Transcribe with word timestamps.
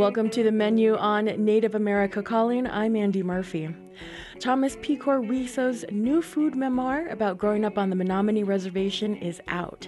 Welcome 0.00 0.30
to 0.30 0.42
the 0.42 0.50
menu 0.50 0.96
on 0.96 1.26
Native 1.26 1.74
America 1.74 2.22
Calling. 2.22 2.66
I'm 2.66 2.94
Andi 2.94 3.22
Murphy. 3.22 3.68
Thomas 4.38 4.78
Pecore 4.80 5.20
Weso's 5.20 5.84
new 5.90 6.22
food 6.22 6.54
memoir 6.54 7.08
about 7.08 7.36
growing 7.36 7.66
up 7.66 7.76
on 7.76 7.90
the 7.90 7.96
Menominee 7.96 8.42
Reservation 8.42 9.14
is 9.16 9.42
out. 9.48 9.86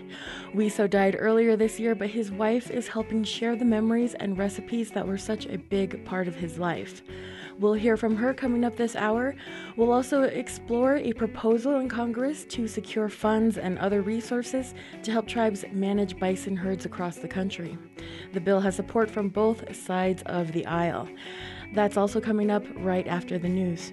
Weso 0.54 0.88
died 0.88 1.16
earlier 1.18 1.56
this 1.56 1.80
year, 1.80 1.94
but 1.94 2.10
his 2.10 2.30
wife 2.30 2.70
is 2.70 2.88
helping 2.88 3.24
share 3.24 3.56
the 3.56 3.64
memories 3.64 4.12
and 4.12 4.36
recipes 4.36 4.90
that 4.90 5.06
were 5.06 5.16
such 5.16 5.46
a 5.46 5.56
big 5.56 6.04
part 6.04 6.28
of 6.28 6.34
his 6.34 6.58
life. 6.58 7.00
We'll 7.58 7.74
hear 7.74 7.96
from 7.96 8.16
her 8.16 8.34
coming 8.34 8.64
up 8.64 8.76
this 8.76 8.96
hour. 8.96 9.34
We'll 9.76 9.92
also 9.92 10.22
explore 10.22 10.96
a 10.96 11.12
proposal 11.12 11.78
in 11.78 11.88
Congress 11.88 12.44
to 12.46 12.66
secure 12.66 13.08
funds 13.08 13.58
and 13.58 13.78
other 13.78 14.02
resources 14.02 14.74
to 15.02 15.12
help 15.12 15.26
tribes 15.26 15.64
manage 15.72 16.18
bison 16.18 16.56
herds 16.56 16.84
across 16.84 17.16
the 17.16 17.28
country. 17.28 17.78
The 18.32 18.40
bill 18.40 18.60
has 18.60 18.76
support 18.76 19.10
from 19.10 19.28
both 19.28 19.74
sides 19.74 20.22
of 20.26 20.52
the 20.52 20.66
aisle. 20.66 21.08
That's 21.74 21.96
also 21.96 22.20
coming 22.20 22.50
up 22.50 22.64
right 22.76 23.06
after 23.06 23.38
the 23.38 23.48
news. 23.48 23.92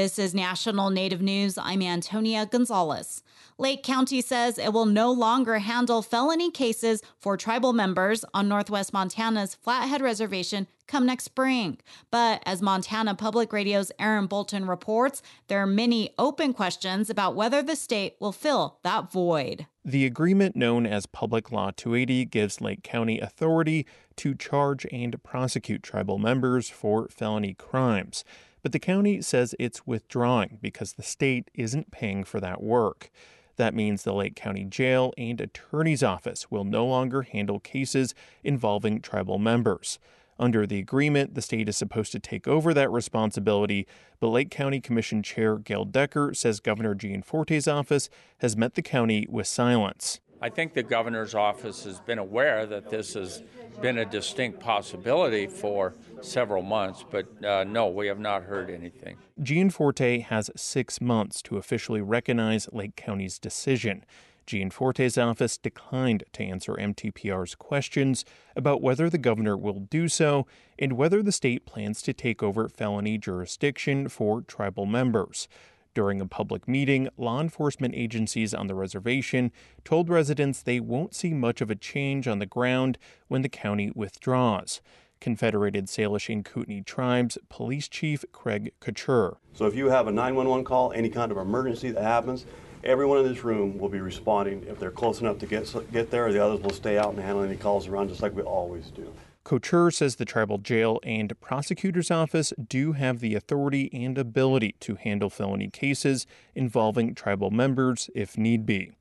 This 0.00 0.18
is 0.18 0.34
National 0.34 0.88
Native 0.88 1.20
News. 1.20 1.58
I'm 1.58 1.82
Antonia 1.82 2.46
Gonzalez. 2.46 3.22
Lake 3.58 3.82
County 3.82 4.22
says 4.22 4.56
it 4.56 4.72
will 4.72 4.86
no 4.86 5.12
longer 5.12 5.58
handle 5.58 6.00
felony 6.00 6.50
cases 6.50 7.02
for 7.18 7.36
tribal 7.36 7.74
members 7.74 8.24
on 8.32 8.48
Northwest 8.48 8.94
Montana's 8.94 9.54
Flathead 9.54 10.00
Reservation 10.00 10.68
come 10.86 11.04
next 11.04 11.24
spring. 11.24 11.76
But 12.10 12.42
as 12.46 12.62
Montana 12.62 13.14
Public 13.14 13.52
Radio's 13.52 13.92
Aaron 13.98 14.26
Bolton 14.26 14.66
reports, 14.66 15.20
there 15.48 15.62
are 15.62 15.66
many 15.66 16.14
open 16.18 16.54
questions 16.54 17.10
about 17.10 17.36
whether 17.36 17.62
the 17.62 17.76
state 17.76 18.16
will 18.20 18.32
fill 18.32 18.78
that 18.82 19.12
void. 19.12 19.66
The 19.84 20.06
agreement 20.06 20.56
known 20.56 20.86
as 20.86 21.04
Public 21.04 21.52
Law 21.52 21.72
280 21.76 22.24
gives 22.24 22.62
Lake 22.62 22.82
County 22.82 23.20
authority 23.20 23.86
to 24.16 24.34
charge 24.34 24.86
and 24.90 25.22
prosecute 25.22 25.82
tribal 25.82 26.16
members 26.16 26.70
for 26.70 27.08
felony 27.08 27.52
crimes 27.52 28.24
but 28.62 28.72
the 28.72 28.78
county 28.78 29.22
says 29.22 29.54
it's 29.58 29.86
withdrawing 29.86 30.58
because 30.60 30.92
the 30.92 31.02
state 31.02 31.50
isn't 31.54 31.90
paying 31.90 32.24
for 32.24 32.40
that 32.40 32.62
work. 32.62 33.10
That 33.56 33.74
means 33.74 34.02
the 34.02 34.14
Lake 34.14 34.36
County 34.36 34.64
Jail 34.64 35.12
and 35.18 35.40
Attorney's 35.40 36.02
Office 36.02 36.50
will 36.50 36.64
no 36.64 36.86
longer 36.86 37.22
handle 37.22 37.60
cases 37.60 38.14
involving 38.42 39.00
tribal 39.00 39.38
members. 39.38 39.98
Under 40.38 40.66
the 40.66 40.78
agreement, 40.78 41.34
the 41.34 41.42
state 41.42 41.68
is 41.68 41.76
supposed 41.76 42.12
to 42.12 42.18
take 42.18 42.48
over 42.48 42.72
that 42.72 42.90
responsibility, 42.90 43.86
but 44.18 44.28
Lake 44.28 44.50
County 44.50 44.80
Commission 44.80 45.22
Chair 45.22 45.58
Gail 45.58 45.84
Decker 45.84 46.32
says 46.32 46.60
Governor 46.60 46.94
Gianforte's 46.94 47.68
office 47.68 48.08
has 48.38 48.56
met 48.56 48.74
the 48.74 48.80
county 48.80 49.26
with 49.28 49.46
silence. 49.46 50.20
I 50.42 50.48
think 50.48 50.72
the 50.72 50.82
governor's 50.82 51.34
office 51.34 51.84
has 51.84 52.00
been 52.00 52.18
aware 52.18 52.64
that 52.66 52.88
this 52.88 53.14
has 53.14 53.42
been 53.80 53.98
a 53.98 54.04
distinct 54.04 54.60
possibility 54.60 55.46
for 55.46 55.94
several 56.22 56.62
months, 56.62 57.04
but 57.08 57.26
uh, 57.44 57.64
no, 57.64 57.88
we 57.88 58.06
have 58.06 58.18
not 58.18 58.44
heard 58.44 58.70
anything. 58.70 59.16
Gianforte 59.42 60.20
has 60.20 60.50
six 60.56 61.00
months 61.00 61.42
to 61.42 61.56
officially 61.56 62.00
recognize 62.00 62.68
Lake 62.72 62.96
County's 62.96 63.38
decision. 63.38 64.04
Gianforte's 64.46 65.16
office 65.16 65.56
declined 65.56 66.24
to 66.32 66.42
answer 66.42 66.74
MTPR's 66.74 67.54
questions 67.54 68.24
about 68.56 68.82
whether 68.82 69.08
the 69.08 69.18
governor 69.18 69.56
will 69.56 69.78
do 69.78 70.08
so 70.08 70.46
and 70.78 70.94
whether 70.94 71.22
the 71.22 71.30
state 71.30 71.66
plans 71.66 72.02
to 72.02 72.12
take 72.12 72.42
over 72.42 72.68
felony 72.68 73.16
jurisdiction 73.16 74.08
for 74.08 74.40
tribal 74.40 74.86
members. 74.86 75.46
During 75.92 76.20
a 76.20 76.26
public 76.26 76.68
meeting, 76.68 77.08
law 77.16 77.40
enforcement 77.40 77.96
agencies 77.96 78.54
on 78.54 78.68
the 78.68 78.76
reservation 78.76 79.50
told 79.84 80.08
residents 80.08 80.62
they 80.62 80.78
won't 80.78 81.16
see 81.16 81.34
much 81.34 81.60
of 81.60 81.68
a 81.68 81.74
change 81.74 82.28
on 82.28 82.38
the 82.38 82.46
ground 82.46 82.96
when 83.26 83.42
the 83.42 83.48
county 83.48 83.90
withdraws. 83.92 84.80
Confederated 85.20 85.86
Salish 85.86 86.32
and 86.32 86.44
Kootenai 86.44 86.82
Tribes 86.86 87.38
Police 87.48 87.88
Chief 87.88 88.24
Craig 88.30 88.72
Couture. 88.78 89.38
So 89.52 89.66
if 89.66 89.74
you 89.74 89.88
have 89.88 90.06
a 90.06 90.12
911 90.12 90.64
call, 90.64 90.92
any 90.92 91.10
kind 91.10 91.32
of 91.32 91.38
emergency 91.38 91.90
that 91.90 92.02
happens, 92.02 92.46
everyone 92.84 93.18
in 93.18 93.24
this 93.24 93.42
room 93.42 93.76
will 93.76 93.88
be 93.88 94.00
responding. 94.00 94.64
If 94.68 94.78
they're 94.78 94.92
close 94.92 95.20
enough 95.20 95.38
to 95.40 95.46
get, 95.46 95.74
get 95.92 96.12
there, 96.12 96.32
the 96.32 96.42
others 96.42 96.60
will 96.60 96.70
stay 96.70 96.98
out 96.98 97.10
and 97.14 97.18
handle 97.18 97.42
any 97.42 97.56
calls 97.56 97.88
around 97.88 98.08
just 98.08 98.22
like 98.22 98.34
we 98.36 98.42
always 98.42 98.90
do. 98.90 99.12
Couture 99.42 99.90
says 99.90 100.16
the 100.16 100.24
tribal 100.24 100.58
jail 100.58 101.00
and 101.02 101.38
prosecutor's 101.40 102.10
office 102.10 102.52
do 102.68 102.92
have 102.92 103.20
the 103.20 103.34
authority 103.34 103.88
and 103.92 104.18
ability 104.18 104.74
to 104.80 104.96
handle 104.96 105.30
felony 105.30 105.68
cases 105.68 106.26
involving 106.54 107.14
tribal 107.14 107.50
members 107.50 108.10
if 108.14 108.36
need 108.36 108.66
be. 108.66 108.92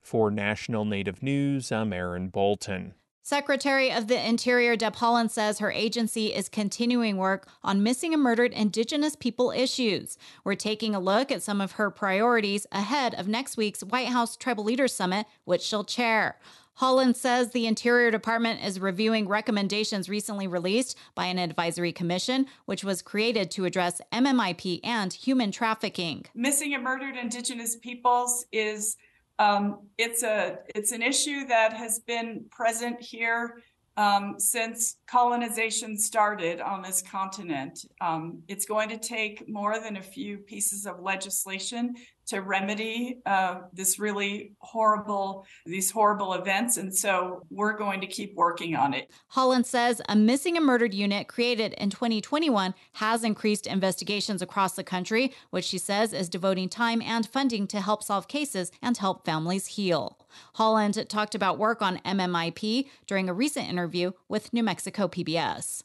For 0.00 0.30
National 0.30 0.84
Native 0.84 1.22
News, 1.22 1.72
I'm 1.72 1.92
Aaron 1.92 2.28
Bolton. 2.28 2.94
Secretary 3.22 3.90
of 3.90 4.06
the 4.06 4.24
Interior 4.24 4.76
Deb 4.76 4.94
Haaland 4.94 5.30
says 5.30 5.58
her 5.58 5.72
agency 5.72 6.32
is 6.32 6.48
continuing 6.48 7.16
work 7.16 7.48
on 7.64 7.82
missing 7.82 8.14
and 8.14 8.22
murdered 8.22 8.52
Indigenous 8.52 9.16
people 9.16 9.50
issues. 9.50 10.16
We're 10.44 10.54
taking 10.54 10.94
a 10.94 11.00
look 11.00 11.32
at 11.32 11.42
some 11.42 11.60
of 11.60 11.72
her 11.72 11.90
priorities 11.90 12.68
ahead 12.70 13.16
of 13.16 13.26
next 13.26 13.56
week's 13.56 13.82
White 13.82 14.10
House 14.10 14.36
Tribal 14.36 14.62
Leaders 14.62 14.94
Summit, 14.94 15.26
which 15.44 15.62
she'll 15.62 15.82
chair. 15.82 16.38
Haaland 16.80 17.16
says 17.16 17.50
the 17.50 17.66
Interior 17.66 18.10
Department 18.10 18.62
is 18.62 18.78
reviewing 18.78 19.26
recommendations 19.26 20.08
recently 20.08 20.46
released 20.46 20.98
by 21.14 21.26
an 21.26 21.38
advisory 21.38 21.92
commission, 21.92 22.46
which 22.66 22.84
was 22.84 23.00
created 23.00 23.50
to 23.52 23.64
address 23.64 24.00
MMIP 24.12 24.80
and 24.84 25.12
human 25.12 25.50
trafficking. 25.50 26.26
Missing 26.34 26.74
and 26.74 26.84
murdered 26.84 27.16
Indigenous 27.16 27.76
peoples 27.76 28.44
is 28.52 28.96
um, 29.38 29.80
it's 29.98 30.22
a 30.22 30.58
it's 30.74 30.92
an 30.92 31.02
issue 31.02 31.46
that 31.46 31.72
has 31.72 31.98
been 32.00 32.46
present 32.50 33.00
here 33.00 33.62
um, 33.96 34.34
since 34.38 34.96
colonization 35.06 35.96
started 35.96 36.60
on 36.60 36.82
this 36.82 37.00
continent. 37.02 37.80
Um, 38.00 38.42
it's 38.48 38.66
going 38.66 38.90
to 38.90 38.98
take 38.98 39.48
more 39.48 39.80
than 39.80 39.96
a 39.96 40.02
few 40.02 40.38
pieces 40.38 40.86
of 40.86 41.00
legislation 41.00 41.94
to 42.26 42.40
remedy 42.40 43.18
uh, 43.26 43.60
this 43.72 43.98
really 43.98 44.52
horrible 44.58 45.46
these 45.64 45.90
horrible 45.90 46.34
events 46.34 46.76
and 46.76 46.94
so 46.94 47.42
we're 47.50 47.76
going 47.76 48.00
to 48.00 48.06
keep 48.06 48.34
working 48.34 48.74
on 48.74 48.94
it. 48.94 49.10
Haaland 49.34 49.64
says 49.64 50.02
a 50.08 50.16
missing 50.16 50.56
and 50.56 50.66
murdered 50.66 50.94
unit 50.94 51.28
created 51.28 51.72
in 51.74 51.90
2021 51.90 52.74
has 52.94 53.24
increased 53.24 53.66
investigations 53.66 54.42
across 54.42 54.74
the 54.74 54.84
country 54.84 55.32
which 55.50 55.64
she 55.64 55.78
says 55.78 56.12
is 56.12 56.28
devoting 56.28 56.68
time 56.68 57.00
and 57.02 57.26
funding 57.26 57.66
to 57.66 57.80
help 57.80 58.02
solve 58.02 58.28
cases 58.28 58.70
and 58.82 58.96
help 58.96 59.24
families 59.24 59.66
heal. 59.66 60.18
Haaland 60.56 61.08
talked 61.08 61.34
about 61.34 61.58
work 61.58 61.82
on 61.82 61.98
mmip 61.98 62.88
during 63.06 63.28
a 63.28 63.34
recent 63.34 63.68
interview 63.68 64.12
with 64.28 64.52
new 64.52 64.62
mexico 64.62 65.08
pbs 65.08 65.82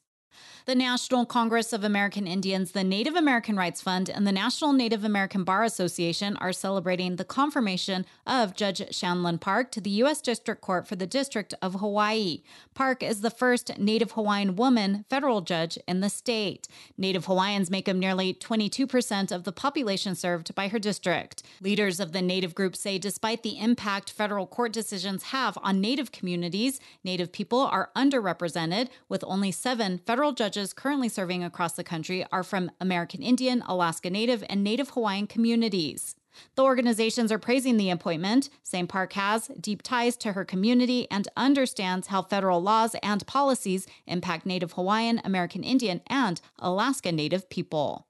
the 0.65 0.75
National 0.75 1.25
Congress 1.25 1.73
of 1.73 1.83
American 1.83 2.27
Indians, 2.27 2.71
the 2.71 2.83
Native 2.83 3.15
American 3.15 3.55
Rights 3.55 3.81
Fund, 3.81 4.09
and 4.09 4.27
the 4.27 4.31
National 4.31 4.73
Native 4.73 5.03
American 5.03 5.43
Bar 5.43 5.63
Association 5.63 6.37
are 6.37 6.53
celebrating 6.53 7.15
the 7.15 7.25
confirmation 7.25 8.05
of 8.27 8.55
Judge 8.55 8.79
Shanlyn 8.91 9.39
Park 9.39 9.71
to 9.71 9.81
the 9.81 9.89
U.S. 10.01 10.21
District 10.21 10.61
Court 10.61 10.87
for 10.87 10.95
the 10.95 11.07
District 11.07 11.53
of 11.61 11.75
Hawaii. 11.75 12.43
Park 12.73 13.01
is 13.01 13.21
the 13.21 13.29
first 13.29 13.77
Native 13.79 14.11
Hawaiian 14.11 14.55
woman 14.55 15.05
federal 15.09 15.41
judge 15.41 15.77
in 15.87 16.01
the 16.01 16.09
state. 16.09 16.67
Native 16.97 17.25
Hawaiians 17.25 17.71
make 17.71 17.89
up 17.89 17.95
nearly 17.95 18.33
22% 18.33 19.31
of 19.31 19.43
the 19.43 19.51
population 19.51 20.15
served 20.15 20.53
by 20.53 20.67
her 20.67 20.79
district. 20.79 21.43
Leaders 21.59 21.99
of 21.99 22.11
the 22.11 22.21
Native 22.21 22.53
group 22.53 22.75
say 22.75 22.97
despite 22.97 23.43
the 23.43 23.59
impact 23.59 24.11
federal 24.11 24.45
court 24.45 24.71
decisions 24.71 25.23
have 25.23 25.57
on 25.63 25.81
Native 25.81 26.11
communities, 26.11 26.79
Native 27.03 27.31
people 27.31 27.59
are 27.59 27.89
underrepresented, 27.95 28.89
with 29.09 29.23
only 29.25 29.51
seven 29.51 29.97
federal 29.97 30.20
judges 30.21 30.51
judges 30.61 30.71
currently 30.71 31.09
serving 31.09 31.43
across 31.43 31.73
the 31.73 31.83
country 31.83 32.23
are 32.31 32.43
from 32.43 32.69
American 32.79 33.23
Indian, 33.23 33.63
Alaska 33.67 34.11
Native, 34.11 34.43
and 34.47 34.63
Native 34.63 34.91
Hawaiian 34.91 35.25
communities. 35.25 36.15
The 36.55 36.61
organizations 36.61 37.31
are 37.31 37.39
praising 37.39 37.77
the 37.77 37.89
appointment, 37.89 38.49
saying 38.61 38.85
Park 38.85 39.13
has 39.13 39.47
deep 39.59 39.81
ties 39.81 40.15
to 40.17 40.33
her 40.33 40.45
community 40.45 41.07
and 41.09 41.27
understands 41.35 42.07
how 42.07 42.21
federal 42.21 42.61
laws 42.61 42.95
and 43.01 43.25
policies 43.25 43.87
impact 44.05 44.45
Native 44.45 44.73
Hawaiian, 44.73 45.21
American 45.25 45.63
Indian, 45.63 46.01
and 46.05 46.39
Alaska 46.59 47.11
Native 47.11 47.49
people. 47.49 48.05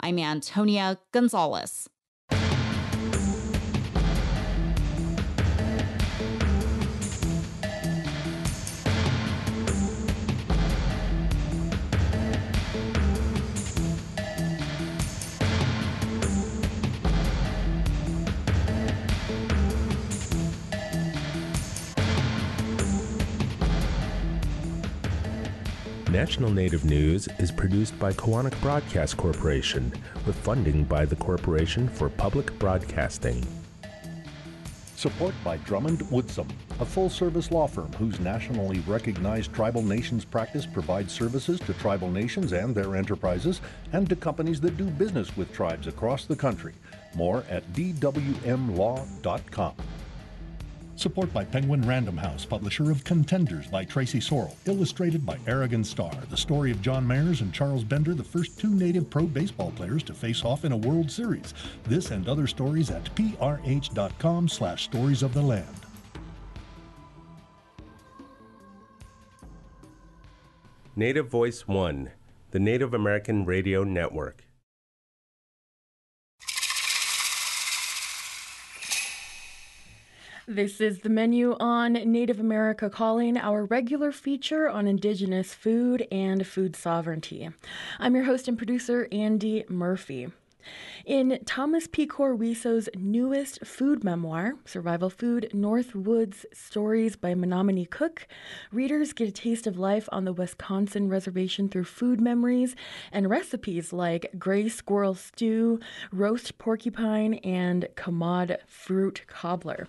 I'm 0.00 0.18
Antonia 0.18 0.98
Gonzalez. 1.12 1.88
National 26.16 26.50
Native 26.50 26.86
News 26.86 27.28
is 27.38 27.52
produced 27.52 27.98
by 27.98 28.10
Koahnic 28.14 28.58
Broadcast 28.62 29.18
Corporation 29.18 29.92
with 30.24 30.34
funding 30.34 30.82
by 30.84 31.04
the 31.04 31.16
Corporation 31.16 31.90
for 31.90 32.08
Public 32.08 32.58
Broadcasting. 32.58 33.46
Support 34.96 35.34
by 35.44 35.58
Drummond 35.58 35.98
Woodsum, 36.10 36.48
a 36.80 36.86
full 36.86 37.10
service 37.10 37.50
law 37.50 37.66
firm 37.66 37.92
whose 37.98 38.18
nationally 38.18 38.78
recognized 38.86 39.52
tribal 39.52 39.82
nations 39.82 40.24
practice 40.24 40.64
provides 40.64 41.12
services 41.12 41.60
to 41.60 41.74
tribal 41.74 42.10
nations 42.10 42.52
and 42.52 42.74
their 42.74 42.96
enterprises 42.96 43.60
and 43.92 44.08
to 44.08 44.16
companies 44.16 44.58
that 44.62 44.78
do 44.78 44.86
business 44.86 45.36
with 45.36 45.52
tribes 45.52 45.86
across 45.86 46.24
the 46.24 46.34
country. 46.34 46.72
More 47.14 47.44
at 47.50 47.70
dwmlaw.com. 47.74 48.54
Support 50.96 51.30
by 51.34 51.44
Penguin 51.44 51.86
Random 51.86 52.16
House, 52.16 52.46
publisher 52.46 52.90
of 52.90 53.04
Contenders 53.04 53.66
by 53.66 53.84
Traci 53.84 54.18
Sorell, 54.18 54.54
illustrated 54.64 55.26
by 55.26 55.36
Arigon 55.40 55.84
Starr. 55.84 56.16
The 56.30 56.38
story 56.38 56.70
of 56.70 56.80
John 56.80 57.06
Meyers 57.06 57.42
and 57.42 57.52
Charles 57.52 57.84
Bender, 57.84 58.14
the 58.14 58.24
first 58.24 58.58
two 58.58 58.70
native 58.70 59.10
pro 59.10 59.24
baseball 59.24 59.72
players 59.72 60.02
to 60.04 60.14
face 60.14 60.42
off 60.42 60.64
in 60.64 60.72
a 60.72 60.76
World 60.76 61.10
Series. 61.10 61.52
This 61.84 62.10
and 62.12 62.26
other 62.26 62.46
stories 62.46 62.90
at 62.90 63.14
prh.com 63.14 64.48
slash 64.48 64.84
stories 64.84 65.22
of 65.22 65.34
the 65.34 65.42
land. 65.42 65.66
Native 70.96 71.28
Voice 71.28 71.68
One, 71.68 72.12
the 72.52 72.58
Native 72.58 72.94
American 72.94 73.44
Radio 73.44 73.84
Network. 73.84 74.45
This 80.48 80.80
is 80.80 81.00
the 81.00 81.08
menu 81.08 81.56
on 81.58 81.94
Native 81.94 82.38
America 82.38 82.88
Calling, 82.88 83.36
our 83.36 83.64
regular 83.64 84.12
feature 84.12 84.68
on 84.68 84.86
Indigenous 84.86 85.52
food 85.52 86.06
and 86.12 86.46
food 86.46 86.76
sovereignty. 86.76 87.48
I'm 87.98 88.14
your 88.14 88.26
host 88.26 88.46
and 88.46 88.56
producer, 88.56 89.08
Andi 89.10 89.68
Murphy. 89.68 90.28
In 91.04 91.40
Thomas 91.46 91.88
P. 91.88 92.08
Weso's 92.16 92.88
newest 92.96 93.66
food 93.66 94.04
memoir, 94.04 94.54
Survival 94.64 95.10
Food 95.10 95.50
North 95.52 95.96
Woods 95.96 96.46
Stories 96.52 97.16
by 97.16 97.34
Menominee 97.34 97.86
Cook, 97.86 98.28
readers 98.70 99.12
get 99.12 99.28
a 99.28 99.32
taste 99.32 99.66
of 99.66 99.80
life 99.80 100.08
on 100.12 100.24
the 100.24 100.32
Wisconsin 100.32 101.08
reservation 101.08 101.68
through 101.68 101.84
food 101.84 102.20
memories 102.20 102.76
and 103.10 103.28
recipes 103.28 103.92
like 103.92 104.30
gray 104.38 104.68
squirrel 104.68 105.16
stew, 105.16 105.80
roast 106.12 106.56
porcupine, 106.56 107.34
and 107.34 107.88
Kamad 107.96 108.58
fruit 108.68 109.22
cobbler. 109.26 109.88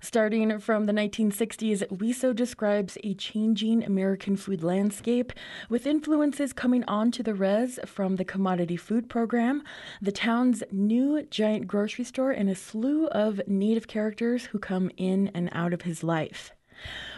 Starting 0.00 0.58
from 0.58 0.86
the 0.86 0.92
1960s, 0.92 1.86
Weso 1.88 2.34
describes 2.34 2.96
a 3.04 3.14
changing 3.14 3.84
American 3.84 4.36
food 4.36 4.62
landscape 4.62 5.32
with 5.68 5.86
influences 5.86 6.52
coming 6.52 6.84
onto 6.84 7.22
the 7.22 7.34
res 7.34 7.78
from 7.84 8.16
the 8.16 8.24
commodity 8.24 8.76
food 8.76 9.08
program, 9.08 9.62
the 10.00 10.12
town's 10.12 10.62
new 10.70 11.22
giant 11.30 11.66
grocery 11.66 12.04
store, 12.04 12.30
and 12.30 12.48
a 12.48 12.54
slew 12.54 13.08
of 13.08 13.40
native 13.46 13.86
characters 13.86 14.46
who 14.46 14.58
come 14.58 14.90
in 14.96 15.28
and 15.34 15.50
out 15.52 15.72
of 15.72 15.82
his 15.82 16.02
life. 16.02 16.52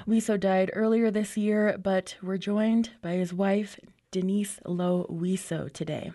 Weso 0.07 0.39
died 0.39 0.71
earlier 0.75 1.11
this 1.11 1.37
year, 1.37 1.77
but 1.81 2.17
we're 2.23 2.39
joined 2.39 2.91
by 3.01 3.13
his 3.13 3.33
wife, 3.33 3.79
Denise 4.11 4.59
Low 4.67 5.07
Weso, 5.09 5.73
today. 5.73 6.13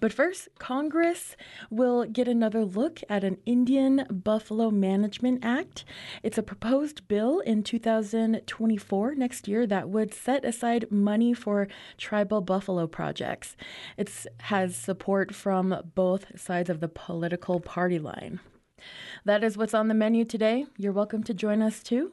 But 0.00 0.14
first, 0.14 0.48
Congress 0.58 1.36
will 1.70 2.06
get 2.06 2.26
another 2.26 2.64
look 2.64 3.00
at 3.10 3.22
an 3.22 3.36
Indian 3.44 4.06
Buffalo 4.10 4.70
Management 4.70 5.44
Act. 5.44 5.84
It's 6.22 6.38
a 6.38 6.42
proposed 6.42 7.06
bill 7.06 7.40
in 7.40 7.62
2024, 7.62 9.14
next 9.14 9.46
year, 9.46 9.66
that 9.66 9.90
would 9.90 10.14
set 10.14 10.44
aside 10.44 10.90
money 10.90 11.34
for 11.34 11.68
tribal 11.98 12.40
buffalo 12.40 12.86
projects. 12.86 13.56
It 13.98 14.10
has 14.40 14.74
support 14.74 15.34
from 15.34 15.92
both 15.94 16.40
sides 16.40 16.70
of 16.70 16.80
the 16.80 16.88
political 16.88 17.60
party 17.60 17.98
line. 17.98 18.40
That 19.24 19.44
is 19.44 19.56
what's 19.56 19.74
on 19.74 19.88
the 19.88 19.94
menu 19.94 20.24
today. 20.24 20.66
You're 20.78 20.92
welcome 20.92 21.22
to 21.24 21.34
join 21.34 21.60
us 21.60 21.82
too. 21.82 22.12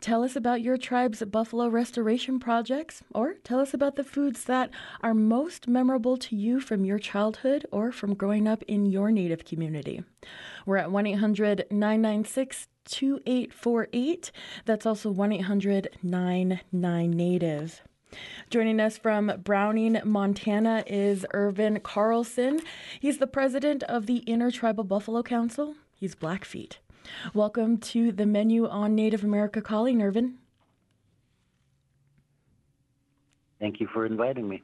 Tell 0.00 0.24
us 0.24 0.36
about 0.36 0.62
your 0.62 0.76
tribe's 0.76 1.22
buffalo 1.22 1.68
restoration 1.68 2.40
projects, 2.40 3.02
or 3.14 3.34
tell 3.44 3.60
us 3.60 3.74
about 3.74 3.96
the 3.96 4.04
foods 4.04 4.44
that 4.44 4.70
are 5.02 5.14
most 5.14 5.68
memorable 5.68 6.16
to 6.16 6.34
you 6.34 6.60
from 6.60 6.84
your 6.84 6.98
childhood 6.98 7.66
or 7.70 7.92
from 7.92 8.14
growing 8.14 8.48
up 8.48 8.62
in 8.66 8.86
your 8.86 9.10
native 9.10 9.44
community. 9.44 10.02
We're 10.64 10.78
at 10.78 10.90
1 10.90 11.06
800 11.06 11.66
996 11.70 12.68
2848. 12.86 14.32
That's 14.64 14.86
also 14.86 15.10
1 15.10 15.32
800 15.32 15.88
99 16.02 17.10
Native. 17.10 17.82
Joining 18.48 18.80
us 18.80 18.96
from 18.96 19.32
Browning, 19.42 20.00
Montana 20.04 20.84
is 20.86 21.26
Irvin 21.34 21.80
Carlson. 21.80 22.60
He's 23.00 23.18
the 23.18 23.26
president 23.26 23.82
of 23.82 24.06
the 24.06 24.18
Intertribal 24.18 24.84
Buffalo 24.84 25.22
Council. 25.22 25.74
He's 25.98 26.14
Blackfeet. 26.14 26.78
Welcome 27.32 27.78
to 27.78 28.12
the 28.12 28.26
menu 28.26 28.68
on 28.68 28.94
Native 28.94 29.24
America 29.24 29.62
Calling, 29.62 30.02
Irvin. 30.02 30.34
Thank 33.58 33.80
you 33.80 33.88
for 33.90 34.04
inviting 34.04 34.46
me. 34.46 34.62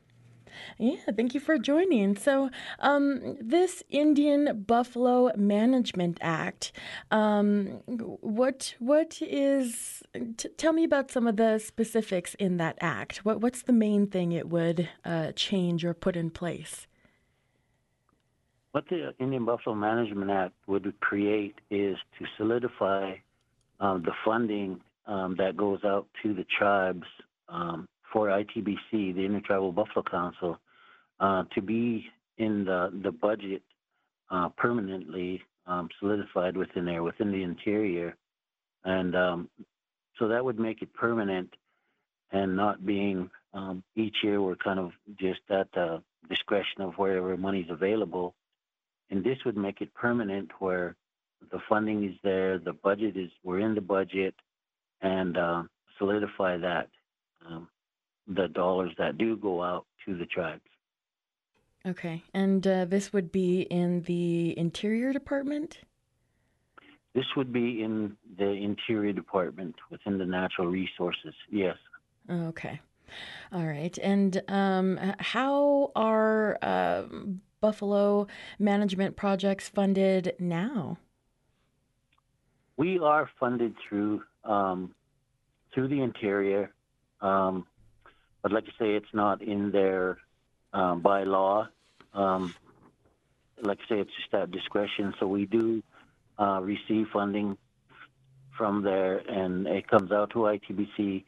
Yeah, 0.76 0.96
thank 1.16 1.32
you 1.32 1.40
for 1.40 1.56
joining. 1.56 2.16
So, 2.16 2.50
um, 2.80 3.38
this 3.40 3.82
Indian 3.88 4.64
Buffalo 4.66 5.30
Management 5.34 6.18
Act, 6.20 6.72
um, 7.10 7.80
what 7.86 8.74
what 8.78 9.18
is? 9.22 10.02
T- 10.36 10.50
tell 10.58 10.74
me 10.74 10.84
about 10.84 11.10
some 11.10 11.26
of 11.26 11.38
the 11.38 11.58
specifics 11.58 12.34
in 12.34 12.58
that 12.58 12.76
act. 12.82 13.24
What 13.24 13.40
what's 13.40 13.62
the 13.62 13.72
main 13.72 14.06
thing 14.06 14.32
it 14.32 14.50
would 14.50 14.90
uh, 15.02 15.32
change 15.32 15.82
or 15.82 15.94
put 15.94 16.14
in 16.14 16.28
place? 16.28 16.86
What 18.72 18.88
the 18.88 19.12
Indian 19.20 19.44
Buffalo 19.44 19.76
Management 19.76 20.30
Act 20.30 20.54
would 20.66 20.92
create 21.00 21.56
is 21.70 21.96
to 22.18 22.24
solidify 22.38 23.16
um, 23.80 24.02
the 24.02 24.12
funding 24.24 24.80
um, 25.06 25.36
that 25.38 25.58
goes 25.58 25.80
out 25.84 26.06
to 26.22 26.32
the 26.32 26.46
tribes 26.58 27.06
um, 27.50 27.86
for 28.10 28.28
ITBC, 28.28 29.14
the 29.14 29.24
Intertribal 29.24 29.72
Buffalo 29.72 30.02
Council, 30.10 30.58
uh, 31.20 31.44
to 31.54 31.60
be 31.60 32.06
in 32.38 32.64
the, 32.64 32.90
the 33.02 33.12
budget 33.12 33.62
uh, 34.30 34.48
permanently 34.56 35.42
um, 35.66 35.90
solidified 36.00 36.56
within 36.56 36.86
there, 36.86 37.02
within 37.02 37.30
the 37.30 37.42
interior. 37.42 38.16
And 38.84 39.14
um, 39.14 39.50
so 40.18 40.28
that 40.28 40.42
would 40.42 40.58
make 40.58 40.80
it 40.80 40.94
permanent 40.94 41.50
and 42.30 42.56
not 42.56 42.86
being 42.86 43.30
um, 43.52 43.82
each 43.96 44.16
year 44.22 44.40
we're 44.40 44.56
kind 44.56 44.78
of 44.78 44.92
just 45.20 45.40
at 45.50 45.70
the 45.74 46.02
discretion 46.30 46.80
of 46.80 46.94
wherever 46.94 47.36
money's 47.36 47.68
available 47.68 48.34
and 49.12 49.22
this 49.22 49.36
would 49.44 49.58
make 49.58 49.82
it 49.82 49.92
permanent 49.94 50.50
where 50.58 50.96
the 51.50 51.58
funding 51.68 52.02
is 52.02 52.14
there, 52.24 52.58
the 52.58 52.72
budget 52.72 53.14
is, 53.14 53.30
we're 53.44 53.60
in 53.60 53.74
the 53.74 53.80
budget, 53.80 54.34
and 55.02 55.36
uh, 55.36 55.62
solidify 55.98 56.56
that, 56.56 56.88
um, 57.46 57.68
the 58.26 58.48
dollars 58.48 58.90
that 58.96 59.18
do 59.18 59.36
go 59.36 59.62
out 59.62 59.84
to 60.06 60.16
the 60.16 60.24
tribes. 60.24 60.62
Okay, 61.86 62.22
and 62.32 62.66
uh, 62.66 62.86
this 62.86 63.12
would 63.12 63.30
be 63.30 63.62
in 63.62 64.02
the 64.02 64.58
Interior 64.58 65.12
Department? 65.12 65.78
This 67.14 67.26
would 67.36 67.52
be 67.52 67.82
in 67.82 68.16
the 68.38 68.50
Interior 68.50 69.12
Department 69.12 69.74
within 69.90 70.16
the 70.16 70.24
Natural 70.24 70.68
Resources, 70.68 71.34
yes. 71.50 71.76
Okay. 72.30 72.80
All 73.52 73.66
right. 73.66 73.98
And 73.98 74.40
um, 74.48 74.98
how 75.18 75.92
are 75.94 76.56
uh, 76.62 77.02
Buffalo 77.62 78.26
management 78.58 79.16
projects 79.16 79.68
funded 79.68 80.34
now? 80.38 80.98
We 82.76 82.98
are 82.98 83.30
funded 83.40 83.74
through 83.88 84.24
um, 84.44 84.94
through 85.72 85.88
the 85.88 86.02
interior, 86.02 86.72
um, 87.20 87.64
but 88.42 88.52
like 88.52 88.64
I 88.64 88.72
say, 88.78 88.90
it's 88.96 89.14
not 89.14 89.40
in 89.40 89.70
there 89.70 90.18
um, 90.72 91.00
by 91.00 91.22
law. 91.22 91.68
Um, 92.12 92.52
like 93.62 93.78
I 93.86 93.88
say, 93.88 94.00
it's 94.00 94.10
just 94.20 94.34
at 94.34 94.50
discretion. 94.50 95.14
So 95.20 95.28
we 95.28 95.46
do 95.46 95.82
uh, 96.38 96.60
receive 96.60 97.06
funding 97.12 97.56
from 98.58 98.82
there, 98.82 99.18
and 99.18 99.68
it 99.68 99.86
comes 99.86 100.10
out 100.10 100.30
to 100.30 100.38
ITBC, 100.38 101.24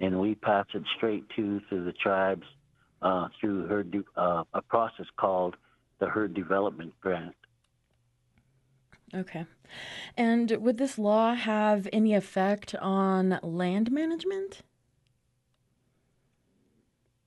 and 0.00 0.20
we 0.20 0.34
pass 0.34 0.66
it 0.74 0.82
straight 0.96 1.24
to 1.36 1.60
to 1.70 1.82
the 1.82 1.92
tribes 1.92 2.46
uh, 3.00 3.28
through 3.40 3.66
her 3.68 3.84
uh, 4.16 4.44
a 4.52 4.60
process 4.60 5.06
called 5.16 5.56
the 5.98 6.06
herd 6.06 6.34
development 6.34 6.92
grant. 7.00 7.34
Okay. 9.14 9.46
And 10.16 10.50
would 10.60 10.78
this 10.78 10.98
law 10.98 11.34
have 11.34 11.88
any 11.92 12.14
effect 12.14 12.74
on 12.76 13.38
land 13.42 13.90
management? 13.90 14.62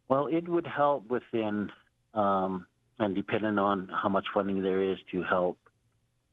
Well, 0.10 0.28
it 0.28 0.48
would 0.48 0.68
help 0.68 1.10
within, 1.10 1.72
um, 2.14 2.66
and 3.00 3.16
depending 3.16 3.58
on 3.58 3.90
how 3.90 4.10
much 4.10 4.26
funding 4.34 4.62
there 4.62 4.82
is 4.82 4.98
to 5.12 5.24
help 5.24 5.58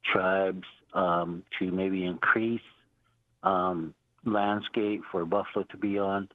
tribes 0.04 0.66
um, 0.94 1.44
to 1.58 1.70
maybe 1.70 2.04
increase 2.04 2.60
um, 3.42 3.94
landscape 4.24 5.02
for 5.10 5.24
buffalo 5.24 5.64
to 5.70 5.76
be 5.76 5.98
on. 5.98 6.28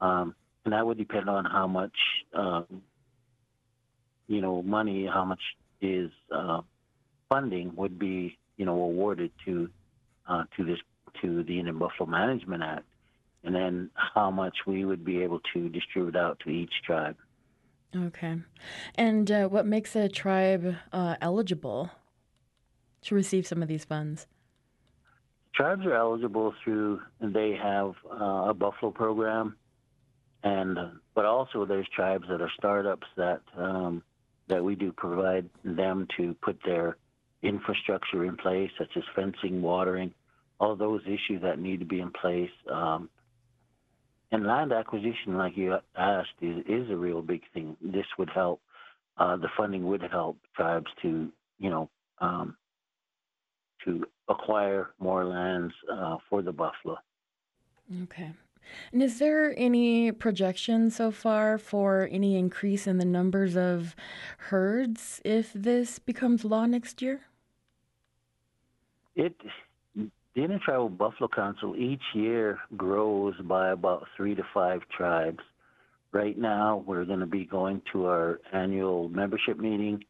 Um, 0.00 0.34
and 0.64 0.72
that 0.72 0.86
would 0.86 0.98
depend 0.98 1.28
on 1.28 1.44
how 1.44 1.66
much, 1.66 1.96
um, 2.34 2.82
you 4.30 4.40
know, 4.40 4.62
money, 4.62 5.06
how 5.12 5.24
much 5.24 5.40
is 5.80 6.10
uh, 6.30 6.60
funding 7.28 7.74
would 7.74 7.98
be, 7.98 8.38
you 8.56 8.64
know, 8.64 8.80
awarded 8.80 9.32
to 9.44 9.68
uh, 10.28 10.44
to 10.56 10.64
this 10.64 10.78
to 11.20 11.42
the 11.42 11.58
Indian 11.58 11.78
Buffalo 11.78 12.08
Management 12.08 12.62
Act, 12.62 12.86
and 13.42 13.52
then 13.52 13.90
how 13.94 14.30
much 14.30 14.58
we 14.68 14.84
would 14.84 15.04
be 15.04 15.20
able 15.24 15.40
to 15.52 15.68
distribute 15.68 16.14
out 16.14 16.38
to 16.44 16.50
each 16.50 16.70
tribe. 16.86 17.16
Okay, 17.94 18.36
and 18.94 19.28
uh, 19.32 19.48
what 19.48 19.66
makes 19.66 19.96
a 19.96 20.08
tribe 20.08 20.76
uh, 20.92 21.16
eligible 21.20 21.90
to 23.02 23.16
receive 23.16 23.48
some 23.48 23.62
of 23.62 23.68
these 23.68 23.84
funds? 23.84 24.28
Tribes 25.56 25.84
are 25.86 25.94
eligible 25.94 26.54
through 26.62 27.00
they 27.20 27.58
have 27.60 27.94
uh, 28.08 28.50
a 28.50 28.54
buffalo 28.54 28.92
program, 28.92 29.56
and 30.44 30.78
but 31.16 31.24
also 31.24 31.64
there's 31.64 31.88
tribes 31.88 32.26
that 32.30 32.40
are 32.40 32.50
startups 32.56 33.08
that 33.16 33.40
um, 33.56 34.04
that 34.50 34.62
we 34.62 34.74
do 34.74 34.92
provide 34.92 35.48
them 35.64 36.06
to 36.16 36.34
put 36.42 36.58
their 36.64 36.96
infrastructure 37.42 38.24
in 38.24 38.36
place, 38.36 38.70
such 38.78 38.90
as 38.96 39.02
fencing, 39.16 39.62
watering, 39.62 40.12
all 40.58 40.76
those 40.76 41.00
issues 41.06 41.40
that 41.42 41.58
need 41.58 41.80
to 41.80 41.86
be 41.86 42.00
in 42.00 42.10
place. 42.10 42.50
Um, 42.70 43.08
and 44.32 44.46
land 44.46 44.72
acquisition, 44.72 45.36
like 45.36 45.56
you 45.56 45.76
asked, 45.96 46.28
is, 46.40 46.58
is 46.68 46.90
a 46.90 46.96
real 46.96 47.22
big 47.22 47.42
thing. 47.52 47.76
This 47.82 48.06
would 48.18 48.30
help. 48.34 48.60
Uh, 49.16 49.36
the 49.36 49.48
funding 49.56 49.86
would 49.86 50.02
help 50.10 50.38
tribes 50.54 50.86
to, 51.02 51.30
you 51.58 51.70
know, 51.70 51.90
um, 52.20 52.56
to 53.84 54.04
acquire 54.28 54.90
more 54.98 55.24
lands 55.24 55.72
uh, 55.92 56.16
for 56.28 56.42
the 56.42 56.52
buffalo. 56.52 56.96
Okay. 58.04 58.30
And 58.92 59.02
is 59.02 59.18
there 59.18 59.54
any 59.56 60.12
projection 60.12 60.90
so 60.90 61.10
far 61.10 61.58
for 61.58 62.08
any 62.10 62.36
increase 62.36 62.86
in 62.86 62.98
the 62.98 63.04
numbers 63.04 63.56
of 63.56 63.94
herds 64.38 65.20
if 65.24 65.52
this 65.52 65.98
becomes 65.98 66.44
law 66.44 66.66
next 66.66 67.02
year? 67.02 67.22
It 69.14 69.34
the 70.34 70.42
Indian 70.42 70.60
Tribal 70.60 70.88
Buffalo 70.88 71.28
Council 71.28 71.74
each 71.76 72.02
year 72.14 72.58
grows 72.76 73.34
by 73.42 73.70
about 73.70 74.06
three 74.16 74.34
to 74.36 74.44
five 74.54 74.80
tribes. 74.96 75.40
Right 76.12 76.38
now, 76.38 76.84
we're 76.86 77.04
going 77.04 77.20
to 77.20 77.26
be 77.26 77.44
going 77.44 77.82
to 77.92 78.06
our 78.06 78.40
annual 78.52 79.08
membership 79.08 79.58
meeting 79.58 80.04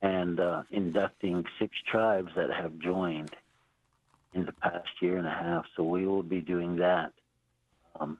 and 0.00 0.38
uh, 0.38 0.62
inducting 0.70 1.44
six 1.58 1.72
tribes 1.90 2.30
that 2.36 2.50
have 2.50 2.78
joined 2.78 3.34
in 4.34 4.46
the 4.46 4.52
past 4.52 4.88
year 5.00 5.18
and 5.18 5.26
a 5.26 5.30
half. 5.30 5.64
So 5.76 5.82
we 5.82 6.06
will 6.06 6.22
be 6.22 6.40
doing 6.40 6.76
that. 6.76 7.12
Um, 8.00 8.18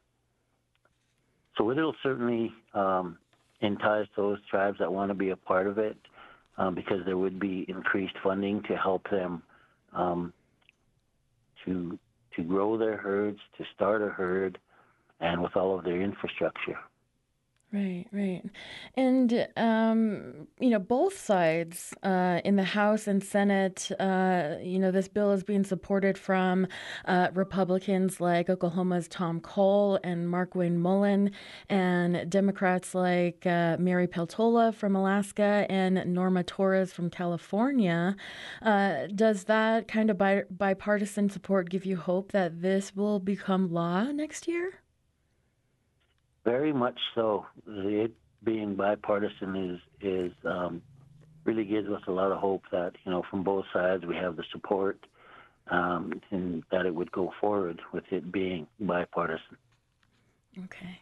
so 1.56 1.70
it'll 1.70 1.94
certainly 2.02 2.52
um, 2.74 3.18
entice 3.60 4.06
those 4.16 4.38
tribes 4.50 4.78
that 4.78 4.92
want 4.92 5.10
to 5.10 5.14
be 5.14 5.30
a 5.30 5.36
part 5.36 5.66
of 5.66 5.78
it 5.78 5.96
um, 6.56 6.74
because 6.74 7.04
there 7.04 7.18
would 7.18 7.38
be 7.38 7.64
increased 7.68 8.14
funding 8.22 8.62
to 8.68 8.76
help 8.76 9.08
them 9.10 9.42
um, 9.92 10.32
to 11.64 11.98
to 12.36 12.44
grow 12.44 12.78
their 12.78 12.96
herds, 12.96 13.38
to 13.56 13.64
start 13.74 14.00
a 14.00 14.08
herd, 14.08 14.58
and 15.18 15.42
with 15.42 15.56
all 15.56 15.76
of 15.76 15.84
their 15.84 16.00
infrastructure. 16.00 16.78
Right, 17.70 18.06
right. 18.12 18.42
And, 18.94 19.46
um, 19.58 20.48
you 20.58 20.70
know, 20.70 20.78
both 20.78 21.18
sides 21.18 21.92
uh, 22.02 22.40
in 22.42 22.56
the 22.56 22.64
House 22.64 23.06
and 23.06 23.22
Senate, 23.22 23.90
uh, 24.00 24.54
you 24.62 24.78
know, 24.78 24.90
this 24.90 25.06
bill 25.06 25.32
is 25.32 25.44
being 25.44 25.64
supported 25.64 26.16
from 26.16 26.66
uh, 27.04 27.28
Republicans 27.34 28.22
like 28.22 28.48
Oklahoma's 28.48 29.06
Tom 29.06 29.38
Cole 29.40 29.98
and 30.02 30.30
Mark 30.30 30.54
Markwayne 30.54 30.76
Mullin, 30.76 31.30
and 31.68 32.30
Democrats 32.30 32.94
like 32.94 33.44
uh, 33.44 33.76
Mary 33.78 34.08
Peltola 34.08 34.74
from 34.74 34.96
Alaska 34.96 35.66
and 35.68 36.02
Norma 36.06 36.44
Torres 36.44 36.94
from 36.94 37.10
California. 37.10 38.16
Uh, 38.62 39.08
does 39.14 39.44
that 39.44 39.88
kind 39.88 40.08
of 40.08 40.16
bi- 40.16 40.44
bipartisan 40.50 41.28
support 41.28 41.68
give 41.68 41.84
you 41.84 41.98
hope 41.98 42.32
that 42.32 42.62
this 42.62 42.96
will 42.96 43.20
become 43.20 43.70
law 43.70 44.04
next 44.04 44.48
year? 44.48 44.80
Very 46.48 46.72
much 46.72 46.98
so. 47.14 47.44
It 47.66 48.12
being 48.42 48.74
bipartisan 48.74 49.54
is 49.54 49.80
is 50.00 50.32
um, 50.46 50.80
really 51.44 51.64
gives 51.64 51.90
us 51.90 52.00
a 52.06 52.10
lot 52.10 52.32
of 52.32 52.38
hope 52.38 52.62
that 52.72 52.92
you 53.04 53.12
know 53.12 53.22
from 53.28 53.42
both 53.42 53.66
sides 53.70 54.06
we 54.06 54.16
have 54.16 54.36
the 54.36 54.44
support 54.50 54.98
um, 55.70 56.22
and 56.30 56.62
that 56.70 56.86
it 56.86 56.94
would 56.94 57.12
go 57.12 57.34
forward 57.38 57.82
with 57.92 58.04
it 58.10 58.32
being 58.32 58.66
bipartisan. 58.80 59.58
Okay. 60.64 61.00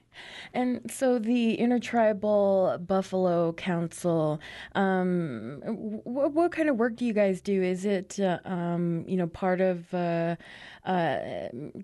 And 0.54 0.90
so 0.90 1.18
the 1.18 1.54
Intertribal 1.54 2.78
Buffalo 2.78 3.52
Council, 3.52 4.40
um, 4.74 5.60
w- 5.60 6.02
what 6.04 6.52
kind 6.52 6.68
of 6.68 6.76
work 6.76 6.96
do 6.96 7.04
you 7.04 7.12
guys 7.12 7.40
do? 7.40 7.62
Is 7.62 7.84
it, 7.84 8.18
uh, 8.18 8.38
um, 8.44 9.04
you 9.06 9.16
know, 9.16 9.26
part 9.26 9.60
of 9.60 9.92
uh, 9.92 10.36
uh, 10.84 11.18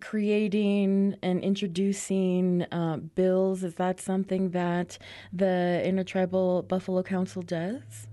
creating 0.01 1.17
and 1.23 1.43
introducing 1.43 2.63
uh, 2.73 2.99
bills? 3.15 3.63
Is 3.63 3.75
that 3.75 4.01
something 4.01 4.51
that 4.51 4.99
the 5.33 5.83
Intertribal 5.85 6.63
Buffalo 6.63 7.03
Council 7.03 7.43
does? 7.43 8.09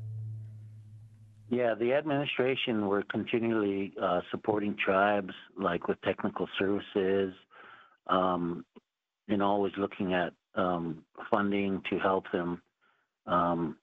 Yeah, 1.49 1.73
the 1.73 1.93
administration, 1.93 2.87
we're 2.87 3.03
continually 3.03 3.93
uh, 3.99 4.21
supporting 4.29 4.75
tribes, 4.83 5.33
like 5.57 5.87
with 5.87 5.99
technical 6.01 6.47
services, 6.59 7.33
um, 8.07 8.65
and 9.29 9.41
always 9.41 9.73
looking 9.77 10.13
at 10.13 10.33
um, 10.55 11.03
funding 11.29 11.81
to 11.89 11.99
help 11.99 12.25
them 12.31 12.61
um, 13.27 13.77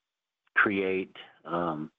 create, 0.55 1.15
um, 1.45 1.91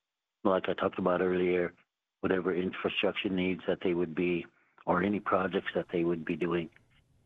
like 0.43 0.63
I 0.67 0.73
talked 0.73 0.99
about 0.99 1.21
earlier, 1.21 1.73
whatever 2.21 2.53
infrastructure 2.53 3.29
needs 3.29 3.61
that 3.67 3.79
they 3.83 3.93
would 3.93 4.13
be, 4.13 4.45
or 4.85 5.01
any 5.01 5.19
projects 5.19 5.71
that 5.75 5.85
they 5.91 6.03
would 6.03 6.25
be 6.25 6.35
doing. 6.35 6.69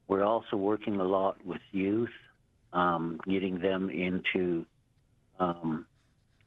We're 0.08 0.24
also 0.24 0.58
working 0.58 1.00
a 1.00 1.04
lot 1.04 1.44
with 1.46 1.62
youth, 1.72 2.10
um, 2.74 3.20
getting 3.28 3.60
them 3.60 3.90
into 3.90 4.66
um, 5.40 5.86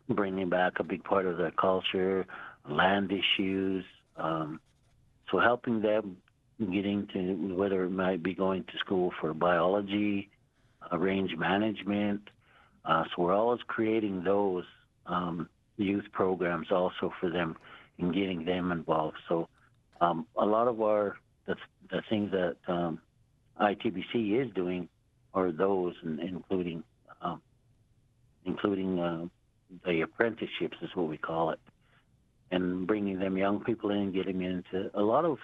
bringing 0.09 0.49
back 0.49 0.75
a 0.79 0.85
big 0.85 1.03
part 1.05 1.27
of 1.27 1.37
their 1.37 1.51
culture, 1.53 2.27
land 2.69 3.11
issues. 3.13 3.85
Um, 4.17 4.61
so 5.31 5.39
helping 5.41 5.81
them 5.81 6.19
getting 6.59 7.07
to 7.13 7.55
whether 7.55 7.85
it 7.85 7.91
might 7.91 8.23
be 8.23 8.35
going 8.35 8.65
to 8.65 8.79
school 8.79 9.13
for 9.21 9.35
biology, 9.35 10.31
uh, 10.93 10.99
range 10.99 11.37
management. 11.37 12.23
Uh, 12.85 13.05
so 13.05 13.23
we're 13.23 13.35
always 13.35 13.61
creating 13.67 14.23
those 14.25 14.65
um, 15.07 15.49
youth 15.77 16.05
programs 16.13 16.69
also 16.71 17.13
for 17.21 17.31
them 17.31 17.57
and 17.99 18.15
getting 18.15 18.45
them 18.45 18.73
involved. 18.73 19.17
So 19.29 19.49
um, 20.01 20.27
a 20.37 20.45
lot 20.45 20.69
of 20.69 20.81
our 20.81 21.17
the, 21.47 21.57
the 21.91 22.03
things 22.09 22.31
that 22.33 22.57
um, 22.69 23.01
ITBC 23.61 24.47
is 24.47 24.53
doing 24.55 24.89
are 25.35 25.53
those, 25.53 25.95
and 26.03 26.21
including 26.21 26.83
um, 27.21 27.41
including 28.45 28.99
uh, 28.99 29.25
the 29.85 30.03
apprenticeships 30.03 30.77
is 30.83 30.91
what 30.95 31.09
we 31.09 31.17
call 31.17 31.51
it, 31.51 31.61
and 32.51 32.87
bringing 32.87 33.19
them 33.19 33.37
young 33.37 33.63
people 33.65 33.91
in, 33.91 34.13
getting 34.13 34.43
into 34.43 34.91
a 34.95 35.03
lot 35.03 35.25
of 35.25 35.39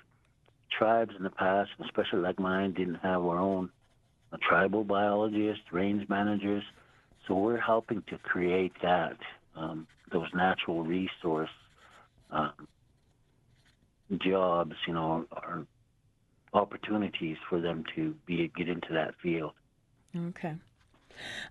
tribes 0.76 1.12
in 1.16 1.22
the 1.22 1.30
past, 1.30 1.70
especially 1.84 2.20
like 2.20 2.38
mine, 2.38 2.72
didn't 2.72 2.96
have 2.96 3.22
our 3.22 3.38
own 3.38 3.70
uh, 4.32 4.36
tribal 4.48 4.84
biologists, 4.84 5.64
range 5.72 6.08
managers. 6.08 6.62
So 7.26 7.34
we're 7.34 7.60
helping 7.60 8.02
to 8.08 8.18
create 8.18 8.72
that, 8.82 9.16
um, 9.56 9.86
those 10.12 10.28
natural 10.34 10.82
resource 10.82 11.50
um, 12.30 12.52
jobs, 14.18 14.74
you 14.86 14.94
know, 14.94 15.26
or 15.30 15.66
opportunities 16.52 17.36
for 17.48 17.60
them 17.60 17.84
to 17.94 18.14
be 18.26 18.50
get 18.56 18.68
into 18.68 18.92
that 18.92 19.14
field. 19.22 19.52
Okay. 20.16 20.54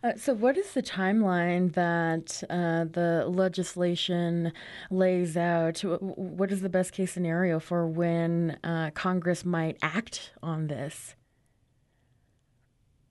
Uh, 0.04 0.14
so, 0.16 0.34
what 0.34 0.58
is 0.58 0.74
the 0.74 0.82
timeline 0.82 1.74
that 1.74 2.44
uh, 2.50 2.86
the 2.92 3.26
legislation 3.28 4.52
lays 4.90 5.38
out? 5.38 5.80
What 5.80 6.52
is 6.52 6.62
the 6.62 6.70
best 6.70 6.94
case 6.94 7.12
scenario 7.12 7.60
for 7.60 7.88
when 7.88 8.58
uh, 8.64 8.92
Congress 8.94 9.46
might 9.46 9.78
act 9.82 10.32
on 10.42 10.68
this? 10.68 11.16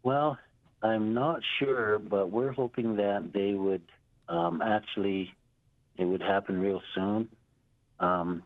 Well, 0.03 0.39
I'm 0.83 1.13
not 1.15 1.41
sure, 1.59 1.99
but 1.99 2.31
we're 2.31 2.53
hoping 2.53 2.97
that 2.97 3.33
they 3.33 3.55
would 3.55 3.83
um, 4.29 4.63
actually, 4.63 5.35
it 5.97 6.05
would 6.05 6.23
happen 6.23 6.61
real 6.61 6.83
soon. 6.95 7.29
Um, 8.01 8.43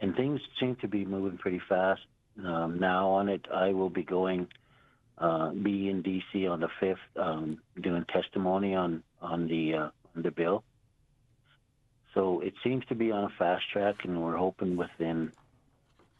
and 0.00 0.14
things 0.14 0.40
seem 0.60 0.76
to 0.76 0.88
be 0.88 1.04
moving 1.04 1.38
pretty 1.38 1.60
fast 1.68 2.02
um, 2.44 2.78
now 2.78 3.08
on 3.08 3.28
it. 3.28 3.46
I 3.52 3.72
will 3.72 3.90
be 3.90 4.02
going 4.02 4.48
uh, 5.18 5.50
be 5.50 5.88
in 5.88 6.02
DC 6.02 6.50
on 6.50 6.60
the 6.60 6.68
fifth, 6.80 6.98
um, 7.16 7.58
doing 7.80 8.04
testimony 8.12 8.74
on 8.74 9.02
on 9.22 9.48
the 9.48 9.74
uh, 9.74 9.90
on 10.14 10.22
the 10.22 10.30
bill. 10.30 10.62
So 12.14 12.40
it 12.40 12.54
seems 12.64 12.84
to 12.86 12.94
be 12.94 13.12
on 13.12 13.24
a 13.24 13.28
fast 13.38 13.64
track, 13.70 13.96
and 14.04 14.22
we're 14.22 14.36
hoping 14.36 14.76
within 14.76 15.32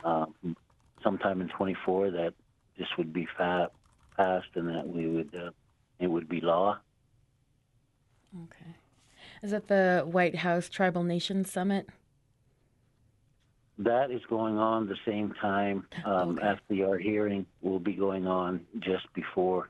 uh, 0.05 0.27
sometime 1.03 1.41
in 1.41 1.49
24 1.49 2.11
that 2.11 2.35
this 2.79 2.89
would 2.99 3.13
be 3.13 3.27
fa- 3.37 3.71
passed 4.17 4.49
and 4.55 4.69
that 4.69 4.87
we 4.87 5.07
would 5.07 5.35
uh, 5.35 5.51
it 5.99 6.09
would 6.09 6.29
be 6.29 6.41
law. 6.41 6.79
Okay. 8.45 8.77
Is 9.43 9.51
that 9.51 9.69
the 9.69 10.05
White 10.07 10.37
House 10.37 10.69
Tribal 10.69 11.03
Nations 11.03 11.51
Summit? 11.51 11.89
That 13.79 14.11
is 14.11 14.23
going 14.29 14.57
on 14.59 14.87
the 14.87 14.97
same 15.05 15.35
time 15.41 15.87
um, 16.05 16.39
Okay. 16.39 16.47
after 16.47 16.87
our 16.89 16.99
hearing 16.99 17.45
will 17.61 17.79
be 17.79 17.93
going 17.95 18.27
on 18.27 18.67
just 18.81 19.13
before 19.15 19.69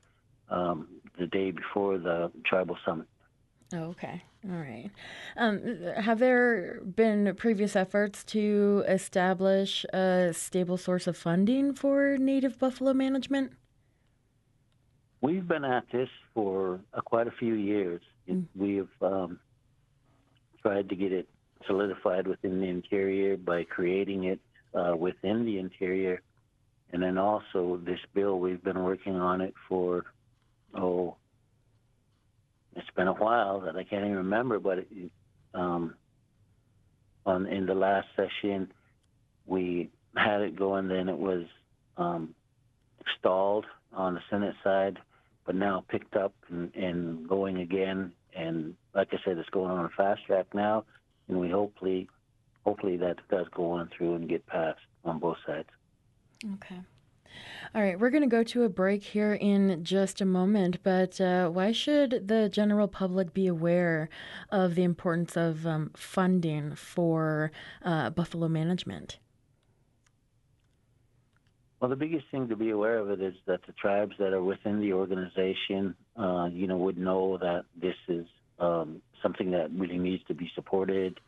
um, 0.49 0.89
the 1.19 1.27
day 1.27 1.51
before 1.51 1.99
the 1.99 2.31
tribal 2.45 2.77
summit. 2.85 3.09
Okay. 3.75 4.23
All 4.49 4.57
right. 4.59 4.91
Um, 5.37 5.61
have 5.97 6.21
there 6.21 6.81
been 6.83 7.35
previous 7.37 7.75
efforts 7.75 8.23
to 8.27 8.85
establish 8.87 9.85
a 9.93 10.33
stable 10.33 10.77
source 10.77 11.09
of 11.09 11.17
funding 11.17 11.75
for 11.75 12.17
native 12.17 12.61
buffalo 12.61 12.93
management? 12.95 13.53
We've 15.21 15.49
been 15.49 15.65
at 15.65 15.85
this 15.91 16.09
for 16.33 16.79
uh, 16.95 17.01
quite 17.01 17.27
a 17.27 17.33
few 17.33 17.55
years. 17.55 18.03
We 18.55 18.77
have 18.77 18.89
um, 19.03 19.41
tried 20.63 20.89
to 20.91 20.95
get 20.95 21.13
it 21.13 21.29
solidified 21.67 22.27
within 22.27 22.61
the 22.61 22.69
interior 22.69 23.37
by 23.37 23.65
creating 23.65 24.25
it 24.25 24.41
uh, 24.75 24.95
within 24.97 25.45
the 25.45 25.59
interior. 25.59 26.21
And 26.93 27.03
then 27.03 27.19
also 27.19 27.81
this 27.85 27.99
bill, 28.15 28.39
we've 28.39 28.63
been 28.63 28.83
working 28.83 29.17
on 29.17 29.41
it 29.41 29.55
for, 29.69 30.05
oh, 30.75 31.17
it's 32.75 32.91
been 32.95 33.09
a 33.09 33.15
while 33.15 33.61
that 33.61 33.77
I 33.77 33.85
can't 33.85 34.05
even 34.05 34.19
remember, 34.19 34.59
but 34.59 34.79
it, 34.79 34.89
um, 35.55 35.95
on 37.25 37.47
in 37.47 37.67
the 37.67 37.75
last 37.75 38.07
session, 38.15 38.73
we 39.47 39.91
had 40.17 40.43
it 40.43 40.57
going, 40.57 40.89
then 40.89 41.09
it 41.09 41.19
was 41.19 41.45
um, 41.97 42.35
stalled 43.19 43.67
on 43.93 44.15
the 44.15 44.21
Senate 44.31 44.55
side, 44.63 44.99
but 45.45 45.55
now 45.55 45.85
picked 45.89 46.17
up 46.17 46.35
and, 46.49 46.75
and 46.75 47.29
going 47.29 47.59
again. 47.59 48.13
And 48.35 48.75
like 48.95 49.09
I 49.13 49.17
said, 49.25 49.39
it's 49.39 49.49
going 49.51 49.71
on 49.71 49.87
a 49.87 49.91
fast 49.97 50.25
track 50.27 50.47
now, 50.55 50.85
and 51.29 51.41
we 51.41 51.51
hopefully, 51.51 52.09
hopefully 52.65 52.97
that 52.99 53.17
does 53.31 53.47
go 53.55 53.71
on 53.73 53.91
through 53.97 54.15
and 54.15 54.29
get 54.29 54.47
passed 54.47 54.81
on 55.05 55.19
both 55.19 55.39
sides. 55.47 55.69
Okay. 56.55 56.81
All 57.75 57.83
right, 57.83 57.99
we're 57.99 58.11
going 58.11 58.23
to 58.23 58.29
go 58.29 58.43
to 58.45 58.63
a 58.63 58.69
break 58.69 59.03
here 59.03 59.35
in 59.35 59.85
just 59.85 60.21
a 60.21 60.25
moment, 60.25 60.83
but 60.83 61.21
uh, 61.21 61.49
why 61.49 61.73
should 61.73 62.29
the 62.29 62.49
general 62.49 62.89
public 62.89 63.35
be 63.35 63.47
aware 63.47 64.09
of 64.51 64.75
the 64.75 64.85
importance 64.85 65.37
of 65.37 65.67
um, 65.67 65.91
funding 65.95 66.75
for 66.75 67.51
uh, 67.85 68.11
buffalo 68.11 68.49
management? 68.49 69.19
Well, 71.81 71.91
the 71.91 71.97
biggest 71.97 72.25
thing 72.31 72.49
to 72.49 72.57
be 72.57 72.71
aware 72.71 72.99
of 72.99 73.11
it 73.11 73.21
is 73.21 73.35
that 73.47 73.61
the 73.67 73.73
tribes 73.73 74.15
that 74.19 74.33
are 74.33 74.43
within 74.43 74.81
the 74.81 74.95
organization, 74.95 75.95
uh, 76.17 76.49
you 76.51 76.67
know, 76.67 76.79
would 76.79 76.97
know 76.97 77.37
that 77.39 77.65
this 77.81 77.97
is 78.09 78.27
um, 78.59 79.03
something 79.23 79.51
that 79.53 79.71
really 79.73 79.99
needs 79.99 80.25
to 80.25 80.35
be 80.35 80.51
supported. 80.55 81.21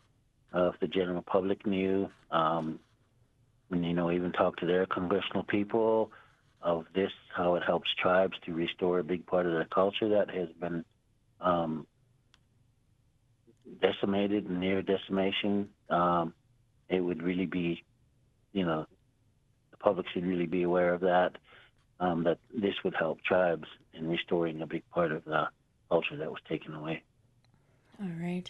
Uh, 0.54 0.70
if 0.70 0.80
the 0.80 0.86
general 0.86 1.22
public 1.22 1.66
knew, 1.66 2.08
um, 2.30 2.78
and 3.70 3.84
you 3.84 3.92
know, 3.92 4.10
even 4.10 4.32
talk 4.32 4.56
to 4.56 4.66
their 4.66 4.86
congressional 4.86 5.42
people 5.42 6.10
of 6.62 6.86
this, 6.94 7.10
how 7.36 7.54
it 7.54 7.62
helps 7.66 7.88
tribes 8.00 8.34
to 8.44 8.52
restore 8.52 8.98
a 8.98 9.04
big 9.04 9.26
part 9.26 9.46
of 9.46 9.52
their 9.52 9.66
culture 9.66 10.08
that 10.08 10.30
has 10.30 10.48
been 10.58 10.84
um, 11.40 11.86
decimated 13.80 14.50
near 14.50 14.82
decimation. 14.82 15.68
Um, 15.90 16.34
it 16.88 17.00
would 17.00 17.22
really 17.22 17.46
be, 17.46 17.84
you 18.52 18.64
know, 18.64 18.86
the 19.70 19.76
public 19.76 20.06
should 20.12 20.26
really 20.26 20.46
be 20.46 20.62
aware 20.62 20.94
of 20.94 21.02
that. 21.02 21.32
Um, 22.00 22.22
that 22.24 22.38
this 22.54 22.74
would 22.84 22.94
help 22.96 23.22
tribes 23.24 23.66
in 23.92 24.08
restoring 24.08 24.62
a 24.62 24.66
big 24.68 24.88
part 24.90 25.10
of 25.10 25.24
the 25.24 25.48
culture 25.90 26.16
that 26.16 26.30
was 26.30 26.40
taken 26.48 26.72
away. 26.72 27.02
All 28.00 28.08
right. 28.20 28.48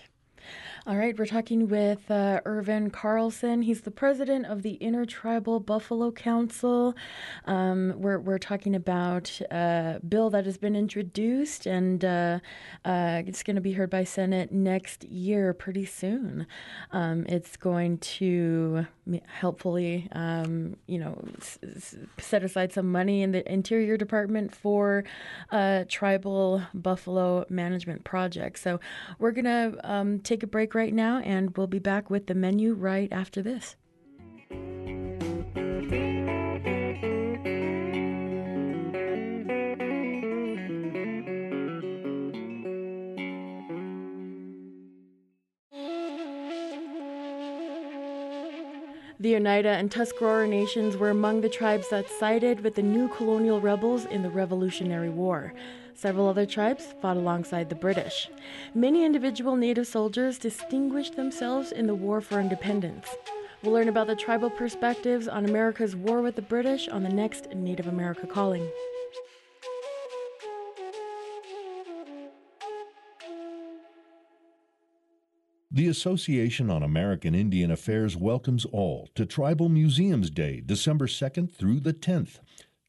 All 0.86 0.96
right, 0.96 1.18
we're 1.18 1.26
talking 1.26 1.68
with 1.68 2.10
uh, 2.10 2.40
Irvin 2.44 2.90
Carlson. 2.90 3.62
He's 3.62 3.80
the 3.82 3.90
president 3.90 4.44
of 4.46 4.62
the 4.62 4.74
Intertribal 4.74 5.58
Buffalo 5.58 6.10
Council. 6.12 6.94
Um, 7.46 7.94
we're, 7.96 8.18
we're 8.18 8.38
talking 8.38 8.74
about 8.74 9.40
a 9.50 10.00
bill 10.06 10.30
that 10.30 10.44
has 10.44 10.56
been 10.58 10.76
introduced 10.76 11.66
and 11.66 12.04
uh, 12.04 12.38
uh, 12.84 13.22
it's 13.26 13.42
going 13.42 13.56
to 13.56 13.62
be 13.62 13.72
heard 13.72 13.90
by 13.90 14.04
Senate 14.04 14.52
next 14.52 15.04
year, 15.04 15.52
pretty 15.52 15.84
soon. 15.84 16.46
Um, 16.90 17.24
it's 17.26 17.56
going 17.56 17.98
to 17.98 18.86
helpfully, 19.26 20.08
um, 20.12 20.76
you 20.86 20.98
know, 20.98 21.22
s- 21.38 21.58
s- 21.62 21.96
set 22.18 22.42
aside 22.42 22.72
some 22.72 22.90
money 22.90 23.22
in 23.22 23.32
the 23.32 23.50
Interior 23.50 23.96
Department 23.96 24.54
for 24.54 25.04
uh, 25.50 25.84
tribal 25.88 26.62
buffalo 26.74 27.44
management 27.48 28.04
projects. 28.04 28.60
So 28.60 28.80
we're 29.18 29.32
going 29.32 29.44
to 29.44 29.78
um, 29.84 30.20
take 30.20 30.42
a 30.42 30.46
break 30.46 30.74
right 30.74 30.92
now 30.92 31.18
and 31.18 31.56
we'll 31.56 31.66
be 31.66 31.78
back 31.78 32.10
with 32.10 32.26
the 32.26 32.34
menu 32.34 32.74
right 32.74 33.12
after 33.12 33.42
this. 33.42 33.76
Oneida 49.48 49.70
and 49.70 49.90
Tuscarora 49.90 50.46
nations 50.46 50.98
were 50.98 51.08
among 51.08 51.40
the 51.40 51.48
tribes 51.48 51.88
that 51.88 52.10
sided 52.10 52.60
with 52.60 52.74
the 52.74 52.82
new 52.82 53.08
colonial 53.08 53.62
rebels 53.62 54.04
in 54.04 54.22
the 54.22 54.28
Revolutionary 54.28 55.08
War. 55.08 55.54
Several 55.94 56.28
other 56.28 56.44
tribes 56.44 56.92
fought 57.00 57.16
alongside 57.16 57.70
the 57.70 57.74
British. 57.74 58.28
Many 58.74 59.06
individual 59.06 59.56
Native 59.56 59.86
soldiers 59.86 60.38
distinguished 60.38 61.16
themselves 61.16 61.72
in 61.72 61.86
the 61.86 61.94
War 61.94 62.20
for 62.20 62.40
Independence. 62.40 63.08
We'll 63.62 63.72
learn 63.72 63.88
about 63.88 64.08
the 64.08 64.16
tribal 64.16 64.50
perspectives 64.50 65.28
on 65.28 65.46
America's 65.46 65.96
war 65.96 66.20
with 66.20 66.36
the 66.36 66.42
British 66.42 66.86
on 66.86 67.02
the 67.02 67.08
next 67.08 67.48
Native 67.54 67.86
America 67.86 68.26
Calling. 68.26 68.68
The 75.78 75.86
Association 75.86 76.70
on 76.70 76.82
American 76.82 77.36
Indian 77.36 77.70
Affairs 77.70 78.16
welcomes 78.16 78.64
all 78.64 79.08
to 79.14 79.24
Tribal 79.24 79.68
Museums 79.68 80.28
Day, 80.28 80.60
December 80.60 81.06
2nd 81.06 81.52
through 81.52 81.78
the 81.78 81.92
10th. 81.92 82.40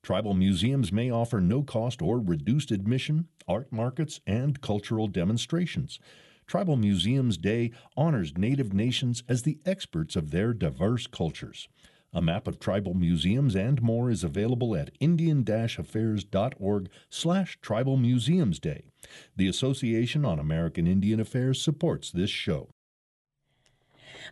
Tribal 0.02 0.34
museums 0.34 0.91
may 0.91 1.12
offer 1.12 1.39
no 1.39 1.62
cost 1.62 2.02
or 2.02 2.19
reduced 2.19 2.71
admission, 2.71 3.28
art 3.47 3.71
markets, 3.71 4.21
and 4.25 4.60
cultural 4.62 5.06
demonstrations. 5.08 5.99
Tribal 6.47 6.78
Museums 6.78 7.38
Day 7.38 7.69
honors 7.95 8.36
Native 8.36 8.73
nations 8.73 9.21
as 9.30 9.43
the 9.43 9.60
experts 9.67 10.15
of 10.15 10.32
their 10.32 10.52
diverse 10.52 11.06
cultures. 11.06 11.67
A 12.12 12.23
map 12.23 12.47
of 12.47 12.60
tribal 12.60 12.95
museums 12.95 13.56
and 13.56 13.84
more 13.84 14.10
is 14.10 14.23
available 14.23 14.75
at 14.75 14.89
indian-affairs.org 14.99 16.89
slash 17.08 17.60
tribal 17.62 17.97
museums 17.97 18.58
day. 18.58 18.86
The 19.38 19.47
Association 19.47 20.25
on 20.25 20.39
American 20.39 20.88
Indian 20.88 21.19
Affairs 21.19 21.62
supports 21.62 22.10
this 22.10 22.32
show. 22.32 22.71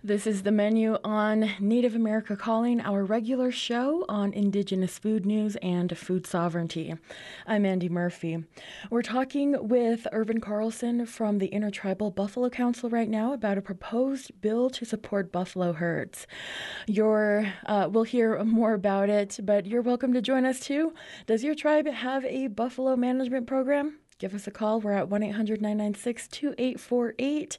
This 0.04 0.28
is 0.28 0.44
the 0.44 0.52
menu 0.52 0.98
on 1.04 1.50
Native 1.60 1.96
America 1.96 2.36
Calling, 2.38 2.80
our 2.82 3.04
regular 3.04 3.52
show 3.52 4.06
on 4.08 4.32
Indigenous 4.32 5.00
food 5.00 5.26
news 5.26 5.56
and 5.64 5.98
food 5.98 6.28
sovereignty. 6.28 6.94
I'm 7.48 7.64
Andi 7.64 7.90
Murphy. 7.90 8.44
We're 8.92 9.02
talking 9.02 9.68
with 9.68 10.06
Irvin 10.12 10.40
Carlson 10.40 11.08
from 11.08 11.40
the 11.40 11.48
Intertribal 11.48 12.12
Buffalo 12.12 12.48
Council 12.48 12.92
right 12.92 13.10
now 13.10 13.34
about 13.34 13.58
a 13.58 13.62
proposed 13.62 14.40
bill 14.40 14.70
to 14.70 14.86
support 14.86 15.32
buffalo 15.32 15.74
herds. 15.74 16.28
You're, 16.86 17.52
uh, 17.66 17.90
we'll 17.92 18.04
hear 18.04 18.44
more 18.44 18.74
about 18.74 19.10
it, 19.10 19.40
but 19.42 19.66
you're 19.66 19.82
welcome 19.82 20.14
to 20.14 20.22
join 20.22 20.46
us 20.46 20.60
too. 20.60 20.94
Does 21.26 21.44
your 21.44 21.56
tribe 21.56 21.88
have 21.88 22.24
a 22.26 22.48
buffalo 22.48 22.96
management 22.96 23.48
program? 23.48 23.98
Give 24.20 24.34
us 24.34 24.48
a 24.48 24.52
call. 24.52 24.82
We're 24.82 24.94
at 24.94 25.10
1 25.10 25.24
800 25.24 25.62
996 25.62 26.28
2848. 26.30 27.58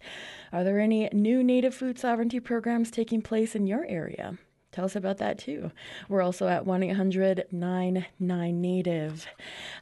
Are 0.52 0.64
there 0.64 0.80
any 0.80 1.08
new 1.12 1.44
Native 1.44 1.74
food 1.74 1.98
sovereignty 1.98 2.40
programs 2.40 2.90
taking 2.90 3.22
place 3.22 3.54
in 3.54 3.66
your 3.66 3.84
area? 3.86 4.38
Tell 4.72 4.84
us 4.84 4.96
about 4.96 5.18
that 5.18 5.38
too. 5.38 5.70
We're 6.08 6.20
also 6.20 6.46
at 6.46 6.66
1 6.66 6.82
800 6.82 7.46
99 7.50 8.60
Native. 8.60 9.26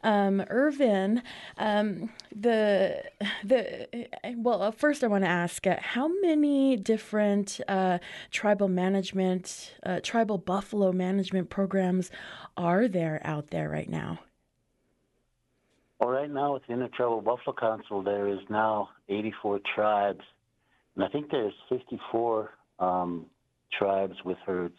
Um, 0.04 0.44
Irvin, 0.48 1.22
um, 1.58 2.10
the, 2.34 3.02
the, 3.42 4.08
well, 4.36 4.62
uh, 4.62 4.70
first 4.70 5.02
I 5.02 5.08
want 5.08 5.24
to 5.24 5.30
ask 5.30 5.66
uh, 5.66 5.76
how 5.80 6.08
many 6.20 6.76
different 6.76 7.60
uh, 7.68 7.98
tribal 8.30 8.68
management, 8.68 9.74
uh, 9.82 10.00
tribal 10.02 10.38
buffalo 10.38 10.92
management 10.92 11.50
programs 11.50 12.10
are 12.56 12.86
there 12.86 13.20
out 13.24 13.48
there 13.48 13.68
right 13.68 13.88
now? 13.88 14.20
Well, 15.98 16.10
right 16.10 16.30
now 16.30 16.54
within 16.54 16.80
the 16.80 16.88
Tribal 16.88 17.22
Buffalo 17.22 17.54
Council, 17.58 18.02
there 18.02 18.28
is 18.28 18.40
now 18.50 18.90
84 19.08 19.60
tribes, 19.74 20.24
and 20.94 21.04
I 21.04 21.08
think 21.08 21.30
there's 21.30 21.54
54 21.70 22.50
um, 22.78 23.26
tribes 23.78 24.16
with 24.24 24.36
herds. 24.44 24.78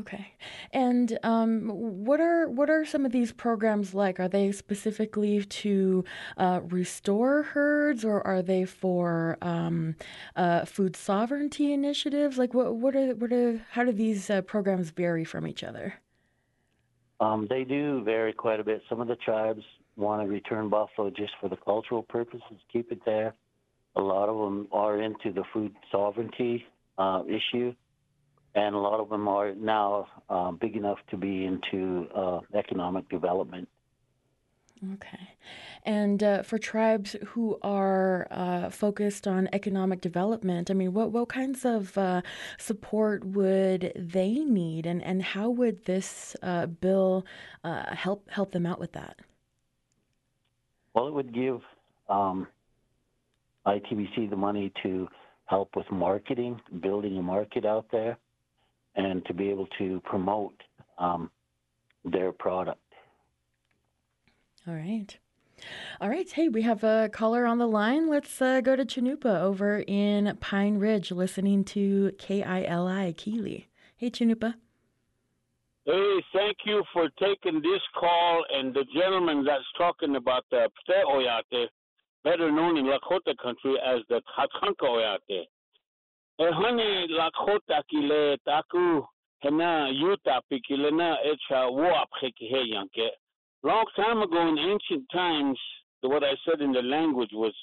Okay, 0.00 0.34
and 0.72 1.18
um, 1.22 1.68
what 1.68 2.20
are 2.20 2.48
what 2.48 2.68
are 2.68 2.84
some 2.84 3.06
of 3.06 3.12
these 3.12 3.32
programs 3.32 3.94
like? 3.94 4.18
Are 4.18 4.28
they 4.28 4.50
specifically 4.50 5.44
to 5.44 6.04
uh, 6.36 6.60
restore 6.64 7.44
herds, 7.44 8.04
or 8.04 8.26
are 8.26 8.42
they 8.42 8.64
for 8.64 9.38
um, 9.40 9.94
uh, 10.34 10.64
food 10.64 10.96
sovereignty 10.96 11.72
initiatives? 11.72 12.38
Like, 12.38 12.54
what 12.54 12.74
what 12.74 12.96
are 12.96 13.14
what 13.14 13.32
are 13.32 13.64
how 13.70 13.84
do 13.84 13.92
these 13.92 14.30
uh, 14.30 14.42
programs 14.42 14.90
vary 14.90 15.24
from 15.24 15.46
each 15.46 15.62
other? 15.62 15.94
Um, 17.20 17.46
they 17.48 17.64
do 17.64 18.02
vary 18.04 18.32
quite 18.32 18.60
a 18.60 18.64
bit. 18.64 18.82
Some 18.88 19.00
of 19.00 19.08
the 19.08 19.16
tribes 19.16 19.62
want 19.96 20.22
to 20.22 20.28
return 20.28 20.68
buffalo 20.68 21.10
just 21.10 21.32
for 21.40 21.48
the 21.48 21.56
cultural 21.56 22.02
purposes, 22.02 22.58
keep 22.72 22.90
it 22.90 23.00
there. 23.06 23.34
A 23.96 24.00
lot 24.00 24.28
of 24.28 24.36
them 24.36 24.66
are 24.72 25.00
into 25.00 25.32
the 25.32 25.44
food 25.52 25.72
sovereignty 25.92 26.64
uh, 26.98 27.22
issue 27.28 27.74
and 28.54 28.74
a 28.74 28.78
lot 28.78 29.00
of 29.00 29.08
them 29.08 29.26
are 29.28 29.54
now 29.54 30.06
uh, 30.28 30.50
big 30.52 30.76
enough 30.76 30.98
to 31.10 31.16
be 31.16 31.44
into 31.44 32.06
uh, 32.14 32.40
economic 32.54 33.08
development. 33.08 33.68
Okay. 34.92 35.36
And 35.84 36.22
uh, 36.22 36.42
for 36.42 36.58
tribes 36.58 37.16
who 37.26 37.58
are 37.62 38.26
uh, 38.30 38.70
focused 38.70 39.26
on 39.26 39.48
economic 39.52 40.00
development, 40.00 40.70
I 40.70 40.74
mean, 40.74 40.92
what, 40.92 41.12
what 41.12 41.28
kinds 41.28 41.64
of 41.64 41.96
uh, 41.96 42.22
support 42.58 43.24
would 43.24 43.92
they 43.94 44.32
need, 44.32 44.86
and, 44.86 45.02
and 45.02 45.22
how 45.22 45.50
would 45.50 45.84
this 45.84 46.36
uh, 46.42 46.66
bill 46.66 47.24
help 47.62 48.28
help 48.30 48.52
them 48.52 48.66
out 48.66 48.80
with 48.80 48.92
that? 48.92 49.20
Well, 50.94 51.08
it 51.08 51.14
would 51.14 51.34
give 51.34 51.60
um, 52.08 52.46
ITBC 53.66 54.30
the 54.30 54.36
money 54.36 54.72
to 54.82 55.08
help 55.46 55.76
with 55.76 55.90
marketing, 55.90 56.60
building 56.80 57.16
a 57.18 57.22
market 57.22 57.64
out 57.64 57.86
there, 57.90 58.16
and 58.96 59.24
to 59.26 59.34
be 59.34 59.50
able 59.50 59.66
to 59.78 60.00
promote 60.04 60.54
um, 60.98 61.30
their 62.04 62.32
product. 62.32 62.80
All 64.66 64.74
right. 64.74 65.18
All 66.00 66.08
right. 66.08 66.30
Hey, 66.30 66.48
we 66.48 66.62
have 66.62 66.84
a 66.84 67.10
caller 67.12 67.44
on 67.44 67.58
the 67.58 67.66
line. 67.66 68.08
Let's 68.08 68.40
uh, 68.40 68.60
go 68.62 68.76
to 68.76 68.84
Chanupa 68.84 69.40
over 69.42 69.84
in 69.86 70.36
Pine 70.40 70.78
Ridge 70.78 71.10
listening 71.10 71.64
to 71.64 72.12
KILI 72.18 73.14
Keeley. 73.16 73.68
Hey, 73.96 74.10
Chanupa. 74.10 74.54
Hey, 75.84 76.24
thank 76.32 76.56
you 76.64 76.82
for 76.94 77.10
taking 77.20 77.60
this 77.60 77.82
call. 77.98 78.44
And 78.54 78.72
the 78.72 78.84
gentleman 78.98 79.44
that's 79.44 79.64
talking 79.76 80.16
about 80.16 80.44
the 80.50 80.70
Pte 80.88 81.04
Oyate, 81.04 81.66
better 82.24 82.50
known 82.50 82.78
in 82.78 82.86
Lakota 82.86 83.36
country 83.42 83.76
as 83.86 84.00
the 84.08 84.22
Tatanka 84.36 84.88
Oyate. 84.88 85.44
E 86.40 86.42
hani 86.42 87.06
Lakota 87.10 87.82
ki 87.90 87.98
le 87.98 88.36
taku 88.46 89.02
hena 89.40 89.90
yuta 89.92 90.40
pikilena 90.50 91.16
echa 91.26 91.70
woap 91.70 92.08
heki 92.22 92.48
he 92.48 92.72
yanke. 92.74 93.10
Long 93.64 93.86
time 93.96 94.20
ago 94.20 94.46
in 94.46 94.58
ancient 94.58 95.06
times, 95.10 95.58
what 96.02 96.22
I 96.22 96.34
said 96.46 96.60
in 96.60 96.72
the 96.72 96.82
language 96.82 97.30
was 97.32 97.54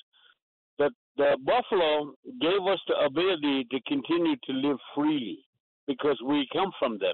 that 0.80 0.90
the 1.16 1.38
buffalo 1.46 2.16
gave 2.42 2.66
us 2.68 2.80
the 2.88 2.98
ability 3.06 3.68
to 3.70 3.80
continue 3.82 4.36
to 4.46 4.54
live 4.54 4.78
freely 4.96 5.38
because 5.86 6.20
we 6.26 6.48
come 6.52 6.72
from 6.80 6.98
them. 6.98 7.14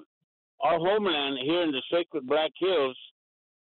Our 0.62 0.80
homeland 0.80 1.38
here 1.44 1.64
in 1.64 1.72
the 1.72 1.82
sacred 1.92 2.26
Black 2.28 2.52
Hills 2.58 2.98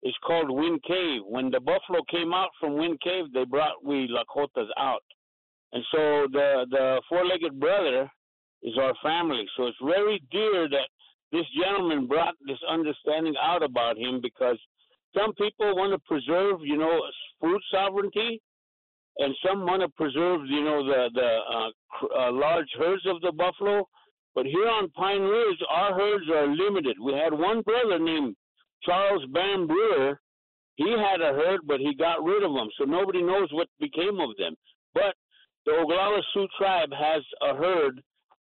is 0.02 0.16
called 0.26 0.50
Wind 0.50 0.82
Cave. 0.88 1.22
When 1.28 1.52
the 1.52 1.60
buffalo 1.60 2.02
came 2.10 2.34
out 2.34 2.50
from 2.60 2.78
Wind 2.78 3.00
Cave, 3.02 3.26
they 3.32 3.46
brought 3.46 3.86
we 3.86 4.10
Lakotas 4.10 4.70
out. 4.76 5.04
And 5.72 5.84
so 5.92 6.28
the 6.32 6.66
the 6.72 7.02
four-legged 7.08 7.60
brother 7.60 8.10
is 8.64 8.76
our 8.80 8.96
family. 9.04 9.46
So 9.56 9.68
it's 9.68 9.78
very 9.86 10.20
dear 10.32 10.68
that 10.68 10.90
this 11.32 11.46
gentleman 11.62 12.08
brought 12.08 12.34
this 12.48 12.60
understanding 12.68 13.36
out 13.40 13.62
about 13.62 14.00
him 14.00 14.20
because 14.20 14.58
some 15.16 15.34
people 15.34 15.76
want 15.76 15.92
to 15.94 16.00
preserve, 16.08 16.60
you 16.62 16.78
know, 16.78 17.02
food 17.40 17.62
sovereignty, 17.72 18.42
and 19.18 19.36
some 19.46 19.66
want 19.66 19.82
to 19.82 19.90
preserve, 19.90 20.42
you 20.48 20.64
know, 20.64 20.84
the 20.86 21.10
the 21.14 21.40
uh, 21.54 22.28
uh, 22.28 22.32
large 22.32 22.70
herds 22.78 23.06
of 23.06 23.22
the 23.22 23.32
buffalo. 23.32 23.88
But 24.34 24.46
here 24.46 24.70
on 24.70 24.90
Pine 24.92 25.22
Ridge, 25.22 25.60
our 25.70 25.94
herds 25.94 26.30
are 26.30 26.48
limited. 26.48 26.96
We 27.04 27.14
had 27.14 27.34
one 27.34 27.62
brother 27.62 28.00
named 28.00 28.36
Charles 28.84 29.26
Bam 29.34 29.68
Brewer. 29.68 30.20
He 30.76 30.90
had 30.90 31.22
a 31.22 31.34
herd, 31.34 31.62
but 31.68 31.82
he 31.82 31.94
got 31.94 32.24
rid 32.24 32.44
of 32.44 32.54
them, 32.54 32.70
so 32.78 32.86
nobody 32.86 33.22
knows 33.22 33.50
what 33.52 33.68
became 33.80 34.20
of 34.22 34.30
them. 34.38 34.56
But 34.94 35.16
the 35.66 35.74
Oglala 35.74 36.22
Sioux 36.34 36.48
tribe 36.58 36.92
has 36.94 37.22
a 37.42 37.56
herd 37.56 38.02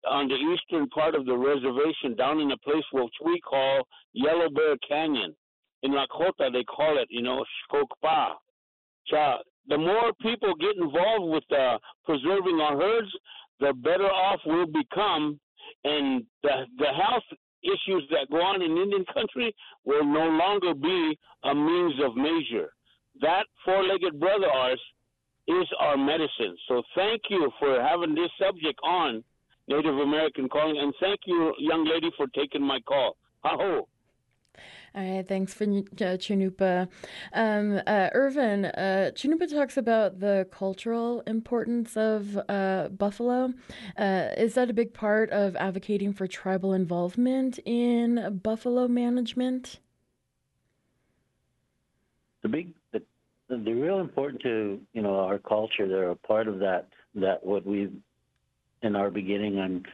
on 0.09 0.29
the 0.29 0.35
eastern 0.35 0.89
part 0.89 1.15
of 1.15 1.27
the 1.27 1.37
reservation 1.37 2.17
down 2.17 2.41
in 2.41 2.51
a 2.53 2.59
place 2.59 2.85
which 2.93 3.13
we 3.25 3.41
call 3.41 3.87
Yellow 4.15 4.49
Bear 4.51 4.77
Canyon. 4.89 5.35
In 5.83 5.93
Lakota, 5.93 6.53
they 6.53 6.65
call 6.65 6.99
it, 6.99 7.09
you 7.11 7.23
know, 7.23 7.45
Skokpa. 7.65 8.35
So 9.09 9.39
the 9.69 9.79
more 9.79 10.13
people 10.21 10.55
get 10.55 10.77
involved 10.77 11.33
with 11.33 11.45
uh, 11.59 11.79
preserving 12.05 12.61
our 12.61 12.81
herds, 12.81 13.09
the 13.61 13.73
better 13.73 14.07
off 14.07 14.41
we'll 14.47 14.67
become. 14.67 15.39
And 15.85 16.25
the, 16.43 16.67
the 16.79 16.87
health 16.87 17.25
issues 17.63 18.05
that 18.11 18.31
go 18.31 18.39
on 18.39 18.63
in 18.63 18.77
Indian 18.77 19.05
country 19.13 19.55
will 19.85 20.05
no 20.05 20.29
longer 20.29 20.75
be 20.75 21.19
a 21.45 21.55
means 21.55 21.95
of 22.05 22.17
measure. 22.17 22.73
That 23.21 23.45
four 23.65 23.83
legged 23.85 24.19
brother 24.19 24.49
ours 24.49 24.81
is 25.49 25.67
our 25.81 25.97
medicine. 25.97 26.57
So 26.69 26.83
thank 26.95 27.23
you 27.31 27.51
for 27.59 27.81
having 27.81 28.15
this 28.15 28.31
subject 28.39 28.79
on 28.85 29.25
Native 29.69 29.99
American 29.99 30.49
calling, 30.49 30.79
and 30.79 30.93
thank 31.01 31.21
you, 31.27 31.55
young 31.59 31.85
lady, 31.85 32.11
for 32.17 32.27
taking 32.29 32.63
my 32.63 32.81
call. 32.81 33.17
Aho. 33.45 33.89
All 34.95 35.03
right, 35.03 35.27
thanks 35.27 35.55
for 35.55 35.65
uh, 35.65 36.19
Chanupa. 36.19 36.87
Um, 37.33 37.81
uh, 37.87 38.11
Irvin, 38.13 38.67
uh, 38.67 39.11
Chanupa 39.15 39.51
talks 39.51 39.79
about 39.79 40.21
the 40.21 40.47
cultural 40.51 41.23
importance 41.27 41.97
of 41.97 42.39
uh, 42.49 42.89
buffalo. 42.89 43.55
Uh, 43.97 44.29
is 44.37 44.55
that 44.55 44.69
a 44.69 44.75
big 44.75 44.93
part 44.93 45.31
of 45.31 45.57
advocating 45.57 46.13
for 46.13 46.27
tribal 46.27 46.75
involvement 46.75 47.59
in 47.65 48.41
buffalo 48.43 48.87
management? 48.87 49.81
The 52.43 52.49
big 52.49 52.75
they're 53.49 53.75
real 53.75 54.01
important 54.01 54.43
to 54.43 54.81
you 54.93 55.03
know 55.03 55.21
our 55.21 55.39
culture. 55.39 55.87
They're 55.87 56.11
a 56.11 56.17
part 56.17 56.49
of 56.49 56.59
that. 56.61 56.89
That 57.15 57.45
what 57.45 57.67
we 57.67 57.91
in 58.83 58.97
our 58.97 59.11
beginning 59.11 59.59
and 59.59 59.87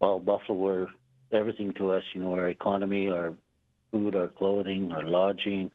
well, 0.00 0.18
Buffalo 0.18 0.58
were 0.58 0.88
everything 1.32 1.72
to 1.74 1.92
us. 1.92 2.02
You 2.14 2.22
know, 2.22 2.32
our 2.32 2.48
economy, 2.48 3.08
our 3.08 3.34
food, 3.90 4.14
our 4.14 4.28
clothing, 4.28 4.92
our 4.92 5.04
lodging. 5.04 5.70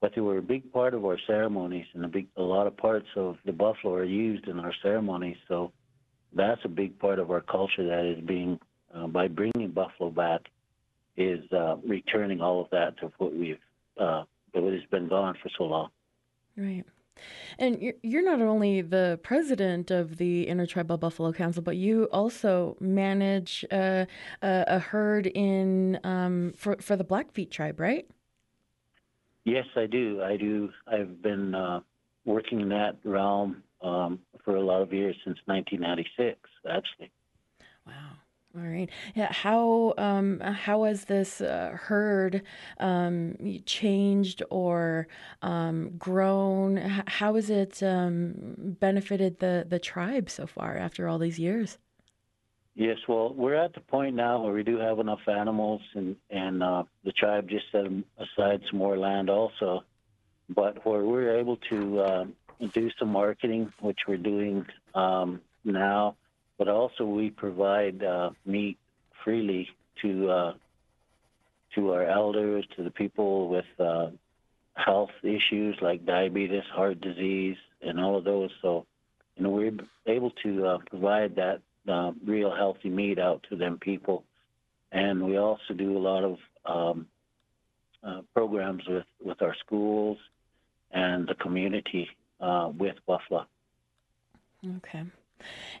But 0.00 0.12
they 0.14 0.20
were 0.20 0.38
a 0.38 0.42
big 0.42 0.72
part 0.72 0.94
of 0.94 1.04
our 1.04 1.18
ceremonies, 1.26 1.86
and 1.94 2.04
a 2.04 2.08
big 2.08 2.26
a 2.36 2.42
lot 2.42 2.66
of 2.66 2.76
parts 2.76 3.08
of 3.16 3.36
the 3.46 3.52
buffalo 3.52 3.94
are 3.94 4.04
used 4.04 4.46
in 4.46 4.60
our 4.60 4.72
ceremonies. 4.82 5.36
So 5.48 5.72
that's 6.34 6.60
a 6.64 6.68
big 6.68 6.98
part 6.98 7.18
of 7.18 7.30
our 7.30 7.40
culture 7.40 7.86
that 7.86 8.04
is 8.04 8.22
being 8.24 8.58
uh, 8.94 9.06
by 9.06 9.28
bringing 9.28 9.70
buffalo 9.70 10.10
back 10.10 10.42
is 11.16 11.40
uh, 11.52 11.76
returning 11.86 12.40
all 12.40 12.60
of 12.60 12.70
that 12.70 12.98
to 12.98 13.10
what 13.18 13.34
we've 13.34 13.58
uh, 13.98 14.24
what 14.52 14.72
has 14.72 14.82
been 14.90 15.08
gone 15.08 15.34
for 15.42 15.50
so 15.56 15.64
long. 15.64 15.88
Right. 16.56 16.84
And 17.58 17.92
you're 18.02 18.24
not 18.24 18.40
only 18.40 18.82
the 18.82 19.18
president 19.22 19.90
of 19.90 20.18
the 20.18 20.46
Intertribal 20.46 20.98
Buffalo 20.98 21.32
Council, 21.32 21.62
but 21.62 21.76
you 21.76 22.04
also 22.12 22.76
manage 22.80 23.64
a, 23.70 24.06
a, 24.42 24.78
herd 24.78 25.26
in 25.26 25.98
um, 26.04 26.52
for 26.56 26.76
for 26.80 26.96
the 26.96 27.04
Blackfeet 27.04 27.50
tribe, 27.50 27.80
right? 27.80 28.06
Yes, 29.44 29.66
I 29.76 29.86
do. 29.86 30.22
I 30.22 30.36
do. 30.36 30.70
I've 30.86 31.22
been 31.22 31.54
uh, 31.54 31.80
working 32.24 32.60
in 32.60 32.68
that 32.70 32.96
realm 33.04 33.62
um, 33.80 34.18
for 34.44 34.56
a 34.56 34.60
lot 34.60 34.82
of 34.82 34.92
years 34.92 35.16
since 35.24 35.38
1996, 35.46 36.38
actually. 36.68 37.10
All 38.56 38.62
right. 38.62 38.88
Yeah. 39.14 39.30
How 39.32 39.92
um, 39.98 40.40
how 40.40 40.84
has 40.84 41.04
this 41.04 41.42
uh, 41.42 41.76
herd 41.78 42.42
um, 42.80 43.36
changed 43.66 44.42
or 44.48 45.08
um, 45.42 45.90
grown? 45.98 46.78
How 46.78 47.34
has 47.34 47.50
it 47.50 47.82
um, 47.82 48.76
benefited 48.80 49.40
the 49.40 49.66
the 49.68 49.78
tribe 49.78 50.30
so 50.30 50.46
far 50.46 50.78
after 50.78 51.06
all 51.06 51.18
these 51.18 51.38
years? 51.38 51.76
Yes. 52.74 52.96
Well, 53.06 53.34
we're 53.34 53.56
at 53.56 53.74
the 53.74 53.80
point 53.80 54.16
now 54.16 54.42
where 54.42 54.54
we 54.54 54.62
do 54.62 54.78
have 54.78 55.00
enough 55.00 55.28
animals, 55.28 55.82
and 55.94 56.16
and 56.30 56.62
uh, 56.62 56.84
the 57.04 57.12
tribe 57.12 57.50
just 57.50 57.66
set 57.72 57.84
aside 57.84 58.62
some 58.70 58.78
more 58.78 58.96
land 58.96 59.28
also, 59.28 59.84
but 60.48 60.86
where 60.86 61.04
we're 61.04 61.38
able 61.38 61.58
to 61.68 62.00
uh, 62.00 62.24
do 62.72 62.90
some 62.98 63.08
marketing, 63.12 63.70
which 63.80 63.98
we're 64.08 64.16
doing 64.16 64.64
um, 64.94 65.42
now 65.62 66.16
but 66.58 66.68
also 66.68 67.04
we 67.04 67.30
provide 67.30 68.02
uh, 68.02 68.30
meat 68.44 68.78
freely 69.24 69.68
to 70.02 70.30
uh, 70.30 70.52
to 71.74 71.92
our 71.92 72.04
elders, 72.08 72.64
to 72.76 72.82
the 72.82 72.90
people 72.90 73.48
with 73.48 73.64
uh, 73.78 74.08
health 74.74 75.10
issues 75.22 75.76
like 75.82 76.06
diabetes, 76.06 76.62
heart 76.72 77.00
disease, 77.00 77.56
and 77.82 78.00
all 78.00 78.16
of 78.16 78.24
those. 78.24 78.50
So, 78.62 78.86
you 79.36 79.42
know, 79.42 79.50
we're 79.50 79.72
able 80.06 80.30
to 80.42 80.66
uh, 80.66 80.78
provide 80.88 81.36
that 81.36 81.60
uh, 81.86 82.12
real 82.24 82.54
healthy 82.54 82.88
meat 82.88 83.18
out 83.18 83.44
to 83.50 83.56
them 83.56 83.78
people 83.78 84.24
and 84.92 85.22
we 85.22 85.36
also 85.36 85.74
do 85.76 85.96
a 85.96 86.00
lot 86.00 86.24
of 86.24 86.38
um, 86.64 87.06
uh, 88.02 88.22
programs 88.34 88.82
with, 88.88 89.04
with 89.22 89.42
our 89.42 89.54
schools 89.64 90.18
and 90.92 91.26
the 91.28 91.34
community 91.34 92.08
with 92.78 92.96
Buffalo. 93.06 93.46
Okay. 94.78 95.04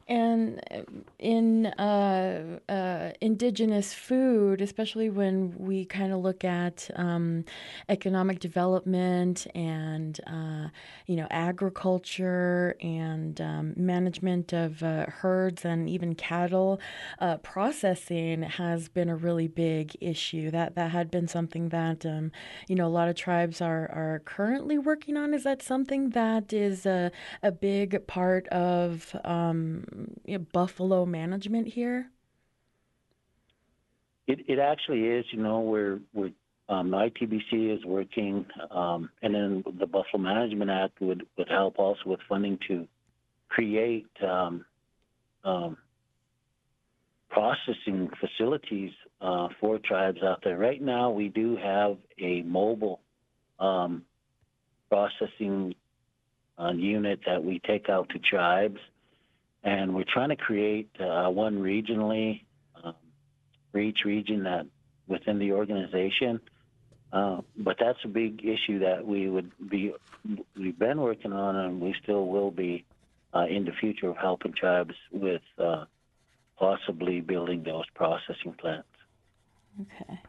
And 0.08 0.60
uh, 0.70 0.82
in 1.18 1.66
uh, 1.66 2.58
uh, 2.68 3.10
indigenous 3.20 3.92
food, 3.92 4.60
especially 4.60 5.10
when 5.10 5.54
we 5.58 5.84
kind 5.84 6.12
of 6.12 6.20
look 6.20 6.44
at 6.44 6.88
um, 6.94 7.44
economic 7.88 8.38
development 8.38 9.46
and 9.54 10.20
uh, 10.26 10.68
you 11.06 11.16
know 11.16 11.26
agriculture 11.30 12.76
and 12.80 13.40
um, 13.40 13.74
management 13.76 14.52
of 14.52 14.82
uh, 14.82 15.06
herds 15.06 15.64
and 15.64 15.88
even 15.88 16.14
cattle, 16.14 16.80
uh, 17.18 17.38
processing 17.38 18.42
has 18.42 18.88
been 18.88 19.08
a 19.08 19.16
really 19.16 19.48
big 19.48 19.96
issue. 20.00 20.50
That 20.52 20.76
that 20.76 20.92
had 20.92 21.10
been 21.10 21.26
something 21.26 21.70
that 21.70 22.06
um, 22.06 22.30
you 22.68 22.76
know 22.76 22.86
a 22.86 22.94
lot 22.96 23.08
of 23.08 23.16
tribes 23.16 23.60
are 23.60 23.90
are 23.90 24.22
currently 24.24 24.78
working 24.78 25.16
on. 25.16 25.34
Is 25.34 25.42
that 25.42 25.62
something 25.62 26.10
that 26.10 26.52
is 26.52 26.86
a 26.86 27.10
a 27.42 27.50
big 27.50 28.06
part 28.06 28.46
of 28.48 29.16
um, 29.24 29.45
you 30.24 30.38
know, 30.38 30.46
Buffalo 30.52 31.06
management 31.06 31.68
here? 31.68 32.10
It, 34.26 34.40
it 34.48 34.58
actually 34.58 35.02
is. 35.02 35.24
You 35.30 35.42
know, 35.42 35.60
we're, 35.60 36.00
we're 36.12 36.30
um, 36.68 36.90
the 36.90 36.96
ITBC 36.96 37.76
is 37.78 37.84
working, 37.84 38.44
um, 38.72 39.08
and 39.22 39.34
then 39.34 39.64
the 39.78 39.86
Buffalo 39.86 40.20
Management 40.20 40.70
Act 40.70 41.00
would, 41.00 41.24
would 41.38 41.48
help 41.48 41.78
also 41.78 42.00
with 42.06 42.20
funding 42.28 42.58
to 42.68 42.88
create 43.48 44.08
um, 44.22 44.64
um 45.44 45.76
processing 47.30 48.08
facilities 48.18 48.92
uh, 49.20 49.48
for 49.60 49.78
tribes 49.78 50.22
out 50.22 50.40
there. 50.42 50.56
Right 50.56 50.80
now, 50.80 51.10
we 51.10 51.28
do 51.28 51.56
have 51.56 51.98
a 52.18 52.42
mobile 52.42 53.00
um, 53.58 54.02
processing 54.88 55.74
uh, 56.58 56.72
unit 56.72 57.20
that 57.26 57.42
we 57.44 57.60
take 57.66 57.88
out 57.88 58.08
to 58.10 58.18
tribes 58.18 58.78
and 59.66 59.92
we're 59.92 60.04
trying 60.04 60.28
to 60.28 60.36
create 60.36 60.88
uh, 61.00 61.28
one 61.28 61.58
regionally 61.58 62.44
um, 62.82 62.94
for 63.72 63.80
each 63.80 64.04
region 64.04 64.44
that 64.44 64.64
within 65.08 65.40
the 65.40 65.52
organization. 65.52 66.40
Uh, 67.12 67.40
but 67.56 67.76
that's 67.78 67.98
a 68.04 68.08
big 68.08 68.44
issue 68.44 68.78
that 68.78 69.04
we 69.04 69.28
would 69.28 69.50
be 69.68 69.92
we've 70.56 70.78
been 70.78 71.00
working 71.00 71.32
on, 71.32 71.56
and 71.56 71.80
we 71.80 71.94
still 72.02 72.26
will 72.26 72.50
be 72.50 72.84
uh, 73.34 73.46
in 73.46 73.64
the 73.64 73.72
future 73.72 74.08
of 74.08 74.16
helping 74.16 74.52
tribes 74.52 74.94
with 75.10 75.42
uh, 75.58 75.84
possibly 76.58 77.20
building 77.20 77.62
those 77.64 77.84
processing 77.94 78.52
plants. 78.58 78.88
Okay. 79.80 80.20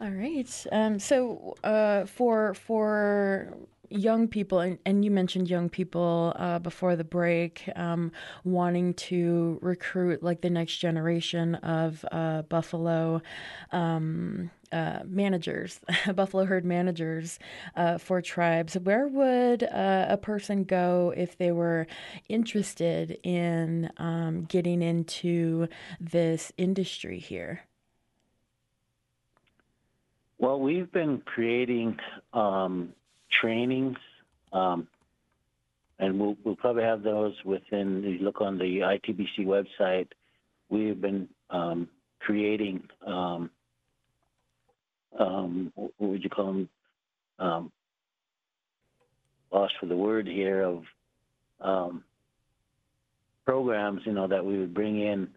All 0.00 0.10
right. 0.10 0.66
Um, 0.72 0.98
so 0.98 1.54
uh, 1.64 2.06
for 2.06 2.54
for 2.54 3.54
young 3.94 4.28
people, 4.28 4.60
and, 4.60 4.78
and 4.84 5.04
you 5.04 5.10
mentioned 5.10 5.48
young 5.48 5.68
people 5.68 6.32
uh, 6.36 6.58
before 6.58 6.96
the 6.96 7.04
break, 7.04 7.68
um, 7.76 8.12
wanting 8.44 8.94
to 8.94 9.58
recruit 9.60 10.22
like 10.22 10.40
the 10.40 10.50
next 10.50 10.78
generation 10.78 11.56
of 11.56 12.04
uh, 12.10 12.42
Buffalo. 12.42 13.22
Um, 13.70 14.50
uh, 14.72 15.00
managers, 15.06 15.80
Buffalo 16.14 16.46
herd 16.46 16.64
managers 16.64 17.38
uh, 17.76 17.98
for 17.98 18.22
tribes. 18.22 18.74
Where 18.74 19.06
would 19.06 19.64
uh, 19.64 20.06
a 20.08 20.16
person 20.16 20.64
go 20.64 21.12
if 21.14 21.36
they 21.36 21.52
were 21.52 21.86
interested 22.30 23.18
in 23.22 23.90
um, 23.98 24.44
getting 24.44 24.80
into 24.80 25.68
this 26.00 26.52
industry 26.56 27.18
here? 27.18 27.60
Well, 30.38 30.58
we've 30.58 30.90
been 30.90 31.22
creating 31.24 31.98
um, 32.32 32.94
trainings, 33.40 33.96
um, 34.52 34.86
and 35.98 36.18
we'll, 36.18 36.36
we'll 36.44 36.56
probably 36.56 36.82
have 36.82 37.02
those 37.02 37.34
within. 37.44 38.02
You 38.02 38.24
look 38.24 38.40
on 38.40 38.58
the 38.58 38.80
ITBC 38.80 39.40
website. 39.40 40.08
We've 40.68 41.00
been 41.00 41.28
um, 41.50 41.88
creating. 42.20 42.82
Um, 43.06 43.50
um, 45.18 45.72
what 45.74 45.92
would 45.98 46.24
you 46.24 46.30
call 46.30 46.46
them? 46.46 46.68
Um, 47.38 47.72
lost 49.52 49.74
for 49.78 49.86
the 49.86 49.96
word 49.96 50.26
here 50.26 50.62
of 50.62 50.84
um, 51.60 52.04
programs, 53.44 54.02
you 54.04 54.12
know, 54.12 54.26
that 54.26 54.44
we 54.44 54.58
would 54.58 54.72
bring 54.72 55.00
in 55.00 55.28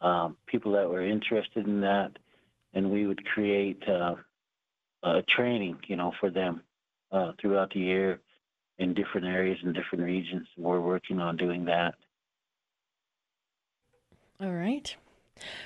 um, 0.00 0.36
people 0.46 0.72
that 0.72 0.88
were 0.88 1.06
interested 1.06 1.66
in 1.66 1.80
that, 1.82 2.10
and 2.74 2.90
we 2.90 3.06
would 3.06 3.24
create 3.26 3.82
uh, 3.88 4.14
uh, 5.02 5.22
training, 5.28 5.78
you 5.86 5.96
know, 5.96 6.12
for 6.20 6.30
them 6.30 6.62
uh, 7.12 7.32
throughout 7.40 7.72
the 7.72 7.80
year 7.80 8.20
in 8.78 8.94
different 8.94 9.26
areas 9.26 9.58
and 9.62 9.74
different 9.74 10.04
regions. 10.04 10.46
We're 10.56 10.80
working 10.80 11.20
on 11.20 11.36
doing 11.36 11.64
that. 11.66 11.94
All 14.40 14.52
right. 14.52 14.94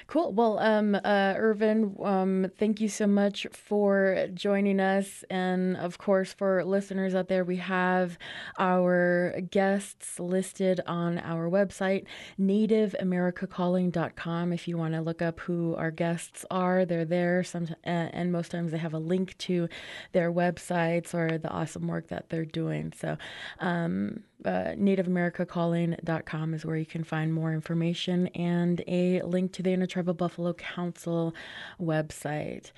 Cool. 0.06 0.32
Well, 0.32 0.58
um, 0.58 0.94
uh, 0.94 1.34
Irvin, 1.36 1.96
um, 2.02 2.50
thank 2.58 2.80
you 2.80 2.88
so 2.88 3.06
much 3.06 3.46
for 3.52 4.26
joining 4.34 4.80
us. 4.80 5.24
And 5.30 5.76
of 5.76 5.98
course, 5.98 6.32
for 6.32 6.64
listeners 6.64 7.14
out 7.14 7.28
there, 7.28 7.44
we 7.44 7.56
have 7.56 8.18
our 8.58 9.40
guests 9.50 10.18
listed 10.20 10.80
on 10.86 11.18
our 11.18 11.48
website, 11.48 12.04
nativeamericacalling.com. 12.38 14.52
If 14.52 14.68
you 14.68 14.78
want 14.78 14.94
to 14.94 15.00
look 15.00 15.22
up 15.22 15.40
who 15.40 15.74
our 15.76 15.90
guests 15.90 16.44
are, 16.50 16.84
they're 16.84 17.04
there. 17.04 17.42
Some, 17.44 17.68
and 17.84 18.32
most 18.32 18.50
times 18.50 18.72
they 18.72 18.78
have 18.78 18.94
a 18.94 18.98
link 18.98 19.36
to 19.38 19.68
their 20.12 20.32
websites 20.32 21.14
or 21.14 21.38
the 21.38 21.50
awesome 21.50 21.88
work 21.88 22.08
that 22.08 22.28
they're 22.28 22.44
doing. 22.44 22.92
So, 22.96 23.16
um, 23.60 24.24
uh, 24.44 24.74
nativeamericacalling.com 24.76 26.54
is 26.54 26.64
where 26.64 26.76
you 26.76 26.86
can 26.86 27.04
find 27.04 27.32
more 27.32 27.52
information 27.52 28.28
and 28.28 28.82
a 28.86 29.22
link 29.22 29.52
to 29.52 29.62
the 29.62 29.72
Intertribal 29.72 30.14
Buffalo 30.14 30.52
Council 30.52 31.34
website. 31.80 32.72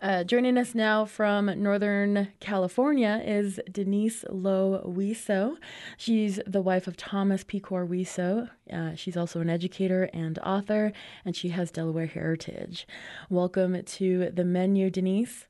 Uh, 0.00 0.24
joining 0.24 0.58
us 0.58 0.74
now 0.74 1.04
from 1.04 1.46
Northern 1.62 2.28
California 2.40 3.22
is 3.24 3.60
Denise 3.70 4.24
Low 4.30 4.82
Weso. 4.86 5.56
She's 5.96 6.40
the 6.46 6.62
wife 6.62 6.86
of 6.86 6.96
Thomas 6.96 7.44
Pecore 7.44 7.86
Weso. 7.86 8.50
Uh, 8.72 8.94
she's 8.94 9.16
also 9.16 9.40
an 9.40 9.50
educator 9.50 10.08
and 10.12 10.38
author, 10.40 10.92
and 11.24 11.36
she 11.36 11.50
has 11.50 11.70
Delaware 11.70 12.06
heritage. 12.06 12.86
Welcome 13.28 13.82
to 13.82 14.30
the 14.30 14.44
menu, 14.44 14.90
Denise. 14.90 15.46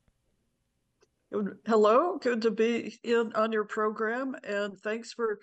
Hello, 1.67 2.17
good 2.19 2.43
to 2.43 2.53
be 2.53 2.97
in 3.03 3.33
on 3.33 3.51
your 3.51 3.65
program, 3.65 4.37
and 4.45 4.79
thanks 4.79 5.13
for 5.13 5.41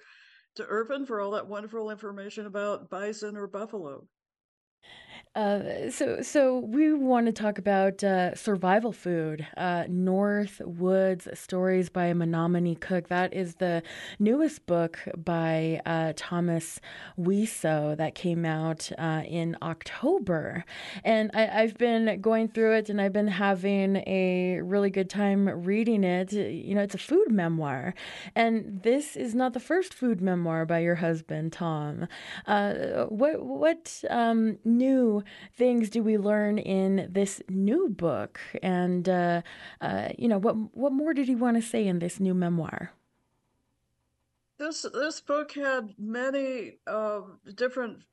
to 0.55 0.65
Irvin 0.65 1.05
for 1.05 1.19
all 1.19 1.31
that 1.31 1.47
wonderful 1.47 1.89
information 1.89 2.45
about 2.45 2.89
bison 2.89 3.35
or 3.35 3.47
buffalo. 3.47 4.07
Uh, 5.33 5.89
so, 5.89 6.21
so 6.21 6.59
we 6.59 6.91
want 6.91 7.25
to 7.25 7.31
talk 7.31 7.57
about 7.57 8.03
uh, 8.03 8.35
survival 8.35 8.91
food, 8.91 9.47
uh, 9.55 9.85
North 9.87 10.61
Woods 10.65 11.25
Stories 11.33 11.87
by 11.87 12.11
Menominee 12.11 12.75
Cook. 12.75 13.07
That 13.07 13.33
is 13.33 13.55
the 13.55 13.81
newest 14.19 14.65
book 14.65 14.99
by 15.15 15.79
uh, 15.85 16.11
Thomas 16.17 16.81
Weso 17.17 17.95
that 17.95 18.13
came 18.13 18.43
out 18.43 18.91
uh, 18.97 19.23
in 19.25 19.55
October. 19.61 20.65
And 21.05 21.31
I, 21.33 21.61
have 21.61 21.77
been 21.77 22.19
going 22.19 22.49
through 22.49 22.75
it 22.75 22.89
and 22.89 22.99
I've 22.99 23.13
been 23.13 23.29
having 23.29 24.03
a 24.07 24.59
really 24.61 24.89
good 24.89 25.09
time 25.09 25.47
reading 25.47 26.03
it. 26.03 26.33
You 26.33 26.75
know, 26.75 26.81
it's 26.81 26.95
a 26.95 26.97
food 26.97 27.31
memoir. 27.31 27.93
And 28.35 28.81
this 28.83 29.15
is 29.15 29.33
not 29.33 29.53
the 29.53 29.61
first 29.61 29.93
food 29.93 30.19
memoir 30.19 30.65
by 30.65 30.79
your 30.79 30.95
husband, 30.95 31.53
Tom. 31.53 32.09
What, 32.45 33.45
what 33.45 34.03
um, 34.09 34.57
new 34.65 35.20
things 35.55 35.89
do 35.89 36.03
we 36.03 36.17
learn 36.17 36.57
in 36.57 37.07
this 37.11 37.41
new 37.49 37.89
book? 37.89 38.39
And 38.61 39.07
uh, 39.07 39.41
uh, 39.79 40.09
you 40.17 40.27
know, 40.27 40.37
what 40.37 40.53
what 40.75 40.93
more 40.93 41.13
did 41.13 41.27
he 41.27 41.35
want 41.35 41.57
to 41.57 41.61
say 41.61 41.87
in 41.87 41.99
this 41.99 42.19
new 42.19 42.33
memoir? 42.33 42.91
This 44.57 44.85
this 44.93 45.21
book 45.21 45.53
had 45.53 45.93
many 45.97 46.77
uh, 46.85 47.21
different 47.55 48.03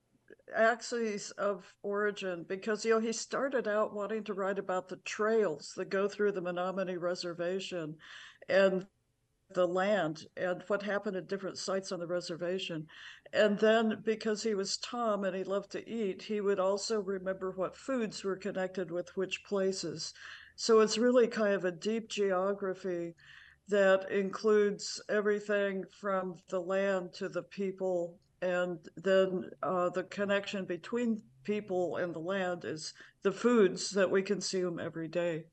axes 0.56 1.30
of 1.32 1.70
origin 1.82 2.44
because 2.48 2.84
you 2.84 2.92
know 2.92 3.00
he 3.00 3.12
started 3.12 3.68
out 3.68 3.94
wanting 3.94 4.24
to 4.24 4.34
write 4.34 4.58
about 4.58 4.88
the 4.88 4.96
trails 5.04 5.74
that 5.76 5.90
go 5.90 6.08
through 6.08 6.32
the 6.32 6.40
Menominee 6.40 6.96
Reservation, 6.96 7.96
and 8.48 8.86
the 9.52 9.66
land 9.66 10.26
and 10.36 10.62
what 10.66 10.82
happened 10.82 11.16
at 11.16 11.28
different 11.28 11.58
sites 11.58 11.90
on 11.90 12.00
the 12.00 12.06
reservation. 12.06 12.86
And 13.32 13.58
then 13.58 14.02
because 14.04 14.42
he 14.42 14.54
was 14.54 14.76
Tom 14.78 15.24
and 15.24 15.34
he 15.34 15.44
loved 15.44 15.72
to 15.72 15.88
eat, 15.88 16.22
he 16.22 16.40
would 16.40 16.58
also 16.58 17.00
remember 17.00 17.50
what 17.52 17.76
foods 17.76 18.22
were 18.24 18.36
connected 18.36 18.90
with 18.90 19.16
which 19.16 19.44
places. 19.44 20.12
So 20.56 20.80
it's 20.80 20.98
really 20.98 21.28
kind 21.28 21.54
of 21.54 21.64
a 21.64 21.72
deep 21.72 22.08
geography 22.08 23.14
that 23.68 24.10
includes 24.10 25.00
everything 25.08 25.84
from 26.00 26.36
the 26.48 26.60
land 26.60 27.12
to 27.14 27.28
the 27.28 27.42
people 27.42 28.18
and 28.40 28.78
then 28.96 29.50
uh, 29.62 29.88
the 29.90 30.04
connection 30.04 30.64
between 30.64 31.22
people 31.44 31.96
and 31.96 32.14
the 32.14 32.20
land 32.20 32.64
is 32.64 32.94
the 33.22 33.32
foods 33.32 33.90
that 33.90 34.10
we 34.10 34.22
consume 34.22 34.78
every 34.78 35.08
day. 35.08 35.44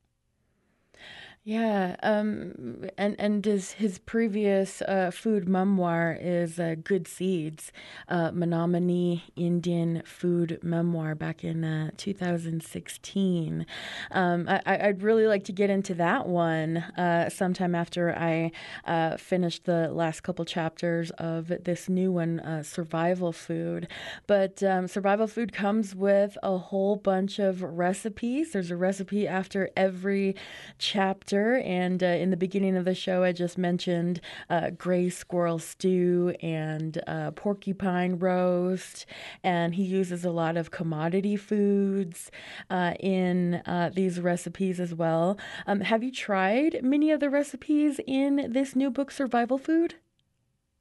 Yeah, 1.47 1.95
um, 2.01 2.85
and 2.97 3.15
and 3.19 3.45
his 3.45 3.73
his 3.73 3.99
previous 3.99 4.81
uh, 4.81 5.11
food 5.13 5.47
memoir 5.47 6.17
is 6.19 6.59
uh, 6.59 6.73
Good 6.83 7.07
Seeds, 7.07 7.71
uh, 8.09 8.31
Menominee 8.33 9.25
Indian 9.35 10.01
food 10.07 10.57
memoir 10.63 11.13
back 11.13 11.43
in 11.43 11.63
uh, 11.63 11.91
2016. 11.97 13.63
Um, 14.09 14.49
I, 14.49 14.87
would 14.87 15.03
really 15.03 15.27
like 15.27 15.43
to 15.43 15.51
get 15.51 15.69
into 15.69 15.93
that 15.93 16.27
one 16.27 16.77
uh, 16.77 17.29
sometime 17.29 17.75
after 17.75 18.15
I 18.17 18.51
uh, 18.85 19.17
finish 19.17 19.59
the 19.59 19.89
last 19.89 20.23
couple 20.23 20.45
chapters 20.45 21.11
of 21.11 21.51
this 21.63 21.87
new 21.87 22.11
one, 22.11 22.63
Survival 22.63 23.31
Food. 23.31 23.87
But 24.25 24.63
um, 24.63 24.87
Survival 24.87 25.27
Food 25.27 25.53
comes 25.53 25.93
with 25.93 26.39
a 26.41 26.57
whole 26.57 26.95
bunch 26.95 27.37
of 27.37 27.61
recipes. 27.61 28.53
There's 28.53 28.71
a 28.71 28.75
recipe 28.75 29.27
after 29.27 29.69
every 29.77 30.35
chapter 30.79 31.34
and 31.43 32.01
uh, 32.01 32.07
in 32.07 32.29
the 32.29 32.37
beginning 32.37 32.75
of 32.75 32.85
the 32.85 32.95
show, 32.95 33.23
I 33.23 33.31
just 33.31 33.57
mentioned 33.57 34.21
uh, 34.49 34.69
gray 34.71 35.09
squirrel 35.09 35.59
stew 35.59 36.35
and 36.41 37.01
uh, 37.07 37.31
porcupine 37.31 38.17
roast. 38.17 39.05
And 39.43 39.75
he 39.75 39.83
uses 39.83 40.25
a 40.25 40.31
lot 40.31 40.57
of 40.57 40.71
commodity 40.71 41.35
foods 41.35 42.31
uh, 42.69 42.93
in 42.99 43.55
uh, 43.65 43.91
these 43.93 44.19
recipes 44.19 44.79
as 44.79 44.93
well. 44.93 45.37
Um, 45.67 45.81
have 45.81 46.03
you 46.03 46.11
tried 46.11 46.83
many 46.83 47.11
of 47.11 47.19
the 47.19 47.29
recipes 47.29 47.99
in 48.07 48.51
this 48.51 48.75
new 48.75 48.89
book, 48.89 49.11
Survival 49.11 49.57
Food? 49.57 49.95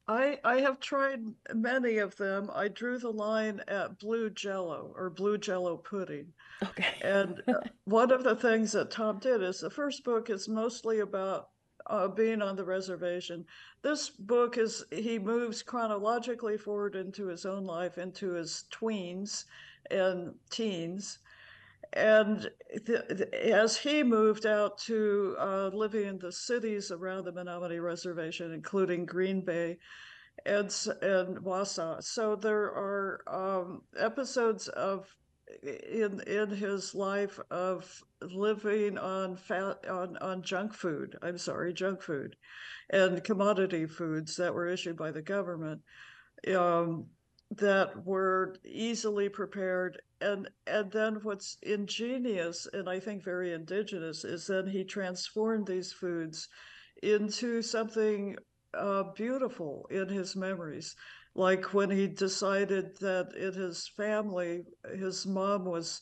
I 0.07 0.39
I 0.45 0.61
have 0.61 0.81
tried 0.81 1.23
many 1.55 1.99
of 1.99 2.17
them. 2.17 2.51
I 2.53 2.69
drew 2.69 2.99
the 2.99 3.13
line 3.13 3.63
at 3.69 3.99
blue 3.99 4.31
jello 4.31 4.93
or 4.97 5.09
blue 5.11 5.39
jello 5.39 5.77
pudding. 5.77 6.33
Okay. 6.63 6.95
and 7.03 7.43
uh, 7.49 7.61
one 7.85 8.11
of 8.11 8.23
the 8.23 8.37
things 8.37 8.73
that 8.73 8.91
Tom 8.91 9.19
did 9.19 9.43
is 9.43 9.61
the 9.61 9.71
first 9.71 10.05
book 10.05 10.29
is 10.29 10.49
mostly 10.49 11.01
about 11.01 11.51
uh, 11.87 12.09
being 12.09 12.43
on 12.43 12.57
the 12.57 12.65
reservation. 12.65 13.45
This 13.83 14.11
book 14.11 14.59
is 14.59 14.85
he 14.91 15.19
moves 15.19 15.63
chronologically 15.63 16.57
forward 16.57 16.97
into 16.97 17.27
his 17.27 17.47
own 17.47 17.65
life, 17.65 17.99
into 17.99 18.33
his 18.33 18.65
tweens 18.71 19.45
and 19.91 20.35
teens, 20.51 21.19
and 21.95 22.51
as 23.33 23.77
he 23.77 24.03
moved 24.03 24.47
out 24.47 24.79
to 24.79 25.37
uh, 25.39 25.71
living 25.73 26.07
in 26.07 26.19
the 26.19 26.33
cities 26.33 26.91
around 26.91 27.25
the 27.25 27.33
Menominee 27.33 27.79
Reservation, 27.79 28.53
including 28.53 29.07
Green 29.07 29.45
Bay 29.45 29.79
and, 30.45 30.67
and 31.03 31.39
Wausau. 31.39 32.03
So 32.03 32.35
there 32.35 32.65
are 32.65 33.23
um, 33.29 33.83
episodes 33.97 34.69
of 34.69 35.07
in 35.63 36.21
in 36.27 36.51
his 36.51 36.95
life 36.95 37.39
of 37.51 38.03
living 38.21 38.99
on 38.99 39.37
fat 39.37 39.87
on 39.89 40.17
on 40.17 40.43
junk 40.43 40.75
food. 40.75 41.17
I'm 41.23 41.39
sorry, 41.39 41.73
junk 41.73 42.03
food, 42.03 42.35
and 42.91 43.23
commodity 43.23 43.87
foods 43.87 44.37
that 44.37 44.53
were 44.53 44.67
issued 44.67 44.97
by 44.97 45.13
the 45.13 45.23
government. 45.23 45.83
Um, 46.57 47.07
that 47.59 48.05
were 48.05 48.57
easily 48.65 49.29
prepared 49.29 50.01
and 50.25 50.49
and 50.67 50.91
then 50.91 51.15
what's 51.23 51.57
ingenious 51.63 52.67
and 52.73 52.89
i 52.89 52.99
think 52.99 53.23
very 53.23 53.53
indigenous 53.53 54.25
is 54.25 54.47
then 54.47 54.67
he 54.67 54.83
transformed 54.85 55.67
these 55.67 55.93
foods 55.93 56.49
into 57.03 57.63
something 57.63 58.37
uh, 58.75 59.05
beautiful 59.15 59.87
in 59.91 60.09
his 60.09 60.37
memories. 60.37 60.97
Like 61.35 61.75
when 61.75 61.91
he 61.91 62.07
decided 62.07 62.97
that 63.01 63.35
in 63.37 63.53
his 63.53 63.89
family 63.89 64.63
his 64.97 65.27
mom 65.27 65.65
was 65.65 66.01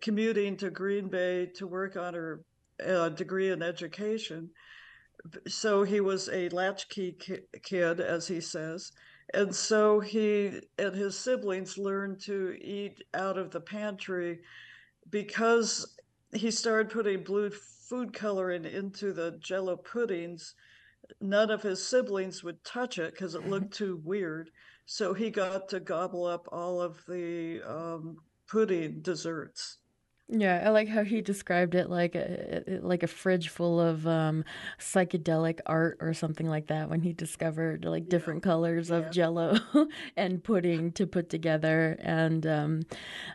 commuting 0.00 0.56
to 0.58 0.70
green 0.70 1.08
bay 1.08 1.46
to 1.56 1.66
work 1.66 1.96
on 1.96 2.14
her 2.14 2.40
uh, 2.84 3.10
degree 3.10 3.50
in 3.50 3.62
education. 3.62 4.50
So 5.46 5.82
he 5.82 6.00
was 6.00 6.28
a 6.28 6.48
latchkey 6.50 7.12
ki- 7.18 7.46
kid 7.62 8.00
as 8.00 8.28
he 8.28 8.40
says 8.40 8.92
and 9.34 9.54
so 9.54 10.00
he 10.00 10.60
and 10.78 10.94
his 10.94 11.18
siblings 11.18 11.78
learned 11.78 12.20
to 12.20 12.56
eat 12.60 13.02
out 13.14 13.38
of 13.38 13.50
the 13.50 13.60
pantry 13.60 14.40
because 15.10 15.96
he 16.32 16.50
started 16.50 16.90
putting 16.90 17.22
blue 17.22 17.50
food 17.50 18.12
coloring 18.12 18.64
into 18.64 19.12
the 19.12 19.38
jello 19.40 19.76
puddings. 19.76 20.54
None 21.20 21.50
of 21.50 21.62
his 21.62 21.86
siblings 21.86 22.42
would 22.42 22.62
touch 22.64 22.98
it 22.98 23.12
because 23.12 23.34
it 23.34 23.48
looked 23.48 23.74
too 23.74 24.00
weird. 24.04 24.50
So 24.86 25.14
he 25.14 25.30
got 25.30 25.68
to 25.70 25.80
gobble 25.80 26.24
up 26.24 26.48
all 26.52 26.80
of 26.80 27.04
the 27.06 27.62
um, 27.62 28.18
pudding 28.48 29.00
desserts. 29.02 29.78
Yeah, 30.28 30.60
I 30.64 30.70
like 30.70 30.88
how 30.88 31.04
he 31.04 31.20
described 31.20 31.76
it 31.76 31.88
like 31.88 32.16
a 32.16 32.80
like 32.82 33.04
a 33.04 33.06
fridge 33.06 33.48
full 33.48 33.80
of 33.80 34.08
um, 34.08 34.44
psychedelic 34.76 35.60
art 35.66 35.98
or 36.00 36.14
something 36.14 36.48
like 36.48 36.66
that. 36.66 36.90
When 36.90 37.00
he 37.00 37.12
discovered 37.12 37.84
like 37.84 38.08
different 38.08 38.44
yeah. 38.44 38.50
colors 38.50 38.90
of 38.90 39.04
yeah. 39.04 39.10
Jello 39.10 39.58
and 40.16 40.42
pudding 40.42 40.90
to 40.92 41.06
put 41.06 41.30
together, 41.30 41.96
and 42.00 42.44
um, 42.44 42.82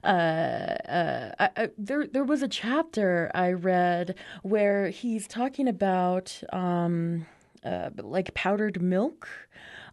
uh, 0.04 0.08
uh, 0.08 1.32
I, 1.40 1.50
I, 1.56 1.70
there 1.78 2.08
there 2.08 2.26
was 2.26 2.42
a 2.42 2.50
chapter 2.50 3.32
I 3.34 3.54
read 3.54 4.16
where 4.44 4.90
he's 4.90 5.30
talking 5.30 5.70
about 5.70 6.44
um, 6.52 7.26
uh, 7.64 7.92
like 7.98 8.34
powdered 8.34 8.82
milk. 8.82 9.30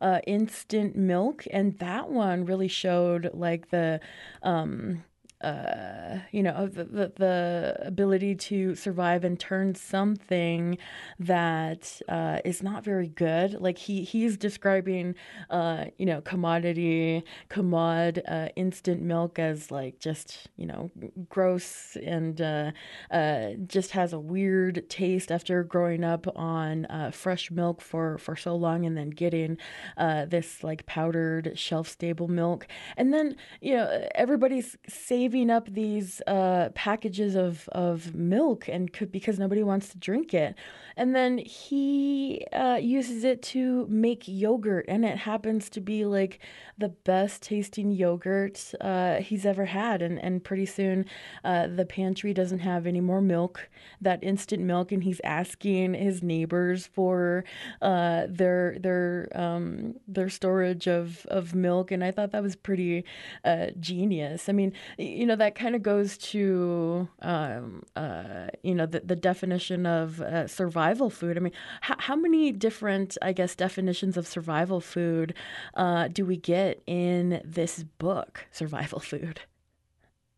Uh, 0.01 0.21
instant 0.29 0.95
milk, 0.95 1.45
and 1.51 1.77
that 1.81 2.09
one 2.09 2.45
really 2.45 2.69
showed 2.69 3.29
like 3.35 3.71
the 3.71 3.99
um, 4.45 5.03
uh, 5.41 6.19
you 6.33 6.43
know, 6.43 6.67
the, 6.67 6.85
the, 6.85 7.13
the 7.17 7.77
ability 7.83 8.35
to 8.35 8.75
survive 8.75 9.23
and 9.25 9.39
turn 9.39 9.75
something 9.75 10.77
that 11.19 12.01
uh, 12.09 12.39
is 12.45 12.63
not 12.63 12.83
very 12.83 13.09
good. 13.09 13.55
Like 13.55 13.79
he 13.79 14.03
he's 14.03 14.37
describing, 14.37 15.15
uh, 15.51 15.87
you 15.97 16.07
know, 16.07 16.21
commodity, 16.23 17.23
commod, 17.51 18.21
uh, 18.27 18.49
instant 18.57 19.01
milk 19.01 19.39
as 19.39 19.71
like 19.71 20.01
just 20.01 20.49
you 20.57 20.67
know 20.67 20.91
gross 21.29 21.97
and 22.05 22.41
uh, 22.41 22.73
uh, 23.13 23.51
just 23.67 23.93
has 23.93 24.13
a 24.13 24.19
weird 24.19 24.89
taste 24.91 25.31
after 25.31 25.63
growing 25.63 26.03
up 26.03 26.27
on 26.37 26.87
fresh 27.13 27.51
milk 27.51 27.81
for 27.81 28.19
for 28.19 28.35
so 28.35 28.57
long 28.57 28.85
and 28.85 28.97
then 28.97 29.11
getting 29.11 29.57
uh, 29.97 30.25
this 30.25 30.65
like 30.65 30.85
powdered 30.87 31.53
shelf 31.57 31.89
stable 31.89 32.27
milk, 32.27 32.67
and 32.97 33.15
then 33.15 33.37
you 33.61 33.77
know 33.77 34.09
everybody's 34.17 34.77
saving 34.89 35.28
saving 35.29 35.51
up 35.51 35.69
these 35.75 36.23
uh, 36.27 36.71
packages 36.75 37.35
of, 37.35 37.69
of 37.73 38.15
milk 38.15 38.67
and 38.67 38.95
could 38.95 39.13
because 39.13 39.39
nobody 39.39 39.63
wants 39.63 39.91
to 39.91 39.99
drink 39.99 40.33
it. 40.33 40.55
And 40.97 41.15
then 41.15 41.39
he 41.39 42.45
uh, 42.53 42.79
uses 42.83 43.23
it 43.23 43.41
to 43.43 43.87
make 43.89 44.25
yogurt, 44.27 44.87
and 44.89 45.05
it 45.05 45.17
happens 45.17 45.71
to 45.71 45.81
be 45.81 46.05
like 46.05 46.41
the 46.77 46.89
best 46.89 47.43
tasting 47.43 47.93
yogurt 47.93 48.73
uh, 48.81 49.17
he's 49.17 49.47
ever 49.47 49.67
had. 49.67 50.03
And, 50.03 50.19
and 50.19 50.43
pretty 50.43 50.67
soon, 50.67 51.05
uh, 51.45 51.69
the 51.69 51.85
pantry 51.85 52.35
doesn't 52.35 52.59
have 52.61 52.85
any 52.85 53.01
more 53.01 53.21
milk, 53.21 53.69
that 54.01 54.25
instant 54.25 54.65
milk, 54.65 54.91
and 54.91 55.05
he's 55.05 55.21
asking 55.23 55.95
his 55.95 56.21
neighbors 56.21 56.89
for 56.89 57.45
uh, 57.81 58.27
their 58.29 58.77
their 58.81 59.29
um, 59.37 59.95
their 60.09 60.29
storage 60.29 60.89
of, 60.89 61.27
of 61.27 61.55
milk. 61.55 61.93
And 61.93 62.03
I 62.03 62.11
thought 62.11 62.33
that 62.33 62.43
was 62.43 62.57
pretty 62.57 63.05
uh, 63.45 63.67
genius. 63.79 64.49
I 64.49 64.53
mean, 64.53 64.73
you 65.19 65.27
know, 65.27 65.37
that 65.37 65.55
kind 65.55 65.75
of 65.75 65.83
goes 65.83 66.17
to 66.19 67.09
um, 67.23 67.83
uh, 67.97 68.49
you 68.63 68.75
know 68.75 68.87
the, 68.87 69.01
the 69.01 69.17
definition 69.17 69.87
of 69.87 70.23
survival 70.47 70.79
survival 70.79 71.11
food. 71.11 71.37
I 71.37 71.41
mean, 71.41 71.53
how, 71.81 71.97
how 71.99 72.17
many 72.17 72.53
different, 72.53 73.19
I 73.23 73.33
guess, 73.33 73.55
definitions 73.55 74.17
of 74.17 74.27
survival 74.27 74.81
food 74.81 75.35
uh, 75.75 76.09
do 76.09 76.25
we 76.25 76.37
get 76.37 76.83
in 76.87 77.41
this 77.45 77.83
book, 77.83 78.47
Survival 78.53 79.01
Food? 79.01 79.41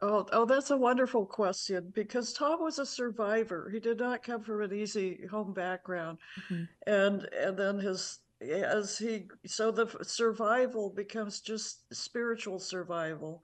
Oh, 0.02 0.26
oh, 0.32 0.46
that's 0.46 0.70
a 0.70 0.76
wonderful 0.76 1.26
question 1.26 1.92
because 1.94 2.32
Tom 2.32 2.62
was 2.62 2.78
a 2.78 2.86
survivor. 2.86 3.68
He 3.70 3.80
did 3.80 3.98
not 3.98 4.22
come 4.22 4.42
from 4.42 4.62
an 4.62 4.72
easy 4.72 5.26
home 5.30 5.52
background, 5.52 6.18
mm-hmm. 6.44 6.64
and 6.86 7.28
and 7.38 7.56
then 7.56 7.78
his 7.78 8.18
as 8.40 8.96
he 8.96 9.28
so 9.46 9.70
the 9.70 9.86
survival 10.02 10.88
becomes 10.88 11.40
just 11.40 11.92
spiritual 11.92 12.58
survival, 12.58 13.42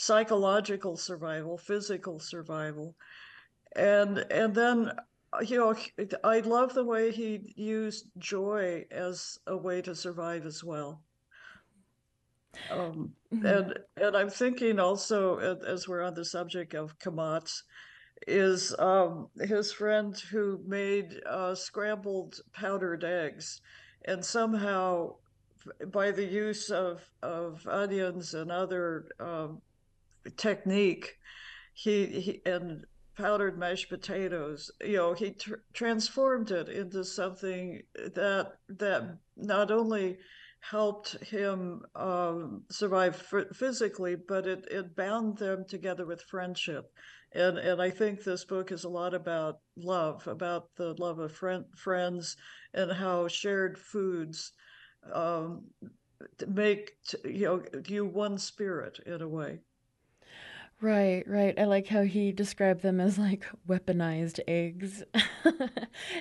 psychological 0.00 0.96
survival, 0.96 1.58
physical 1.58 2.18
survival, 2.18 2.94
and 3.76 4.18
and 4.30 4.54
then 4.54 4.90
you 5.42 5.58
know, 5.58 5.76
I 6.24 6.40
love 6.40 6.72
the 6.72 6.84
way 6.84 7.12
he 7.12 7.52
used 7.54 8.06
joy 8.18 8.86
as 8.90 9.38
a 9.46 9.56
way 9.56 9.82
to 9.82 9.94
survive 9.94 10.46
as 10.46 10.64
well. 10.64 11.02
Um, 12.70 13.12
mm-hmm. 13.32 13.44
and 13.46 13.78
and 13.98 14.16
I'm 14.16 14.30
thinking 14.30 14.80
also 14.80 15.58
as 15.66 15.86
we're 15.86 16.02
on 16.02 16.14
the 16.14 16.24
subject 16.24 16.72
of 16.72 16.98
commods, 16.98 17.64
is 18.26 18.74
um, 18.78 19.28
his 19.38 19.70
friend 19.70 20.18
who 20.30 20.60
made 20.66 21.20
uh, 21.26 21.54
scrambled 21.54 22.40
powdered 22.54 23.04
eggs, 23.04 23.60
and 24.06 24.24
somehow 24.24 25.16
by 25.88 26.10
the 26.10 26.24
use 26.24 26.70
of 26.70 27.02
of 27.22 27.66
onions 27.68 28.32
and 28.32 28.50
other 28.50 29.06
um, 29.20 29.60
technique, 30.36 31.16
he, 31.74 32.06
he 32.06 32.42
and 32.44 32.84
powdered 33.16 33.58
mashed 33.58 33.88
potatoes. 33.88 34.70
You 34.82 34.96
know, 34.96 35.12
he 35.12 35.32
tr- 35.32 35.54
transformed 35.72 36.50
it 36.50 36.68
into 36.68 37.04
something 37.04 37.82
that 37.94 38.52
that 38.68 39.18
not 39.36 39.70
only 39.70 40.18
helped 40.60 41.12
him 41.24 41.82
um, 41.94 42.62
survive 42.70 43.22
f- 43.32 43.56
physically, 43.56 44.14
but 44.14 44.46
it, 44.46 44.66
it 44.70 44.94
bound 44.94 45.38
them 45.38 45.64
together 45.66 46.06
with 46.06 46.22
friendship. 46.22 46.92
And 47.32 47.58
and 47.58 47.80
I 47.80 47.90
think 47.90 48.22
this 48.24 48.44
book 48.44 48.72
is 48.72 48.84
a 48.84 48.88
lot 48.88 49.14
about 49.14 49.60
love, 49.76 50.26
about 50.26 50.74
the 50.76 50.94
love 50.98 51.18
of 51.18 51.32
friend, 51.32 51.64
friends, 51.76 52.36
and 52.74 52.90
how 52.92 53.28
shared 53.28 53.78
foods 53.78 54.52
um, 55.12 55.64
make 56.48 56.92
you 57.24 57.46
know 57.46 57.62
you 57.86 58.04
one 58.04 58.38
spirit 58.38 58.98
in 59.06 59.22
a 59.22 59.28
way. 59.28 59.60
Right, 60.82 61.24
right. 61.28 61.58
I 61.58 61.64
like 61.64 61.88
how 61.88 62.04
he 62.04 62.32
described 62.32 62.80
them 62.80 63.00
as 63.00 63.18
like 63.18 63.44
weaponized 63.68 64.40
eggs, 64.48 65.02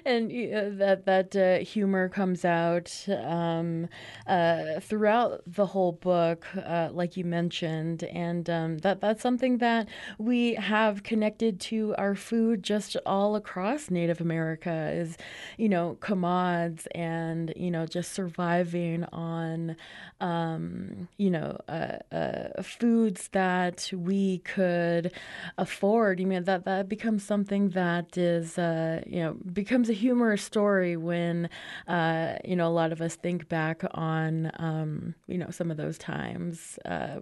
and 0.05 0.29
uh, 0.29 0.75
that 0.83 1.03
that 1.05 1.33
uh, 1.33 1.63
humor 1.63 2.09
comes 2.09 2.43
out 2.43 2.93
um, 3.07 3.87
uh, 4.27 4.81
throughout 4.81 5.43
the 5.47 5.65
whole 5.65 5.93
book, 5.93 6.45
uh, 6.57 6.89
like 6.91 7.15
you 7.15 7.23
mentioned, 7.23 8.03
and 8.03 8.49
um, 8.49 8.79
that 8.79 8.99
that's 8.99 9.21
something 9.21 9.59
that 9.59 9.87
we 10.17 10.55
have 10.55 11.03
connected 11.03 11.61
to 11.61 11.95
our 11.97 12.13
food 12.13 12.61
just 12.61 12.97
all 13.05 13.37
across 13.37 13.89
Native 13.89 14.19
America 14.19 14.91
is, 14.93 15.15
you 15.57 15.69
know, 15.69 15.95
comods 16.01 16.85
and 16.93 17.53
you 17.55 17.71
know 17.71 17.85
just 17.85 18.11
surviving 18.11 19.05
on, 19.13 19.77
um, 20.21 21.07
you 21.17 21.29
know, 21.29 21.57
uh, 21.67 21.97
uh, 22.13 22.61
foods 22.61 23.29
that 23.29 23.89
we 23.93 24.39
could 24.53 25.11
afford. 25.57 26.19
You 26.19 26.27
mean 26.27 26.43
that 26.43 26.65
that 26.65 26.89
becomes 26.89 27.23
something 27.23 27.69
that 27.69 28.17
is, 28.17 28.57
uh, 28.57 29.01
you 29.05 29.21
know, 29.23 29.33
becomes 29.61 29.89
a 29.89 29.93
humorous 29.93 30.43
story 30.43 30.95
when, 30.97 31.49
uh, 31.87 32.35
you 32.43 32.55
know, 32.55 32.67
a 32.67 32.75
lot 32.81 32.91
of 32.91 33.01
us 33.01 33.15
think 33.15 33.49
back 33.49 33.83
on, 33.91 34.51
um, 34.57 35.15
you 35.27 35.37
know, 35.37 35.49
some 35.51 35.69
of 35.71 35.77
those 35.77 35.97
times, 35.97 36.79
uh, 36.85 37.19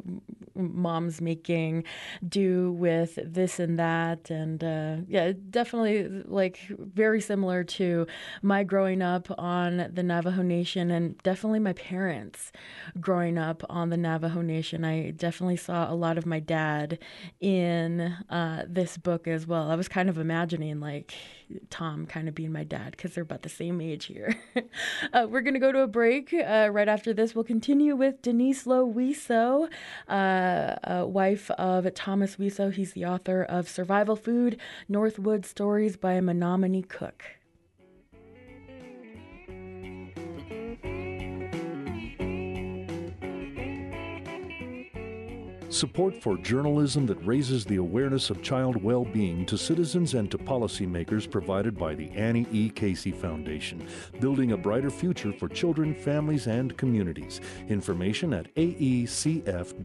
moms 0.56 1.22
making 1.22 1.84
do 2.28 2.72
with 2.74 3.20
this 3.24 3.60
and 3.60 3.78
that, 3.80 4.30
and 4.30 4.64
uh, 4.64 4.98
yeah, 5.08 5.34
definitely 5.50 6.08
like 6.26 6.60
very 6.70 7.22
similar 7.22 7.64
to 7.64 8.08
my 8.42 8.64
growing 8.64 9.02
up 9.02 9.28
on 9.38 9.90
the 9.94 10.04
Navajo 10.04 10.42
Nation, 10.42 10.92
and 10.92 11.18
definitely 11.20 11.60
my 11.60 11.74
parents 11.74 12.52
growing 13.00 13.38
up 13.38 13.64
on 13.70 13.90
the 13.90 13.98
Navajo 13.98 14.42
Nation. 14.42 14.84
I 14.84 15.12
definitely 15.12 15.58
saw 15.58 15.92
a 15.92 15.96
lot 15.96 16.18
of 16.18 16.26
my 16.26 16.40
dad 16.40 17.00
in 17.40 18.02
uh, 18.30 18.66
this 18.68 18.98
book 18.98 19.28
as 19.28 19.46
well. 19.48 19.70
I 19.72 19.76
was 19.76 19.88
kind 19.88 20.10
of 20.10 20.18
imagining 20.18 20.80
like 20.80 21.14
Tom 21.70 22.06
kind 22.06 22.28
of 22.28 22.36
being 22.36 22.52
my 22.52 22.64
dad 22.64 22.92
because 22.92 23.14
they're 23.14 23.24
about 23.24 23.44
the 23.44 23.50
same 23.50 23.82
age 23.82 24.06
here. 24.06 24.36
uh, 25.14 25.28
we're 25.30 25.42
going 25.42 25.54
to 25.54 25.60
go 25.60 25.72
to 25.72 25.82
a 25.82 25.88
break. 25.88 26.34
Uh, 26.34 26.70
right 26.72 26.88
after 26.88 27.14
this, 27.14 27.36
we'll 27.36 27.44
continue 27.44 27.96
with 27.96 28.22
Denise 28.22 28.68
Low 28.68 28.92
Weso, 28.92 29.70
uh, 30.08 31.06
wife 31.06 31.50
of 31.52 31.94
Thomas 31.94 32.36
Weso. 32.36 32.74
He's 32.74 32.94
the 32.94 33.06
author 33.06 33.44
of 33.44 33.70
Survival 33.70 34.16
Food 34.16 34.60
North 34.90 35.20
Woods 35.20 35.50
Stories 35.50 35.98
by 35.98 36.20
Menominee 36.20 36.84
Cook. 36.84 37.37
Support 45.70 46.24
for 46.24 46.38
journalism 46.38 47.06
that 47.08 47.26
raises 47.26 47.66
the 47.66 47.76
awareness 47.76 48.30
of 48.30 48.42
child 48.42 48.82
well 48.82 49.04
being 49.04 49.46
to 49.48 49.58
citizens 49.58 50.14
and 50.14 50.32
to 50.32 50.38
policymakers 50.38 51.30
provided 51.30 51.78
by 51.78 51.94
the 51.94 52.10
Annie 52.12 52.48
E. 52.54 52.70
Casey 52.70 53.12
Foundation, 53.12 53.86
building 54.22 54.54
a 54.54 54.58
brighter 54.58 54.90
future 54.90 55.34
for 55.34 55.50
children, 55.50 55.94
families, 55.94 56.48
and 56.48 56.78
communities. 56.78 57.42
Information 57.68 58.34
at 58.34 58.54
aecf.org. 58.56 59.76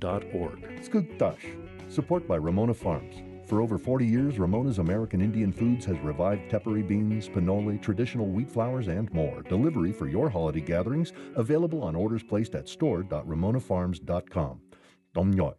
Skugtash. 0.83 1.93
Support 1.93 2.29
by 2.29 2.37
Ramona 2.37 2.75
Farms. 2.75 3.17
For 3.49 3.61
over 3.61 3.77
40 3.77 4.07
years, 4.07 4.39
Ramona's 4.39 4.79
American 4.79 5.21
Indian 5.21 5.53
Foods 5.53 5.85
has 5.87 5.99
revived 5.99 6.49
tepary 6.49 6.87
beans, 6.87 7.29
pinole, 7.29 7.77
traditional 7.79 8.29
wheat 8.29 8.49
flours, 8.49 8.87
and 8.87 9.13
more. 9.13 9.43
Delivery 9.43 9.93
for 9.93 10.07
your 10.07 10.31
holiday 10.31 10.61
gatherings 10.61 11.13
available 11.35 11.83
on 11.83 11.97
orders 11.97 12.23
placed 12.23 12.55
at 12.55 12.69
store.ramonafarms.com. 12.69 14.61
Domnyot. 15.15 15.55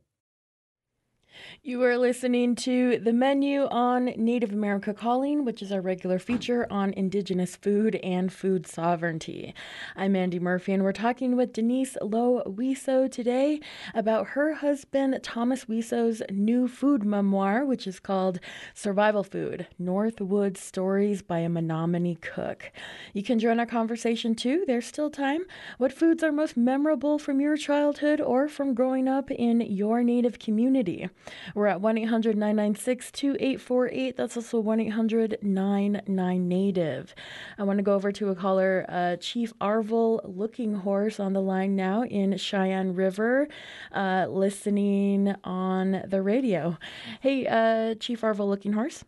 You 1.65 1.81
are 1.83 1.97
listening 1.97 2.55
to 2.57 2.99
The 2.99 3.13
Menu 3.13 3.67
on 3.67 4.07
Native 4.17 4.51
America 4.51 4.93
Calling, 4.93 5.45
which 5.45 5.61
is 5.61 5.71
our 5.71 5.79
regular 5.79 6.19
feature 6.19 6.67
on 6.69 6.91
Indigenous 6.91 7.55
food 7.55 7.95
and 8.03 8.33
food 8.33 8.67
sovereignty. 8.67 9.55
I'm 9.95 10.13
Andi 10.13 10.41
Murphy, 10.41 10.73
and 10.73 10.83
we're 10.83 10.91
talking 10.91 11.37
with 11.37 11.53
Denise 11.53 11.95
Low 12.01 12.43
Weso 12.45 13.09
today 13.09 13.61
about 13.93 14.27
her 14.27 14.55
husband 14.55 15.17
Thomas 15.23 15.63
Weso's 15.63 16.21
new 16.29 16.67
food 16.67 17.05
memoir, 17.05 17.63
which 17.63 17.87
is 17.87 17.97
called 17.97 18.41
Survival 18.73 19.23
Food 19.23 19.67
North 19.79 20.19
Woods 20.19 20.59
Stories 20.59 21.21
by 21.21 21.39
a 21.39 21.47
Menominee 21.47 22.15
Cook. 22.15 22.73
You 23.13 23.23
can 23.23 23.39
join 23.39 23.57
our 23.57 23.65
conversation 23.65 24.35
too, 24.35 24.65
there's 24.67 24.85
still 24.85 25.09
time. 25.09 25.43
What 25.77 25.93
foods 25.93 26.23
are 26.23 26.31
most 26.33 26.57
memorable 26.57 27.17
from 27.17 27.39
your 27.39 27.55
childhood 27.55 28.19
or 28.19 28.49
from 28.49 28.73
growing 28.73 29.07
up 29.07 29.31
in 29.31 29.61
your 29.61 30.03
native 30.03 30.39
community? 30.39 31.09
We're 31.55 31.67
at 31.67 31.81
1 31.81 31.97
800 31.97 32.35
996 32.35 33.11
2848. 33.11 34.17
That's 34.17 34.37
also 34.37 34.59
1 34.59 34.79
800 34.79 35.37
99 35.41 36.47
Native. 36.47 37.15
I 37.57 37.63
want 37.63 37.77
to 37.79 37.83
go 37.83 37.93
over 37.93 38.11
to 38.11 38.29
a 38.29 38.35
caller, 38.35 38.85
uh, 38.89 39.15
Chief 39.17 39.53
Arvol 39.59 40.21
Looking 40.23 40.75
Horse, 40.75 41.19
on 41.19 41.33
the 41.33 41.41
line 41.41 41.75
now 41.75 42.03
in 42.03 42.37
Cheyenne 42.37 42.95
River, 42.95 43.47
uh, 43.91 44.27
listening 44.29 45.35
on 45.43 46.03
the 46.07 46.21
radio. 46.21 46.77
Hey, 47.21 47.47
uh, 47.47 47.95
Chief 47.95 48.21
Arvol 48.21 48.47
Looking 48.47 48.73
Horse. 48.73 49.03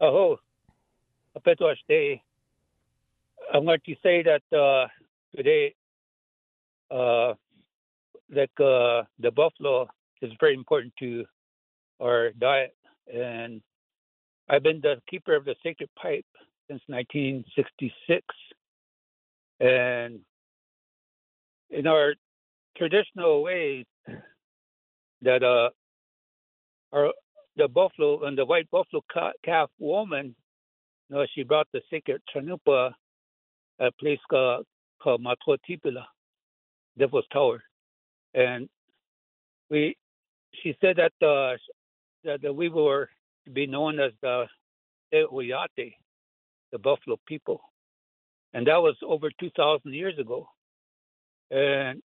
Oh, 0.00 0.38
Petwash 1.46 1.78
Day. 1.88 2.22
I 3.52 3.58
want 3.58 3.84
to 3.84 3.94
say 4.02 4.24
that 4.24 4.42
uh, 4.56 4.88
today, 5.36 5.74
uh, 6.90 7.34
like 8.30 8.50
uh, 8.58 9.02
the 9.18 9.30
buffalo 9.34 9.88
is 10.22 10.32
very 10.40 10.54
important 10.54 10.92
to 10.98 11.24
our 12.00 12.30
diet. 12.32 12.74
And 13.12 13.60
I've 14.48 14.62
been 14.62 14.80
the 14.82 14.96
keeper 15.08 15.34
of 15.34 15.44
the 15.44 15.54
sacred 15.62 15.90
pipe 16.00 16.26
since 16.68 16.82
1966. 16.86 18.24
And 19.60 20.20
in 21.70 21.86
our 21.86 22.14
traditional 22.76 23.42
ways, 23.42 23.86
that 25.22 25.42
uh, 25.42 25.70
our 26.92 27.12
the 27.56 27.68
buffalo 27.68 28.24
and 28.24 28.36
the 28.36 28.44
white 28.44 28.70
buffalo 28.70 29.02
calf 29.44 29.70
woman, 29.78 30.34
you 31.08 31.16
know, 31.16 31.26
she 31.34 31.42
brought 31.42 31.66
the 31.72 31.80
sacred 31.90 32.20
chanupa 32.34 32.92
at 33.80 33.88
a 33.88 33.92
place 33.92 34.18
called, 34.28 34.66
called 35.02 35.24
Matotipila, 35.24 36.04
Devil's 36.98 37.24
Tower, 37.32 37.62
and 38.34 38.68
we 39.70 39.96
she 40.52 40.76
said 40.80 40.96
that 40.96 41.26
uh, 41.26 41.56
that, 42.24 42.42
that 42.42 42.52
we 42.54 42.68
were 42.68 43.08
to 43.44 43.50
be 43.50 43.66
known 43.66 44.00
as 44.00 44.12
the 44.22 44.46
Oyate, 45.14 45.94
the 46.72 46.78
Buffalo 46.78 47.18
people, 47.26 47.60
and 48.52 48.66
that 48.66 48.82
was 48.82 48.96
over 49.02 49.30
two 49.38 49.50
thousand 49.56 49.94
years 49.94 50.18
ago. 50.18 50.48
And 51.50 52.02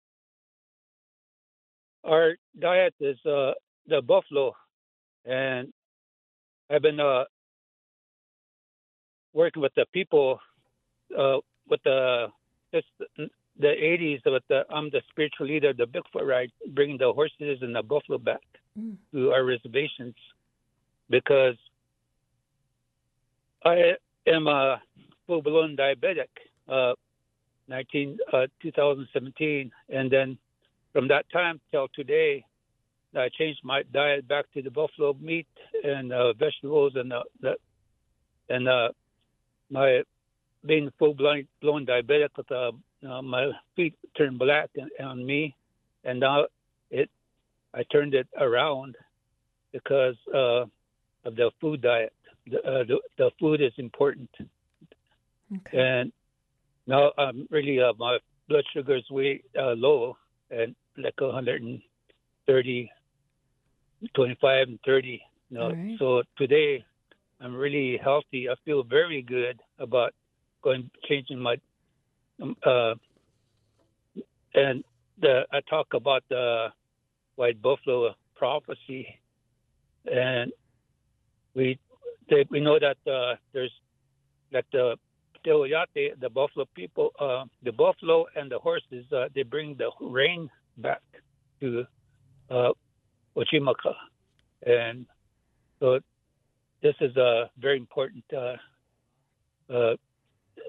our 2.04 2.36
diet 2.58 2.94
is 3.00 3.18
uh, 3.26 3.52
the 3.86 4.00
buffalo, 4.00 4.54
and 5.24 5.72
I've 6.70 6.82
been 6.82 7.00
uh, 7.00 7.24
working 9.32 9.60
with 9.62 9.74
the 9.74 9.84
people 9.92 10.40
uh, 11.16 11.38
with 11.68 11.80
the 11.84 12.28
the 13.58 13.68
80s 13.68 14.20
with 14.26 14.42
the 14.48 14.64
I'm 14.70 14.90
the 14.90 15.02
spiritual 15.10 15.46
leader 15.46 15.70
of 15.70 15.76
the 15.76 15.86
Bigfoot 15.86 16.26
ride, 16.26 16.52
bringing 16.74 16.98
the 16.98 17.12
horses 17.12 17.58
and 17.62 17.74
the 17.74 17.82
buffalo 17.82 18.18
back 18.18 18.42
mm. 18.78 18.96
to 19.12 19.32
our 19.32 19.44
reservations 19.44 20.14
because 21.08 21.56
I 23.64 23.92
am 24.26 24.46
a 24.46 24.80
full 25.26 25.42
blown 25.42 25.76
diabetic. 25.76 26.28
Uh, 26.68 26.94
19 27.68 28.18
uh, 28.32 28.46
2017, 28.62 29.70
and 29.88 30.10
then 30.10 30.38
from 30.92 31.08
that 31.08 31.26
time 31.32 31.60
till 31.70 31.88
today, 31.94 32.44
I 33.16 33.28
changed 33.36 33.60
my 33.64 33.82
diet 33.92 34.28
back 34.28 34.44
to 34.54 34.62
the 34.62 34.70
buffalo 34.70 35.16
meat 35.20 35.46
and 35.82 36.12
uh, 36.12 36.32
vegetables 36.34 36.92
and 36.96 37.12
uh, 37.12 37.22
the, 37.40 37.54
and 38.48 38.68
uh, 38.68 38.88
my 39.70 40.02
being 40.64 40.90
full 40.98 41.14
blown 41.14 41.46
blown 41.60 41.86
diabetic 41.86 42.28
with 42.36 42.50
a 42.50 42.70
uh, 43.08 43.22
my 43.22 43.50
feet 43.74 43.94
turned 44.16 44.38
black 44.38 44.70
on 45.00 45.24
me, 45.24 45.56
and 46.04 46.20
now 46.20 46.46
it 46.90 47.10
I 47.74 47.82
turned 47.92 48.14
it 48.14 48.28
around 48.38 48.96
because 49.72 50.16
uh, 50.34 50.64
of 51.24 51.36
the 51.36 51.50
food 51.60 51.82
diet. 51.82 52.12
The, 52.48 52.58
uh, 52.58 52.84
the, 52.84 53.00
the 53.18 53.30
food 53.40 53.60
is 53.60 53.72
important, 53.76 54.30
okay. 55.52 55.78
and 55.78 56.12
now 56.86 57.10
I'm 57.18 57.48
really 57.50 57.80
uh, 57.80 57.92
my 57.98 58.18
blood 58.48 58.64
sugar 58.72 58.96
is 58.96 59.10
way 59.10 59.42
uh, 59.58 59.72
low 59.72 60.16
and 60.50 60.74
like 60.96 61.20
130, 61.20 62.92
25 64.14 64.68
and 64.68 64.78
30. 64.86 65.22
You 65.50 65.58
know? 65.58 65.70
Right. 65.70 65.96
So 65.98 66.22
today 66.38 66.84
I'm 67.40 67.54
really 67.54 67.98
healthy. 68.02 68.48
I 68.48 68.54
feel 68.64 68.82
very 68.82 69.22
good 69.22 69.60
about 69.78 70.14
going 70.62 70.90
changing 71.08 71.38
my 71.38 71.56
uh, 72.64 72.94
and 74.54 74.84
the 75.20 75.46
I 75.52 75.60
talk 75.68 75.94
about 75.94 76.22
the 76.28 76.68
white 77.36 77.60
buffalo 77.60 78.14
prophecy, 78.34 79.06
and 80.10 80.52
we 81.54 81.78
they, 82.28 82.44
we 82.50 82.60
know 82.60 82.78
that 82.78 82.98
uh, 83.10 83.36
there's 83.52 83.72
that 84.52 84.64
the 84.72 84.96
Teoyate, 85.46 86.18
the 86.20 86.28
buffalo 86.28 86.66
people, 86.74 87.10
uh, 87.20 87.44
the 87.62 87.72
buffalo 87.72 88.26
and 88.34 88.50
the 88.50 88.58
horses, 88.58 89.04
uh, 89.12 89.26
they 89.34 89.42
bring 89.42 89.76
the 89.76 89.90
rain 90.00 90.50
back 90.78 91.02
to 91.60 91.84
uh, 92.50 92.70
Ochimaka, 93.36 93.94
and 94.66 95.06
so 95.78 96.00
this 96.82 96.94
is 97.00 97.16
a 97.16 97.50
very 97.58 97.76
important 97.76 98.24
uh, 98.36 98.56
uh, 99.72 99.96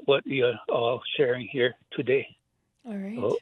what 0.05 0.25
you're 0.25 0.59
all 0.69 1.01
sharing 1.15 1.47
here 1.47 1.75
today. 1.91 2.27
All 2.85 2.95
right. 2.95 3.17
So, 3.17 3.37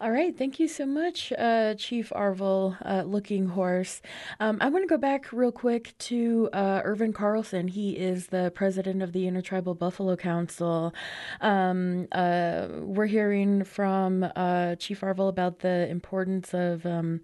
All 0.00 0.10
right, 0.10 0.36
thank 0.36 0.58
you 0.58 0.66
so 0.66 0.84
much, 0.84 1.32
uh, 1.38 1.74
Chief 1.74 2.10
Arvol, 2.14 2.76
uh, 2.84 3.02
Looking 3.02 3.46
Horse. 3.46 4.02
Um, 4.40 4.58
I 4.60 4.68
want 4.68 4.82
to 4.82 4.88
go 4.88 4.98
back 4.98 5.32
real 5.32 5.52
quick 5.52 5.94
to 5.98 6.50
uh, 6.52 6.82
Ervin 6.84 7.12
Carlson. 7.12 7.68
He 7.68 7.92
is 7.92 8.26
the 8.26 8.50
president 8.54 9.02
of 9.02 9.12
the 9.12 9.28
Intertribal 9.28 9.74
Buffalo 9.74 10.16
Council. 10.16 10.92
Um, 11.40 12.08
uh, 12.10 12.66
we're 12.80 13.06
hearing 13.06 13.62
from 13.64 14.26
uh, 14.34 14.74
Chief 14.76 15.00
Arvol 15.00 15.28
about 15.28 15.60
the 15.60 15.88
importance 15.88 16.52
of 16.52 16.84
um, 16.84 17.20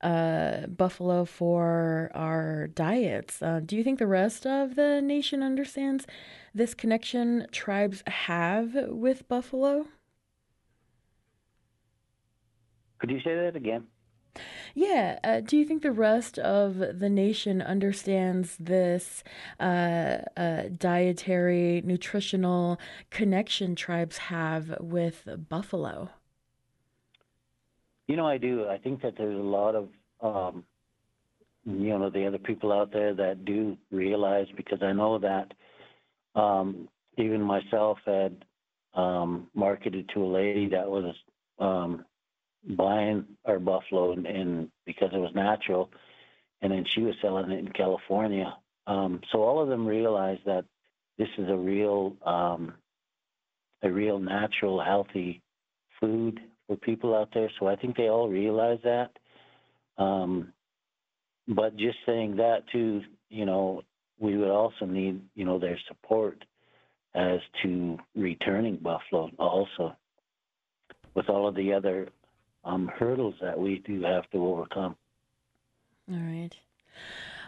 uh, 0.00 0.66
buffalo 0.68 1.24
for 1.24 2.10
our 2.14 2.68
diets. 2.68 3.40
Do 3.66 3.76
you 3.76 3.82
think 3.82 3.98
the 3.98 4.06
rest 4.06 4.46
of 4.46 4.76
the 4.76 5.00
nation 5.02 5.42
understands 5.42 6.06
this 6.54 6.74
connection 6.74 7.46
tribes 7.50 8.02
have 8.06 8.74
with 8.88 9.28
buffalo? 9.28 9.86
Could 12.98 13.10
you 13.10 13.20
say 13.20 13.34
that 13.34 13.56
again? 13.56 13.86
Yeah. 14.74 15.18
Uh, 15.22 15.40
do 15.40 15.56
you 15.56 15.64
think 15.64 15.82
the 15.82 15.92
rest 15.92 16.38
of 16.38 16.78
the 16.78 17.10
nation 17.10 17.60
understands 17.60 18.56
this 18.58 19.22
uh, 19.60 20.18
uh, 20.36 20.62
dietary, 20.78 21.82
nutritional 21.84 22.78
connection 23.10 23.74
tribes 23.74 24.18
have 24.18 24.76
with 24.80 25.28
buffalo? 25.48 26.10
You 28.08 28.16
know, 28.16 28.26
I 28.26 28.38
do. 28.38 28.66
I 28.68 28.78
think 28.78 29.02
that 29.02 29.14
there's 29.16 29.38
a 29.38 29.42
lot 29.42 29.74
of, 29.74 29.88
um, 30.20 30.64
you 31.64 31.98
know, 31.98 32.10
the 32.10 32.26
other 32.26 32.38
people 32.38 32.72
out 32.72 32.92
there 32.92 33.14
that 33.14 33.44
do 33.44 33.76
realize 33.90 34.46
because 34.56 34.82
I 34.82 34.92
know 34.92 35.18
that 35.18 35.52
um, 36.34 36.88
even 37.16 37.42
myself 37.42 37.98
had 38.06 38.44
um, 38.94 39.48
marketed 39.54 40.10
to 40.14 40.24
a 40.24 40.26
lady 40.26 40.68
that 40.70 40.88
was 40.88 41.14
um, 41.58 42.04
buying 42.64 43.24
our 43.44 43.58
buffalo 43.58 44.12
and, 44.12 44.26
and 44.26 44.70
because 44.86 45.10
it 45.12 45.18
was 45.18 45.34
natural, 45.34 45.90
and 46.60 46.72
then 46.72 46.84
she 46.94 47.02
was 47.02 47.14
selling 47.20 47.50
it 47.50 47.58
in 47.58 47.72
California. 47.72 48.56
Um, 48.86 49.20
so 49.30 49.42
all 49.42 49.62
of 49.62 49.68
them 49.68 49.86
realized 49.86 50.42
that 50.46 50.64
this 51.18 51.28
is 51.38 51.48
a 51.48 51.56
real, 51.56 52.16
um, 52.24 52.74
a 53.82 53.90
real 53.90 54.18
natural, 54.18 54.82
healthy 54.82 55.42
food 56.00 56.40
for 56.66 56.76
people 56.76 57.14
out 57.14 57.30
there. 57.34 57.50
So 57.58 57.66
I 57.66 57.76
think 57.76 57.96
they 57.96 58.08
all 58.08 58.28
realize 58.28 58.78
that. 58.84 59.10
Um, 59.98 60.52
but 61.48 61.76
just 61.76 61.98
saying 62.06 62.36
that 62.36 62.68
too, 62.70 63.02
you 63.28 63.44
know, 63.44 63.82
we 64.22 64.36
would 64.36 64.50
also 64.50 64.86
need, 64.86 65.20
you 65.34 65.44
know, 65.44 65.58
their 65.58 65.78
support 65.88 66.44
as 67.14 67.40
to 67.62 67.98
returning 68.14 68.76
buffalo 68.76 69.30
also 69.38 69.94
with 71.14 71.28
all 71.28 71.46
of 71.48 71.56
the 71.56 71.72
other 71.72 72.08
um, 72.64 72.88
hurdles 72.98 73.34
that 73.42 73.58
we 73.58 73.82
do 73.84 74.02
have 74.02 74.30
to 74.30 74.38
overcome. 74.38 74.96
All 76.10 76.18
right. 76.18 76.54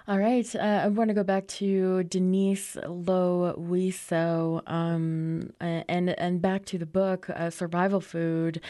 All 0.06 0.18
right. 0.18 0.54
Uh, 0.54 0.82
I 0.84 0.88
want 0.88 1.08
to 1.08 1.14
go 1.14 1.24
back 1.24 1.46
to 1.46 2.04
Denise 2.04 2.76
Low 2.86 3.54
Weso, 3.56 4.60
um, 4.70 5.50
and 5.60 6.10
and 6.10 6.42
back 6.42 6.66
to 6.66 6.76
the 6.76 6.84
book 6.84 7.30
uh, 7.30 7.48
Survival 7.48 8.02
Food. 8.02 8.60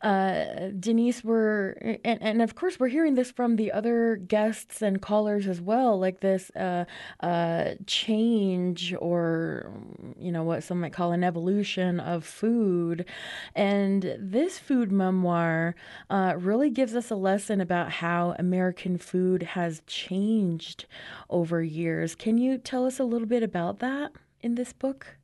Uh, 0.00 0.68
Denise, 0.78 1.24
we're 1.24 1.70
and, 2.04 2.22
and 2.22 2.40
of 2.40 2.54
course 2.54 2.78
we're 2.78 2.86
hearing 2.86 3.16
this 3.16 3.32
from 3.32 3.56
the 3.56 3.72
other 3.72 4.14
guests 4.14 4.80
and 4.80 5.02
callers 5.02 5.48
as 5.48 5.60
well, 5.60 5.98
like 5.98 6.20
this 6.20 6.50
uh, 6.54 6.84
uh, 7.18 7.70
change 7.88 8.94
or 9.00 9.72
you 10.16 10.30
know 10.30 10.44
what 10.44 10.62
some 10.62 10.80
might 10.82 10.92
call 10.92 11.10
an 11.10 11.24
evolution 11.24 11.98
of 11.98 12.24
food, 12.24 13.04
and 13.56 14.14
this 14.20 14.60
food 14.60 14.92
memoir 14.92 15.74
uh, 16.10 16.34
really 16.38 16.70
gives 16.70 16.94
us 16.94 17.10
a 17.10 17.16
lesson 17.16 17.60
about 17.60 17.90
how 17.90 18.36
American 18.38 18.96
food 18.98 19.42
has 19.42 19.82
changed 19.88 20.75
over 21.30 21.62
years. 21.62 22.14
Can 22.14 22.38
you 22.38 22.58
tell 22.58 22.86
us 22.86 22.98
a 22.98 23.04
little 23.04 23.28
bit 23.28 23.42
about 23.42 23.78
that 23.80 24.12
in 24.40 24.54
this 24.54 24.72
book? 24.72 25.16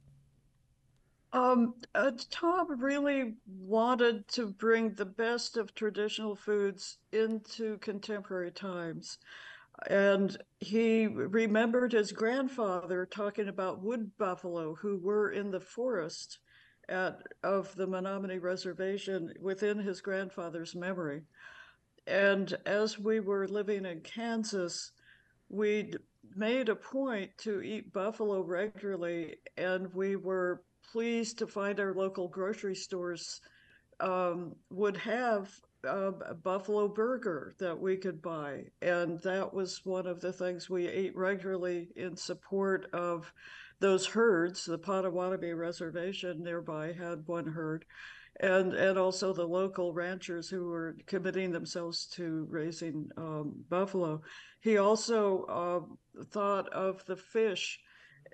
Um, 1.32 1.74
uh, 1.94 2.12
Tom 2.30 2.80
really 2.80 3.34
wanted 3.46 4.28
to 4.28 4.48
bring 4.48 4.92
the 4.92 5.06
best 5.06 5.56
of 5.56 5.74
traditional 5.74 6.36
foods 6.36 6.98
into 7.12 7.78
contemporary 7.78 8.50
times. 8.50 9.18
And 9.88 10.36
he 10.60 11.06
remembered 11.06 11.92
his 11.92 12.12
grandfather 12.12 13.06
talking 13.06 13.48
about 13.48 13.82
wood 13.82 14.10
buffalo 14.18 14.74
who 14.74 14.98
were 14.98 15.30
in 15.30 15.50
the 15.50 15.60
forest 15.60 16.38
at, 16.88 17.22
of 17.42 17.74
the 17.76 17.86
Menominee 17.86 18.38
Reservation 18.38 19.32
within 19.40 19.78
his 19.78 20.02
grandfather's 20.02 20.74
memory. 20.74 21.22
And 22.06 22.54
as 22.66 22.98
we 22.98 23.20
were 23.20 23.48
living 23.48 23.86
in 23.86 24.00
Kansas, 24.00 24.92
we 25.52 25.92
made 26.34 26.70
a 26.70 26.74
point 26.74 27.30
to 27.38 27.60
eat 27.62 27.92
buffalo 27.92 28.40
regularly, 28.42 29.36
and 29.56 29.92
we 29.94 30.16
were 30.16 30.64
pleased 30.90 31.38
to 31.38 31.46
find 31.46 31.78
our 31.78 31.94
local 31.94 32.26
grocery 32.26 32.74
stores 32.74 33.40
um, 34.00 34.56
would 34.70 34.96
have 34.96 35.50
uh, 35.86 36.12
a 36.26 36.34
buffalo 36.34 36.88
burger 36.88 37.54
that 37.58 37.78
we 37.78 37.96
could 37.96 38.22
buy. 38.22 38.64
And 38.80 39.20
that 39.20 39.52
was 39.52 39.84
one 39.84 40.06
of 40.06 40.20
the 40.20 40.32
things 40.32 40.70
we 40.70 40.88
ate 40.88 41.14
regularly 41.14 41.88
in 41.96 42.16
support 42.16 42.88
of 42.92 43.32
those 43.80 44.06
herds. 44.06 44.64
The 44.64 44.78
Potawatomi 44.78 45.52
Reservation 45.52 46.42
nearby 46.42 46.92
had 46.92 47.26
one 47.26 47.46
herd. 47.46 47.84
And, 48.42 48.74
and 48.74 48.98
also 48.98 49.32
the 49.32 49.46
local 49.46 49.92
ranchers 49.92 50.50
who 50.50 50.66
were 50.66 50.96
committing 51.06 51.52
themselves 51.52 52.06
to 52.16 52.46
raising 52.50 53.08
um, 53.16 53.64
buffalo. 53.68 54.20
He 54.60 54.78
also 54.78 55.44
uh, 55.44 56.24
thought 56.32 56.68
of 56.72 57.04
the 57.06 57.16
fish 57.16 57.78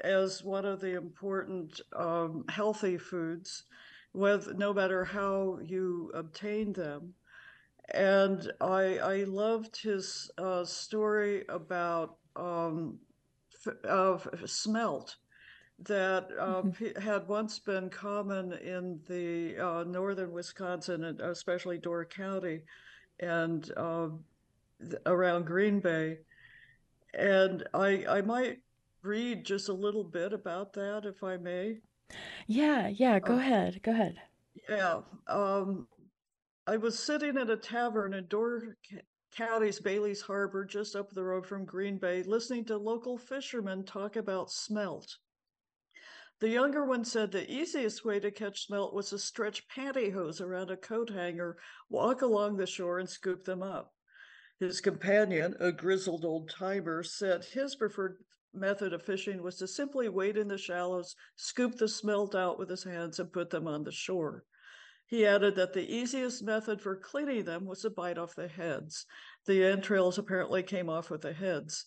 as 0.02 0.42
one 0.42 0.64
of 0.64 0.80
the 0.80 0.94
important 0.96 1.80
um, 1.94 2.44
healthy 2.48 2.96
foods, 2.96 3.64
with 4.14 4.56
no 4.56 4.72
matter 4.72 5.04
how 5.04 5.58
you 5.62 6.10
obtain 6.14 6.72
them. 6.72 7.12
And 7.92 8.50
I, 8.60 8.98
I 8.98 9.24
loved 9.24 9.80
his 9.82 10.30
uh, 10.38 10.64
story 10.64 11.44
about 11.48 12.16
um, 12.36 12.98
of 13.84 14.28
smelt 14.46 15.16
that 15.80 16.28
uh, 16.38 16.62
mm-hmm. 16.62 17.00
had 17.00 17.28
once 17.28 17.58
been 17.58 17.88
common 17.88 18.52
in 18.52 19.00
the 19.06 19.56
uh, 19.58 19.84
northern 19.84 20.32
Wisconsin, 20.32 21.04
and 21.04 21.20
especially 21.20 21.78
Door 21.78 22.06
County, 22.06 22.62
and 23.20 23.70
uh, 23.76 24.08
around 25.06 25.46
Green 25.46 25.80
Bay. 25.80 26.18
And 27.14 27.64
I, 27.74 28.04
I 28.08 28.20
might 28.22 28.58
read 29.02 29.44
just 29.44 29.68
a 29.68 29.72
little 29.72 30.04
bit 30.04 30.32
about 30.32 30.72
that, 30.74 31.04
if 31.04 31.22
I 31.22 31.36
may. 31.36 31.78
Yeah, 32.46 32.88
yeah, 32.88 33.18
go 33.20 33.34
uh, 33.34 33.38
ahead. 33.38 33.80
Go 33.82 33.92
ahead. 33.92 34.16
Yeah. 34.68 35.00
Um, 35.28 35.86
I 36.66 36.76
was 36.76 36.98
sitting 36.98 37.36
at 37.38 37.50
a 37.50 37.56
tavern 37.56 38.14
in 38.14 38.26
Door 38.26 38.76
County's 39.34 39.80
Bailey's 39.80 40.20
Harbor, 40.20 40.64
just 40.64 40.96
up 40.96 41.10
the 41.12 41.22
road 41.22 41.46
from 41.46 41.64
Green 41.64 41.98
Bay, 41.98 42.22
listening 42.24 42.64
to 42.66 42.76
local 42.76 43.16
fishermen 43.16 43.84
talk 43.84 44.16
about 44.16 44.50
smelt. 44.50 45.18
The 46.40 46.48
younger 46.48 46.84
one 46.84 47.04
said 47.04 47.32
the 47.32 47.50
easiest 47.50 48.04
way 48.04 48.20
to 48.20 48.30
catch 48.30 48.66
smelt 48.66 48.94
was 48.94 49.10
to 49.10 49.18
stretch 49.18 49.66
pantyhose 49.68 50.40
around 50.40 50.70
a 50.70 50.76
coat 50.76 51.10
hanger, 51.10 51.56
walk 51.88 52.22
along 52.22 52.56
the 52.56 52.66
shore, 52.66 53.00
and 53.00 53.10
scoop 53.10 53.44
them 53.44 53.60
up. 53.62 53.92
His 54.60 54.80
companion, 54.80 55.56
a 55.58 55.72
grizzled 55.72 56.24
old 56.24 56.48
timer, 56.48 57.02
said 57.02 57.44
his 57.44 57.74
preferred 57.74 58.18
method 58.52 58.92
of 58.92 59.02
fishing 59.02 59.42
was 59.42 59.56
to 59.56 59.66
simply 59.66 60.08
wade 60.08 60.36
in 60.36 60.46
the 60.46 60.58
shallows, 60.58 61.16
scoop 61.34 61.76
the 61.76 61.88
smelt 61.88 62.34
out 62.34 62.58
with 62.58 62.70
his 62.70 62.84
hands, 62.84 63.18
and 63.18 63.32
put 63.32 63.50
them 63.50 63.66
on 63.66 63.82
the 63.82 63.92
shore. 63.92 64.44
He 65.06 65.26
added 65.26 65.56
that 65.56 65.72
the 65.72 65.92
easiest 65.92 66.42
method 66.42 66.80
for 66.80 66.94
cleaning 66.94 67.44
them 67.44 67.64
was 67.64 67.82
to 67.82 67.90
bite 67.90 68.18
off 68.18 68.36
the 68.36 68.46
heads. 68.46 69.06
The 69.46 69.64
entrails 69.64 70.18
apparently 70.18 70.62
came 70.62 70.88
off 70.88 71.10
with 71.10 71.22
the 71.22 71.32
heads. 71.32 71.86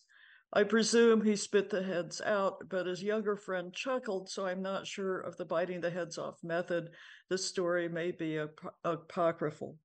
I 0.53 0.63
presume 0.63 1.21
he 1.21 1.35
spit 1.37 1.69
the 1.69 1.81
heads 1.81 2.19
out, 2.19 2.67
but 2.69 2.85
his 2.85 3.01
younger 3.01 3.37
friend 3.37 3.73
chuckled, 3.73 4.29
so 4.29 4.45
I'm 4.45 4.61
not 4.61 4.85
sure 4.85 5.19
of 5.21 5.37
the 5.37 5.45
biting 5.45 5.79
the 5.79 5.89
heads 5.89 6.17
off 6.17 6.43
method. 6.43 6.89
The 7.29 7.37
story 7.37 7.87
may 7.87 8.11
be 8.11 8.37
ap- 8.37 8.73
apocryphal. 8.83 9.77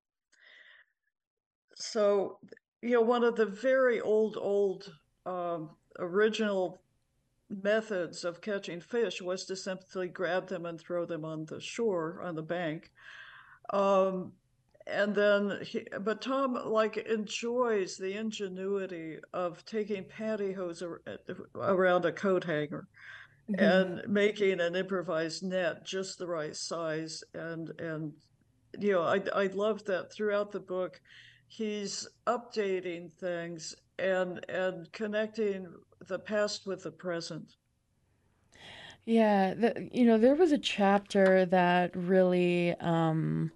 So, 1.75 2.39
you 2.81 2.91
know, 2.91 3.01
one 3.01 3.23
of 3.23 3.37
the 3.37 3.45
very 3.45 4.01
old, 4.01 4.35
old 4.37 4.91
um, 5.25 5.69
original 5.99 6.81
methods 7.49 8.25
of 8.25 8.41
catching 8.41 8.81
fish 8.81 9.21
was 9.21 9.45
to 9.45 9.55
simply 9.55 10.09
grab 10.09 10.47
them 10.47 10.65
and 10.65 10.79
throw 10.79 11.05
them 11.05 11.23
on 11.23 11.45
the 11.45 11.61
shore, 11.61 12.21
on 12.23 12.35
the 12.35 12.41
bank. 12.41 12.91
Um, 13.69 14.33
and 14.89 15.13
then 15.13 15.59
he, 15.63 15.85
but 16.01 16.21
Tom 16.21 16.53
like 16.65 16.97
enjoys 16.97 17.97
the 17.97 18.17
ingenuity 18.17 19.17
of 19.33 19.63
taking 19.65 20.05
pantyhose 20.05 20.81
around 21.55 22.05
a 22.05 22.11
coat 22.11 22.43
hanger 22.43 22.87
mm-hmm. 23.49 23.63
and 23.63 24.01
making 24.07 24.59
an 24.59 24.75
improvised 24.75 25.43
net 25.43 25.85
just 25.85 26.17
the 26.17 26.27
right 26.27 26.55
size 26.55 27.23
and 27.33 27.71
and 27.79 28.13
you 28.79 28.93
know 28.93 29.01
I 29.01 29.21
I 29.35 29.47
love 29.47 29.83
that 29.85 30.11
throughout 30.11 30.51
the 30.51 30.59
book 30.59 30.99
he's 31.47 32.07
updating 32.25 33.11
things 33.11 33.75
and 33.99 34.43
and 34.49 34.91
connecting 34.91 35.67
the 36.07 36.19
past 36.19 36.65
with 36.65 36.83
the 36.83 36.91
present. 36.91 37.55
Yeah, 39.05 39.53
the, 39.53 39.89
you 39.93 40.05
know, 40.05 40.17
there 40.17 40.35
was 40.35 40.51
a 40.51 40.57
chapter 40.57 41.45
that 41.45 41.95
really 41.95 42.75
um 42.81 43.51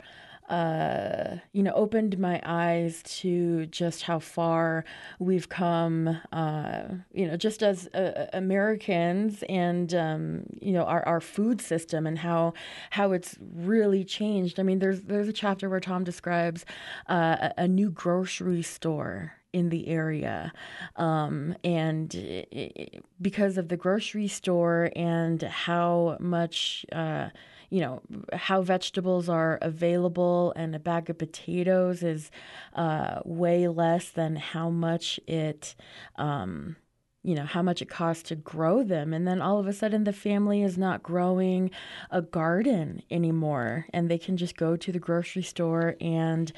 uh, 0.52 1.38
you 1.54 1.64
know, 1.64 1.72
opened 1.72 2.20
my 2.20 2.41
eyes 2.43 3.02
to 3.04 3.66
just 3.68 4.04
how 4.04 4.20
far 4.20 4.84
we've 5.18 5.47
come, 5.47 6.20
uh, 6.34 6.84
you 7.14 7.26
know, 7.26 7.38
just 7.38 7.64
as 7.64 7.88
uh, 7.93 8.28
Americans 8.34 9.43
and, 9.47 9.93
um, 9.93 10.43
you 10.62 10.74
know, 10.74 10.84
our, 10.84 11.08
our 11.08 11.22
food 11.22 11.62
system 11.62 12.06
and 12.06 12.20
how, 12.20 12.54
how 12.89 13.14
it's 13.14 13.38
really 13.56 14.04
changed. 14.04 14.60
I 14.60 14.64
mean, 14.64 14.80
there's, 14.80 15.04
there's 15.04 15.30
a 15.30 15.34
chapter 15.34 15.70
where 15.70 15.80
Tom 15.80 16.04
describes 16.04 16.66
uh, 17.10 17.49
a, 17.58 17.64
a 17.64 17.68
new 17.70 17.89
grocery 17.89 18.62
store 18.62 19.32
in 19.54 19.70
the 19.70 19.88
area. 19.88 20.52
Um, 20.97 21.56
and 21.64 22.14
it, 22.14 23.06
because 23.22 23.58
of 23.58 23.70
the 23.70 23.78
grocery 23.78 24.28
store 24.28 24.91
and 24.97 25.41
how 25.41 26.18
much, 26.20 26.86
uh, 26.91 27.30
you 27.72 27.80
know 27.80 28.01
how 28.34 28.61
vegetables 28.61 29.28
are 29.30 29.57
available 29.61 30.53
and 30.55 30.76
a 30.76 30.80
bag 30.80 31.09
of 31.09 31.17
potatoes 31.17 32.03
is 32.03 32.30
uh, 32.76 33.22
way 33.26 33.67
less 33.67 34.09
than 34.09 34.36
how 34.36 34.69
much 34.69 35.19
it 35.26 35.74
um, 36.17 36.76
you 37.24 37.36
know 37.36 37.45
how 37.45 37.61
much 37.61 37.82
it 37.82 37.89
costs 37.89 38.24
to 38.24 38.36
grow 38.36 38.84
them. 38.84 39.13
And 39.13 39.28
then 39.28 39.41
all 39.41 39.59
of 39.59 39.67
a 39.67 39.74
sudden 39.74 40.05
the 40.05 40.13
family 40.13 40.63
is 40.63 40.78
not 40.78 41.03
growing 41.03 41.69
a 42.09 42.22
garden 42.22 43.03
anymore 43.11 43.86
and 43.93 44.09
they 44.09 44.17
can 44.17 44.38
just 44.38 44.57
go 44.57 44.76
to 44.76 44.91
the 44.91 44.99
grocery 44.99 45.43
store 45.43 45.95
and 46.01 46.51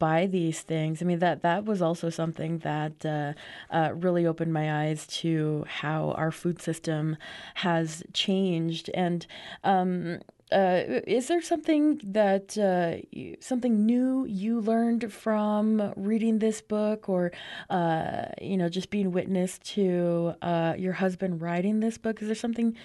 buy 0.00 0.26
these 0.26 0.62
things. 0.62 1.00
I 1.00 1.04
mean 1.04 1.20
that 1.20 1.42
that 1.42 1.64
was 1.64 1.80
also 1.80 2.10
something 2.10 2.58
that 2.58 3.06
uh, 3.06 3.32
uh, 3.72 3.92
really 3.94 4.26
opened 4.26 4.52
my 4.52 4.86
eyes 4.86 5.06
to 5.06 5.64
how 5.68 6.10
our 6.12 6.32
food 6.32 6.60
system 6.60 7.16
has 7.54 8.02
changed. 8.12 8.90
And 8.94 9.26
um, 9.62 10.20
uh, 10.52 11.00
is 11.06 11.28
there 11.28 11.42
something 11.42 12.00
that 12.04 12.58
uh, 12.58 12.96
something 13.40 13.86
new 13.86 14.24
you 14.26 14.60
learned 14.60 15.12
from 15.12 15.92
reading 15.96 16.38
this 16.38 16.60
book, 16.60 17.08
or 17.08 17.32
uh, 17.68 18.26
you 18.40 18.56
know, 18.56 18.68
just 18.68 18.90
being 18.90 19.12
witness 19.12 19.58
to 19.58 20.34
uh, 20.42 20.74
your 20.76 20.94
husband 20.94 21.40
writing 21.40 21.80
this 21.80 21.98
book? 21.98 22.20
Is 22.20 22.28
there 22.28 22.34
something 22.34 22.76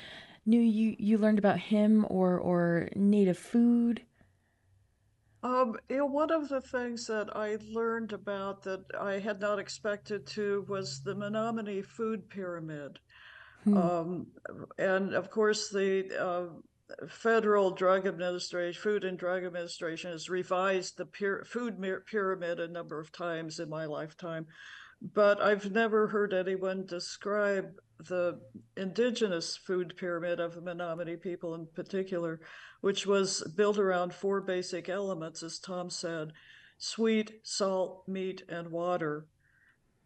new 0.45 0.59
you 0.59 0.95
you 0.99 1.17
learned 1.17 1.39
about 1.39 1.59
him 1.59 2.05
or 2.09 2.37
or 2.37 2.89
native 2.95 3.37
food? 3.37 4.01
Um, 5.43 5.77
you 5.89 5.97
know, 5.97 6.07
one 6.07 6.31
of 6.31 6.49
the 6.49 6.61
things 6.61 7.05
that 7.05 7.35
I 7.35 7.57
learned 7.71 8.13
about 8.13 8.63
that 8.63 8.83
I 8.99 9.19
had 9.19 9.39
not 9.39 9.59
expected 9.59 10.25
to 10.27 10.65
was 10.67 11.03
the 11.03 11.13
Menominee 11.13 11.83
food 11.83 12.27
pyramid. 12.29 12.97
Hmm. 13.63 13.77
Um, 13.77 14.27
and 14.79 15.13
of 15.13 15.29
course, 15.29 15.69
the 15.69 16.09
uh, 16.19 16.45
Federal 17.09 17.71
Drug 17.71 18.05
Administration, 18.05 18.79
Food 18.79 19.03
and 19.03 19.17
Drug 19.17 19.43
Administration 19.43 20.11
has 20.11 20.29
revised 20.29 20.97
the 20.97 21.07
food 21.45 22.05
pyramid 22.05 22.59
a 22.59 22.67
number 22.67 22.99
of 22.99 23.11
times 23.11 23.59
in 23.59 23.69
my 23.69 23.85
lifetime, 23.85 24.45
but 25.01 25.41
I've 25.41 25.71
never 25.71 26.07
heard 26.07 26.33
anyone 26.33 26.85
describe 26.85 27.81
the 27.97 28.39
indigenous 28.77 29.57
food 29.57 29.95
pyramid 29.97 30.39
of 30.39 30.53
the 30.53 30.61
Menominee 30.61 31.17
people 31.17 31.55
in 31.55 31.65
particular, 31.65 32.39
which 32.81 33.07
was 33.07 33.41
built 33.55 33.79
around 33.79 34.13
four 34.13 34.39
basic 34.39 34.87
elements, 34.87 35.41
as 35.41 35.59
Tom 35.59 35.89
said 35.89 36.33
sweet, 36.77 37.39
salt, 37.41 38.07
meat, 38.07 38.43
and 38.47 38.69
water. 38.69 39.25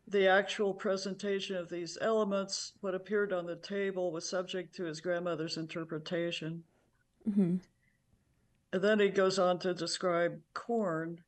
The 0.07 0.27
actual 0.27 0.73
presentation 0.73 1.55
of 1.55 1.69
these 1.69 1.97
elements, 2.01 2.73
what 2.81 2.95
appeared 2.95 3.33
on 3.33 3.45
the 3.45 3.57
table, 3.57 4.11
was 4.11 4.27
subject 4.27 4.73
to 4.75 4.85
his 4.85 5.01
grandmother's 5.01 5.57
interpretation. 5.57 6.63
Mm-hmm. 7.27 7.57
And 8.71 8.81
then 8.81 8.99
he 8.99 9.09
goes 9.09 9.39
on 9.39 9.59
to 9.59 9.73
describe 9.73 10.39
corn. 10.53 11.21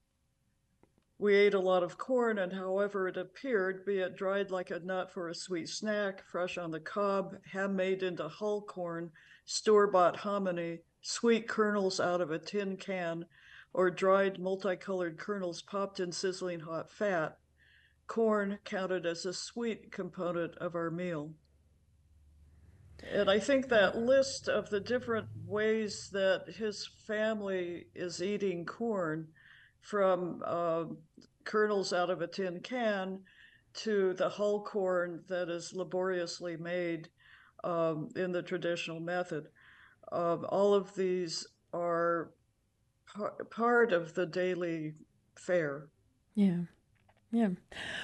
We 1.18 1.36
ate 1.36 1.54
a 1.54 1.60
lot 1.60 1.84
of 1.84 1.98
corn, 1.98 2.40
and 2.40 2.54
however 2.54 3.08
it 3.08 3.18
appeared, 3.18 3.86
be 3.86 4.00
it 4.00 4.16
dried 4.16 4.52
like 4.52 4.72
a 4.72 4.80
nut 4.80 5.12
for 5.12 5.30
a 5.30 5.36
sweet 5.36 5.70
snack, 5.70 6.24
fresh 6.26 6.58
on 6.58 6.72
the 6.72 6.80
cob, 6.80 7.36
ham 7.52 7.76
made 7.76 8.04
into 8.04 8.28
hull 8.28 8.62
corn, 8.62 9.12
store 9.46 9.88
bought 9.88 10.18
hominy, 10.18 10.80
sweet 11.02 11.48
kernels 11.48 12.00
out 12.00 12.22
of 12.22 12.32
a 12.32 12.40
tin 12.40 12.78
can, 12.78 13.26
or 13.74 13.90
dried 13.90 14.40
multicolored 14.40 15.18
kernels 15.18 15.62
popped 15.62 16.00
in 16.00 16.12
sizzling 16.12 16.60
hot 16.60 16.92
fat, 16.92 17.38
corn 18.08 18.60
counted 18.64 19.06
as 19.06 19.26
a 19.26 19.34
sweet 19.34 19.92
component 19.92 20.56
of 20.58 20.76
our 20.76 20.92
meal. 20.92 21.34
And 23.10 23.30
I 23.30 23.40
think 23.40 23.70
that 23.70 23.98
list 23.98 24.48
of 24.48 24.70
the 24.70 24.80
different 24.80 25.28
ways 25.46 26.10
that 26.12 26.46
his 26.58 26.88
family 27.08 27.86
is 27.96 28.22
eating 28.22 28.66
corn, 28.66 29.28
from 29.82 30.42
uh, 30.46 30.86
kernels 31.44 31.92
out 31.92 32.10
of 32.10 32.22
a 32.22 32.28
tin 32.28 32.60
can 32.62 33.20
to 33.74 34.14
the 34.14 34.30
hull 34.30 34.64
corn 34.64 35.24
that 35.28 35.50
is 35.50 35.74
laboriously 35.74 36.58
made 36.58 37.10
um, 37.64 38.10
in 38.16 38.32
the 38.32 38.42
traditional 38.42 39.00
method, 39.00 39.48
um, 40.12 40.46
all 40.50 40.74
of 40.74 40.94
these 40.96 41.48
are 41.74 42.32
par- 43.14 43.36
part 43.50 43.94
of 43.94 44.14
the 44.14 44.26
daily 44.26 44.94
fare. 45.36 45.88
Yeah. 46.36 46.62
Yeah. 47.34 47.50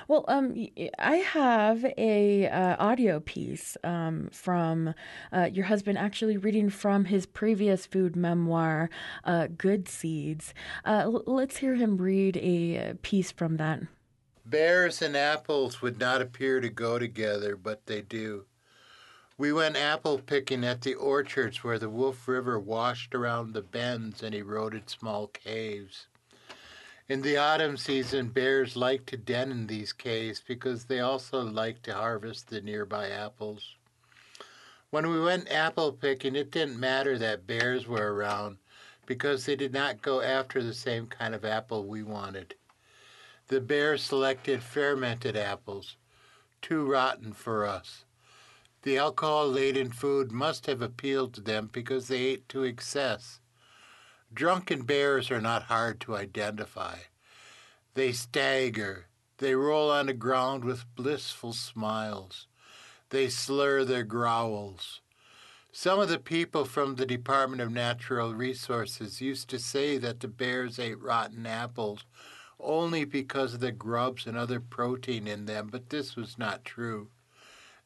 Well, 0.07 0.23
um, 0.29 0.55
I 0.97 1.17
have 1.17 1.83
a 1.97 2.47
uh, 2.47 2.77
audio 2.79 3.19
piece 3.19 3.75
um, 3.83 4.29
from 4.31 4.93
uh, 5.33 5.49
your 5.51 5.65
husband 5.65 5.97
actually 5.97 6.37
reading 6.37 6.69
from 6.69 7.05
his 7.05 7.25
previous 7.25 7.85
food 7.85 8.15
memoir, 8.15 8.89
uh, 9.25 9.47
Good 9.57 9.89
Seeds. 9.89 10.53
Uh, 10.85 11.01
l- 11.03 11.23
let's 11.25 11.57
hear 11.57 11.75
him 11.75 11.97
read 11.97 12.37
a 12.37 12.77
uh, 12.77 12.93
piece 13.01 13.31
from 13.31 13.57
that. 13.57 13.81
Bears 14.45 15.01
and 15.01 15.17
apples 15.17 15.81
would 15.81 15.99
not 15.99 16.21
appear 16.21 16.61
to 16.61 16.69
go 16.69 16.97
together, 16.97 17.57
but 17.57 17.85
they 17.85 18.01
do. 18.01 18.45
We 19.37 19.51
went 19.51 19.75
apple 19.75 20.19
picking 20.19 20.63
at 20.63 20.81
the 20.81 20.95
orchards 20.95 21.65
where 21.65 21.77
the 21.77 21.89
Wolf 21.89 22.29
River 22.29 22.57
washed 22.57 23.13
around 23.13 23.53
the 23.53 23.61
bends 23.61 24.23
and 24.23 24.33
eroded 24.33 24.89
small 24.89 25.27
caves. 25.27 26.07
In 27.09 27.21
the 27.21 27.37
autumn 27.37 27.77
season, 27.77 28.27
bears 28.27 28.75
like 28.75 29.05
to 29.05 29.15
den 29.15 29.49
in 29.49 29.67
these 29.67 29.93
caves 29.93 30.43
because 30.45 30.85
they 30.85 30.99
also 30.99 31.41
like 31.41 31.81
to 31.83 31.93
harvest 31.93 32.49
the 32.49 32.59
nearby 32.59 33.09
apples. 33.09 33.75
When 34.89 35.09
we 35.09 35.21
went 35.21 35.49
apple 35.49 35.93
picking, 35.93 36.35
it 36.35 36.51
didn't 36.51 36.77
matter 36.77 37.17
that 37.17 37.47
bears 37.47 37.87
were 37.87 38.13
around 38.13 38.57
because 39.05 39.45
they 39.45 39.55
did 39.55 39.71
not 39.71 40.01
go 40.01 40.19
after 40.19 40.61
the 40.61 40.73
same 40.73 41.07
kind 41.07 41.33
of 41.33 41.45
apple 41.45 41.85
we 41.85 42.03
wanted. 42.03 42.55
The 43.47 43.61
bears 43.61 44.03
selected 44.03 44.61
fermented 44.61 45.37
apples, 45.37 45.95
too 46.61 46.85
rotten 46.85 47.31
for 47.31 47.65
us. 47.65 48.03
The 48.81 48.97
alcohol 48.97 49.47
laden 49.49 49.91
food 49.91 50.33
must 50.33 50.65
have 50.65 50.81
appealed 50.81 51.33
to 51.35 51.41
them 51.41 51.69
because 51.71 52.09
they 52.09 52.19
ate 52.19 52.49
to 52.49 52.63
excess. 52.63 53.39
Drunken 54.33 54.83
bears 54.83 55.31
are 55.31 55.41
not 55.41 55.63
hard 55.63 55.99
to 56.01 56.15
identify. 56.15 56.97
They 57.93 58.11
stagger, 58.11 59.07
they 59.37 59.55
roll 59.55 59.89
on 59.89 60.07
the 60.07 60.13
ground 60.13 60.63
with 60.63 60.85
blissful 60.95 61.53
smiles, 61.53 62.47
they 63.09 63.29
slur 63.29 63.83
their 63.83 64.03
growls. 64.03 65.01
Some 65.71 65.99
of 65.99 66.09
the 66.09 66.19
people 66.19 66.65
from 66.65 66.95
the 66.95 67.05
Department 67.05 67.61
of 67.61 67.71
Natural 67.71 68.33
Resources 68.33 69.21
used 69.21 69.49
to 69.49 69.59
say 69.59 69.97
that 69.97 70.19
the 70.19 70.27
bears 70.27 70.79
ate 70.79 70.99
rotten 70.99 71.45
apples 71.45 72.03
only 72.59 73.05
because 73.05 73.53
of 73.53 73.59
the 73.59 73.71
grubs 73.71 74.25
and 74.25 74.35
other 74.35 74.59
protein 74.59 75.27
in 75.27 75.45
them, 75.45 75.69
but 75.71 75.89
this 75.89 76.15
was 76.15 76.37
not 76.37 76.65
true. 76.65 77.09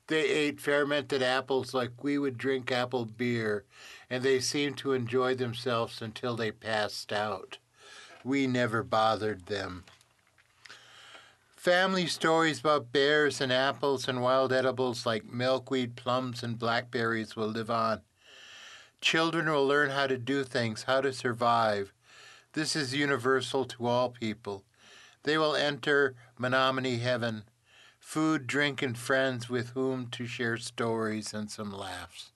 They 0.08 0.28
ate 0.28 0.60
fermented 0.60 1.24
apples 1.24 1.74
like 1.74 2.04
we 2.04 2.18
would 2.18 2.38
drink 2.38 2.72
apple 2.72 3.06
beer, 3.06 3.64
and 4.10 4.24
they 4.24 4.40
seemed 4.40 4.78
to 4.80 4.94
enjoy 4.94 5.36
themselves 5.36 6.02
until 6.02 6.36
they 6.36 6.52
passed 6.52 7.14
out. 7.14 7.58
We 8.24 8.48
never 8.48 8.84
bothered 8.84 9.46
them. 9.46 9.86
Family 11.56 12.08
stories 12.08 12.60
about 12.60 12.92
bears 12.92 13.40
and 13.40 13.54
apples 13.54 14.08
and 14.08 14.22
wild 14.22 14.52
edibles 14.52 15.06
like 15.06 15.32
milkweed, 15.32 15.96
plums, 15.96 16.42
and 16.42 16.58
blackberries 16.58 17.36
will 17.36 17.50
live 17.50 17.70
on. 17.70 18.02
Children 19.00 19.48
will 19.48 19.68
learn 19.68 19.92
how 19.92 20.08
to 20.08 20.18
do 20.18 20.44
things, 20.44 20.84
how 20.84 21.02
to 21.02 21.14
survive. 21.14 21.94
This 22.54 22.76
is 22.76 22.96
universal 22.96 23.66
to 23.66 23.86
all 23.86 24.10
people. 24.10 24.64
They 25.24 25.38
will 25.38 25.56
enter 25.56 26.16
Menominee 26.38 26.98
heaven, 26.98 27.44
food, 28.12 28.46
drink, 28.46 28.82
and 28.82 28.98
friends 28.98 29.50
with 29.50 29.70
whom 29.70 30.06
to 30.06 30.26
share 30.26 30.58
stories 30.58 31.34
and 31.34 31.50
some 31.50 31.72
laughs. 31.72 32.34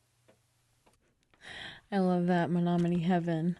I 1.92 1.98
love 1.98 2.28
that 2.28 2.50
Menominee 2.50 3.00
heaven. 3.00 3.60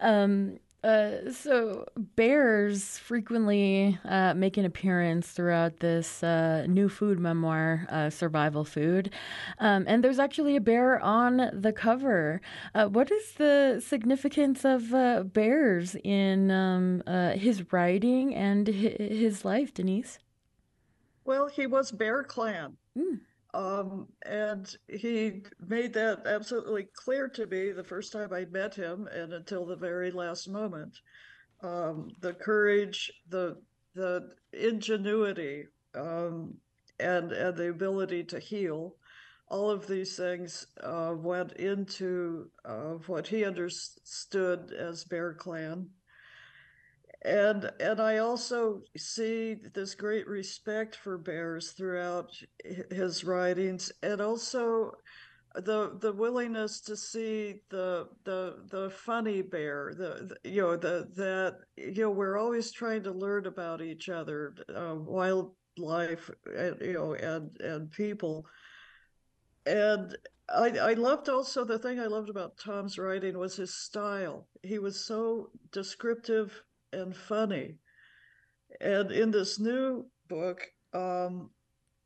Um, 0.00 0.58
uh, 0.82 1.30
so 1.30 1.84
bears 2.16 2.96
frequently 2.96 3.98
uh, 4.06 4.32
make 4.32 4.56
an 4.56 4.64
appearance 4.64 5.32
throughout 5.32 5.80
this 5.80 6.22
uh, 6.22 6.64
new 6.66 6.88
food 6.88 7.20
memoir, 7.20 7.86
uh, 7.90 8.08
Survival 8.08 8.64
Food, 8.64 9.12
um, 9.58 9.84
and 9.86 10.02
there's 10.02 10.18
actually 10.18 10.56
a 10.56 10.62
bear 10.62 10.98
on 11.00 11.50
the 11.52 11.74
cover. 11.74 12.40
Uh, 12.74 12.86
what 12.86 13.10
is 13.10 13.34
the 13.34 13.82
significance 13.86 14.64
of 14.64 14.94
uh, 14.94 15.24
bears 15.24 15.94
in 16.04 16.50
um, 16.50 17.02
his 17.36 17.70
writing 17.70 18.34
and 18.34 18.66
his 18.66 19.44
life, 19.44 19.74
Denise? 19.74 20.18
Well, 21.24 21.48
he 21.48 21.66
was 21.66 21.90
Bear 21.90 22.24
Clan. 22.24 22.76
Mm. 22.96 23.20
Um, 23.52 24.06
and 24.24 24.74
he 24.88 25.42
made 25.66 25.92
that 25.94 26.26
absolutely 26.26 26.88
clear 26.94 27.28
to 27.28 27.46
me 27.46 27.72
the 27.72 27.84
first 27.84 28.12
time 28.12 28.32
I 28.32 28.44
met 28.44 28.74
him 28.74 29.08
and 29.08 29.32
until 29.32 29.66
the 29.66 29.76
very 29.76 30.10
last 30.10 30.48
moment. 30.48 30.96
Um, 31.62 32.10
the 32.20 32.32
courage, 32.32 33.12
the 33.28 33.60
the 33.94 34.30
ingenuity, 34.52 35.66
um, 35.94 36.54
and 37.00 37.32
and 37.32 37.56
the 37.56 37.70
ability 37.70 38.24
to 38.24 38.38
heal, 38.38 38.94
all 39.48 39.68
of 39.68 39.86
these 39.86 40.16
things 40.16 40.66
uh, 40.82 41.12
went 41.16 41.52
into 41.54 42.50
uh, 42.64 42.94
what 43.08 43.26
he 43.26 43.44
understood 43.44 44.72
as 44.72 45.04
Bear 45.04 45.34
Clan 45.34 45.90
and 47.22 47.70
and 47.80 48.00
I 48.00 48.18
also 48.18 48.82
see 48.96 49.56
this 49.74 49.94
great 49.94 50.26
respect 50.26 50.96
for 50.96 51.18
bears 51.18 51.72
throughout 51.72 52.32
his 52.90 53.24
writings, 53.24 53.92
and 54.02 54.20
also 54.20 54.92
the 55.54 55.98
the 56.00 56.12
willingness 56.12 56.80
to 56.82 56.96
see 56.96 57.60
the 57.68 58.08
the 58.24 58.56
the 58.70 58.90
funny 58.90 59.42
bear, 59.42 59.92
the, 59.96 60.36
the 60.42 60.50
you 60.50 60.62
know 60.62 60.76
the 60.76 61.08
that 61.16 61.58
you 61.76 62.02
know 62.02 62.10
we're 62.10 62.38
always 62.38 62.72
trying 62.72 63.02
to 63.02 63.12
learn 63.12 63.46
about 63.46 63.82
each 63.82 64.08
other, 64.08 64.54
uh, 64.74 64.94
wildlife, 64.94 66.30
and, 66.56 66.76
you 66.80 66.94
know, 66.94 67.14
and 67.14 67.50
and 67.60 67.90
people, 67.90 68.46
and 69.66 70.16
I, 70.48 70.70
I 70.70 70.92
loved 70.94 71.28
also 71.28 71.64
the 71.64 71.78
thing 71.78 72.00
I 72.00 72.06
loved 72.06 72.30
about 72.30 72.56
Tom's 72.56 72.98
writing 72.98 73.38
was 73.38 73.56
his 73.56 73.74
style. 73.74 74.48
He 74.62 74.78
was 74.78 75.04
so 75.04 75.50
descriptive 75.70 76.62
and 76.92 77.16
funny. 77.16 77.76
And 78.80 79.10
in 79.10 79.30
this 79.30 79.58
new 79.58 80.06
book, 80.28 80.66
um, 80.92 81.50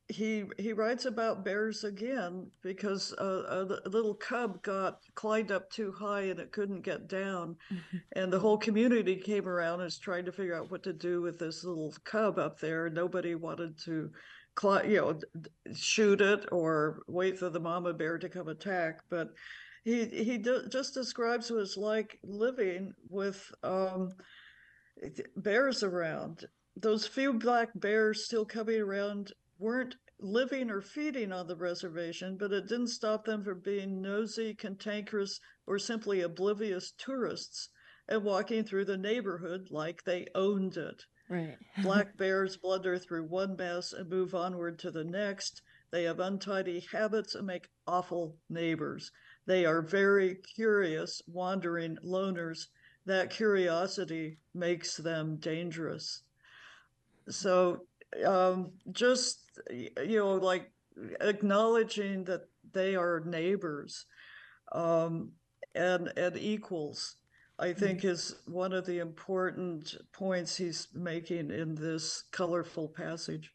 he 0.08 0.44
he 0.58 0.72
writes 0.72 1.06
about 1.06 1.44
bears 1.44 1.84
again 1.84 2.50
because 2.62 3.12
a, 3.16 3.80
a, 3.84 3.88
little 3.88 4.14
cub 4.14 4.62
got 4.62 4.98
climbed 5.14 5.50
up 5.50 5.70
too 5.70 5.92
high 5.92 6.22
and 6.22 6.38
it 6.38 6.52
couldn't 6.52 6.82
get 6.82 7.08
down, 7.08 7.56
mm-hmm. 7.72 7.96
and 8.12 8.30
the 8.30 8.38
whole 8.38 8.58
community 8.58 9.16
came 9.16 9.48
around 9.48 9.74
and 9.74 9.84
was 9.84 9.98
trying 9.98 10.26
to 10.26 10.32
figure 10.32 10.54
out 10.54 10.70
what 10.70 10.82
to 10.82 10.92
do 10.92 11.22
with 11.22 11.38
this 11.38 11.64
little 11.64 11.94
cub 12.04 12.38
up 12.38 12.60
there. 12.60 12.90
Nobody 12.90 13.34
wanted 13.34 13.78
to, 13.84 14.10
climb, 14.54 14.90
you 14.90 14.98
know, 14.98 15.18
shoot 15.74 16.20
it 16.20 16.44
or 16.52 17.02
wait 17.08 17.38
for 17.38 17.48
the 17.48 17.60
mama 17.60 17.94
bear 17.94 18.18
to 18.18 18.28
come 18.28 18.48
attack, 18.48 19.00
but. 19.10 19.30
He 19.86 20.06
he 20.06 20.38
do, 20.38 20.66
just 20.70 20.94
describes 20.94 21.50
what 21.50 21.60
it's 21.60 21.76
like 21.76 22.18
living 22.22 22.94
with 23.10 23.52
um, 23.62 24.14
bears 25.36 25.82
around. 25.82 26.46
Those 26.76 27.06
few 27.06 27.32
black 27.34 27.70
bears 27.74 28.24
still 28.24 28.44
coming 28.44 28.80
around 28.80 29.32
weren't 29.58 29.96
living 30.20 30.70
or 30.70 30.80
feeding 30.80 31.32
on 31.32 31.46
the 31.46 31.56
reservation, 31.56 32.36
but 32.36 32.52
it 32.52 32.68
didn't 32.68 32.88
stop 32.88 33.24
them 33.24 33.44
from 33.44 33.60
being 33.60 34.00
nosy, 34.00 34.54
cantankerous, 34.54 35.40
or 35.66 35.78
simply 35.78 36.20
oblivious 36.20 36.92
tourists 36.92 37.68
and 38.08 38.22
walking 38.22 38.64
through 38.64 38.84
the 38.84 38.96
neighborhood 38.96 39.68
like 39.70 40.04
they 40.04 40.26
owned 40.34 40.76
it. 40.76 41.04
Right. 41.28 41.56
Black 41.82 42.16
bears 42.16 42.56
blunder 42.56 42.98
through 42.98 43.24
one 43.24 43.56
mess 43.56 43.92
and 43.92 44.08
move 44.08 44.34
onward 44.34 44.78
to 44.80 44.90
the 44.90 45.04
next. 45.04 45.62
They 45.90 46.04
have 46.04 46.20
untidy 46.20 46.86
habits 46.92 47.34
and 47.34 47.46
make 47.46 47.68
awful 47.86 48.36
neighbors. 48.48 49.10
They 49.46 49.64
are 49.64 49.82
very 49.82 50.36
curious, 50.36 51.22
wandering 51.26 51.96
loners 52.04 52.66
that 53.06 53.30
curiosity 53.30 54.38
makes 54.54 54.96
them 54.96 55.36
dangerous. 55.36 56.22
So 57.28 57.82
um, 58.24 58.72
just 58.92 59.40
you 59.70 60.18
know, 60.18 60.34
like 60.34 60.70
acknowledging 61.20 62.24
that 62.24 62.42
they 62.72 62.94
are 62.96 63.22
neighbors 63.24 64.06
um, 64.72 65.32
and 65.74 66.12
and 66.16 66.36
equals, 66.36 67.16
I 67.58 67.72
think 67.72 68.00
mm-hmm. 68.00 68.08
is 68.08 68.36
one 68.46 68.72
of 68.72 68.86
the 68.86 68.98
important 68.98 69.96
points 70.12 70.56
he's 70.56 70.88
making 70.94 71.50
in 71.50 71.74
this 71.74 72.24
colorful 72.30 72.88
passage. 72.88 73.53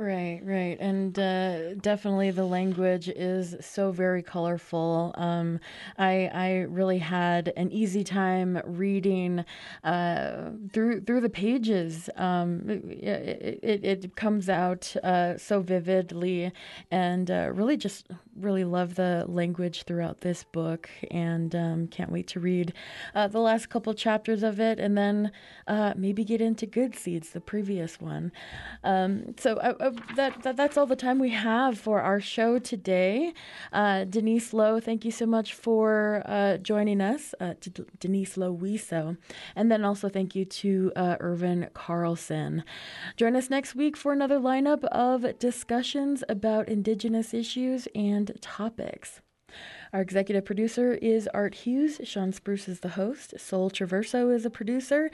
Right, 0.00 0.40
right. 0.42 0.78
And 0.80 1.18
uh, 1.18 1.74
definitely 1.74 2.30
the 2.30 2.46
language 2.46 3.10
is 3.10 3.54
so 3.60 3.92
very 3.92 4.22
colorful. 4.22 5.14
Um, 5.18 5.60
I, 5.98 6.30
I 6.32 6.50
really 6.70 6.96
had 6.96 7.52
an 7.54 7.70
easy 7.70 8.02
time 8.02 8.62
reading 8.64 9.44
uh, 9.84 10.52
through 10.72 11.02
through 11.02 11.20
the 11.20 11.28
pages. 11.28 12.08
Um, 12.16 12.62
it, 12.66 13.60
it, 13.62 13.84
it, 13.84 14.16
comes 14.16 14.48
out 14.48 14.96
uh, 15.04 15.36
so 15.36 15.60
vividly, 15.60 16.50
and 16.90 17.30
uh, 17.30 17.50
really 17.52 17.76
just 17.76 18.06
really 18.40 18.64
love 18.64 18.94
the 18.94 19.26
language 19.28 19.82
throughout 19.82 20.22
this 20.22 20.44
book, 20.44 20.88
and 21.10 21.54
um, 21.54 21.88
can't 21.88 22.10
wait 22.10 22.26
to 22.28 22.40
read 22.40 22.72
uh, 23.14 23.28
the 23.28 23.38
last 23.38 23.68
couple 23.68 23.92
chapters 23.92 24.42
of 24.42 24.60
it, 24.60 24.80
and 24.80 24.96
then 24.96 25.30
uh, 25.66 25.92
maybe 25.94 26.24
get 26.24 26.40
into 26.40 26.64
Good 26.64 26.96
Seeds, 26.96 27.30
the 27.30 27.40
previous 27.40 28.00
one. 28.00 28.32
Um, 28.82 29.34
so 29.38 29.58
I, 29.60 29.89
that, 30.16 30.42
that 30.42 30.56
that's 30.56 30.76
all 30.76 30.86
the 30.86 30.96
time 30.96 31.18
we 31.18 31.30
have 31.30 31.78
for 31.78 32.00
our 32.00 32.20
show 32.20 32.58
today. 32.58 33.32
Uh, 33.72 34.04
Denise 34.04 34.52
Low, 34.52 34.80
thank 34.80 35.04
you 35.04 35.10
so 35.10 35.26
much 35.26 35.54
for 35.54 36.22
uh, 36.26 36.58
joining 36.58 37.00
us, 37.00 37.34
uh, 37.40 37.54
D- 37.60 37.84
Denise 37.98 38.36
Low 38.36 38.54
Weso, 38.54 39.16
and 39.54 39.70
then 39.70 39.84
also 39.84 40.08
thank 40.08 40.34
you 40.34 40.44
to 40.44 40.92
uh, 40.96 41.16
Ervin 41.20 41.68
Carlson. 41.74 42.64
Join 43.16 43.36
us 43.36 43.50
next 43.50 43.74
week 43.74 43.96
for 43.96 44.12
another 44.12 44.38
lineup 44.38 44.84
of 44.84 45.38
discussions 45.38 46.22
about 46.28 46.68
Indigenous 46.68 47.34
issues 47.34 47.88
and 47.94 48.32
topics. 48.40 49.20
Our 49.92 50.00
executive 50.00 50.44
producer 50.44 50.94
is 50.94 51.28
Art 51.34 51.52
Hughes. 51.52 52.00
Shawn 52.04 52.32
Spruce 52.32 52.68
is 52.68 52.78
the 52.78 52.90
host. 52.90 53.34
Sol 53.38 53.70
Traverso 53.70 54.32
is 54.32 54.46
a 54.46 54.50
producer. 54.50 55.10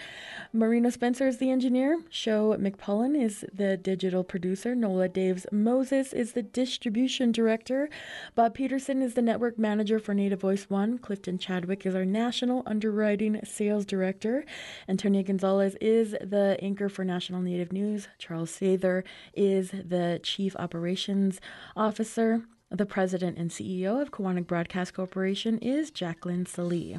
Marina 0.53 0.91
Spencer 0.91 1.27
is 1.27 1.39
the 1.39 1.51
engineer. 1.51 2.03
Show 2.11 2.55
McPullen 2.59 3.19
is 3.19 3.43
the 3.55 3.79
digital 3.79 4.23
producer. 4.23 4.75
Nola 4.75 5.09
Daves 5.09 5.51
Moses 5.51 6.13
is 6.13 6.33
the 6.33 6.43
distribution 6.43 7.33
director. 7.33 7.89
Bob 8.35 8.53
Peterson 8.53 9.01
is 9.01 9.15
the 9.15 9.23
network 9.23 9.59
manager 9.59 9.99
for 9.99 10.13
Native 10.13 10.43
Voice 10.43 10.69
One. 10.69 10.99
Clifton 10.99 11.39
Chadwick 11.39 11.87
is 11.87 11.95
our 11.95 12.05
national 12.05 12.63
underwriting 12.67 13.41
sales 13.45 13.87
director. 13.87 14.45
Antonia 14.91 15.23
Gonzalez 15.23 15.75
is 15.81 16.11
the 16.21 16.59
anchor 16.61 16.91
for 16.91 17.03
National 17.03 17.41
Native 17.41 17.73
News. 17.73 18.09
Charles 18.19 18.51
Sather 18.51 19.05
is 19.33 19.71
the 19.71 20.21
chief 20.23 20.55
operations 20.57 21.41
officer. 21.75 22.43
The 22.71 22.87
president 22.87 23.39
and 23.39 23.51
CEO 23.51 24.03
of 24.03 24.11
Koahnic 24.11 24.49
Broadcast 24.49 24.93
Corporation 24.93 25.59
is 25.59 25.93
Jaclyn 25.93 26.49
Sallee. 26.49 26.99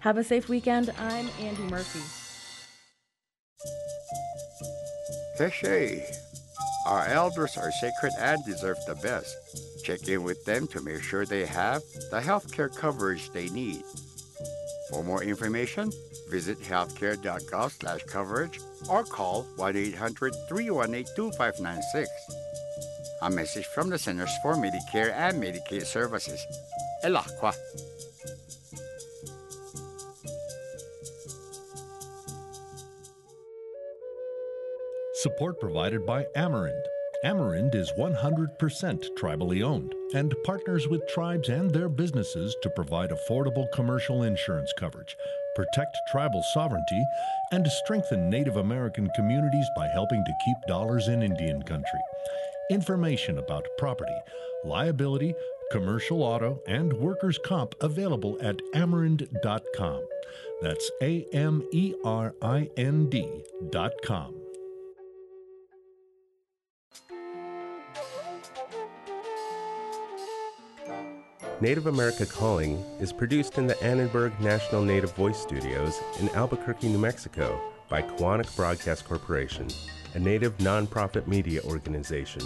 Have 0.00 0.16
a 0.16 0.24
safe 0.24 0.48
weekend. 0.48 0.90
I'm 0.98 1.28
Andi 1.28 1.70
Murphy. 1.70 2.00
Cliche. 5.36 6.06
Our 6.86 7.04
elders 7.06 7.58
are 7.58 7.70
sacred 7.70 8.12
and 8.18 8.42
deserve 8.46 8.78
the 8.86 8.94
best. 8.96 9.36
Check 9.84 10.08
in 10.08 10.22
with 10.22 10.42
them 10.46 10.66
to 10.68 10.80
make 10.80 11.02
sure 11.02 11.26
they 11.26 11.44
have 11.44 11.82
the 12.10 12.20
healthcare 12.20 12.74
coverage 12.74 13.28
they 13.30 13.50
need. 13.50 13.82
For 14.90 15.04
more 15.04 15.22
information, 15.22 15.92
visit 16.30 16.58
healthcare.gov 16.60 17.72
slash 17.72 18.02
coverage 18.04 18.58
or 18.88 19.04
call 19.04 19.44
1-800-318-2596. 19.58 22.06
A 23.24 23.30
message 23.30 23.64
from 23.64 23.88
the 23.88 23.98
Centers 23.98 24.36
for 24.42 24.54
Medicare 24.54 25.10
and 25.14 25.42
Medicaid 25.42 25.86
Services. 25.86 26.44
El 27.02 27.16
Aqua. 27.16 27.54
Support 35.14 35.58
provided 35.58 36.04
by 36.04 36.26
Amerind. 36.36 36.82
Amerind 37.24 37.74
is 37.74 37.90
100% 37.98 39.08
tribally 39.18 39.62
owned 39.62 39.94
and 40.12 40.34
partners 40.44 40.86
with 40.86 41.08
tribes 41.08 41.48
and 41.48 41.70
their 41.70 41.88
businesses 41.88 42.54
to 42.62 42.68
provide 42.68 43.08
affordable 43.08 43.72
commercial 43.72 44.24
insurance 44.24 44.70
coverage, 44.78 45.16
protect 45.56 45.96
tribal 46.10 46.42
sovereignty, 46.52 47.02
and 47.52 47.66
strengthen 47.66 48.28
Native 48.28 48.58
American 48.58 49.08
communities 49.16 49.66
by 49.74 49.88
helping 49.88 50.22
to 50.22 50.32
keep 50.44 50.56
dollars 50.68 51.08
in 51.08 51.22
Indian 51.22 51.62
country. 51.62 52.00
Information 52.70 53.38
about 53.38 53.66
property, 53.78 54.16
liability, 54.64 55.34
commercial 55.70 56.22
auto, 56.22 56.60
and 56.66 56.92
workers' 56.92 57.38
comp 57.44 57.74
available 57.80 58.38
at 58.40 58.56
amerind.com. 58.74 60.06
That's 60.62 60.90
A 61.02 61.26
M 61.32 61.62
E 61.72 61.94
R 62.04 62.34
I 62.40 62.70
N 62.76 63.10
D.com. 63.10 64.34
Native 71.60 71.86
America 71.86 72.26
Calling 72.26 72.84
is 72.98 73.12
produced 73.12 73.58
in 73.58 73.66
the 73.66 73.80
Annenberg 73.82 74.38
National 74.40 74.82
Native 74.82 75.12
Voice 75.14 75.38
Studios 75.38 75.98
in 76.20 76.28
Albuquerque, 76.30 76.88
New 76.88 76.98
Mexico 76.98 77.60
by 77.88 78.02
Koahnic 78.02 78.54
Broadcast 78.56 79.04
Corporation, 79.06 79.68
a 80.14 80.18
native 80.18 80.56
nonprofit 80.58 81.26
media 81.26 81.60
organization. 81.64 82.42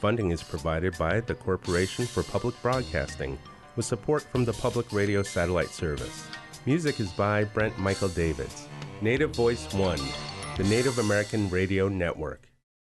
Funding 0.00 0.30
is 0.30 0.42
provided 0.42 0.96
by 0.96 1.20
the 1.20 1.34
Corporation 1.34 2.06
for 2.06 2.22
Public 2.22 2.54
Broadcasting 2.62 3.38
with 3.74 3.84
support 3.84 4.22
from 4.22 4.44
the 4.44 4.52
Public 4.52 4.92
Radio 4.92 5.22
Satellite 5.22 5.68
Service. 5.70 6.26
Music 6.64 7.00
is 7.00 7.10
by 7.12 7.44
Brent 7.44 7.76
Michael 7.78 8.08
Davids. 8.08 8.68
Native 9.00 9.34
Voice 9.34 9.72
One, 9.74 10.00
the 10.56 10.64
Native 10.64 10.98
American 10.98 11.50
Radio 11.50 11.88
Network. 11.88 12.48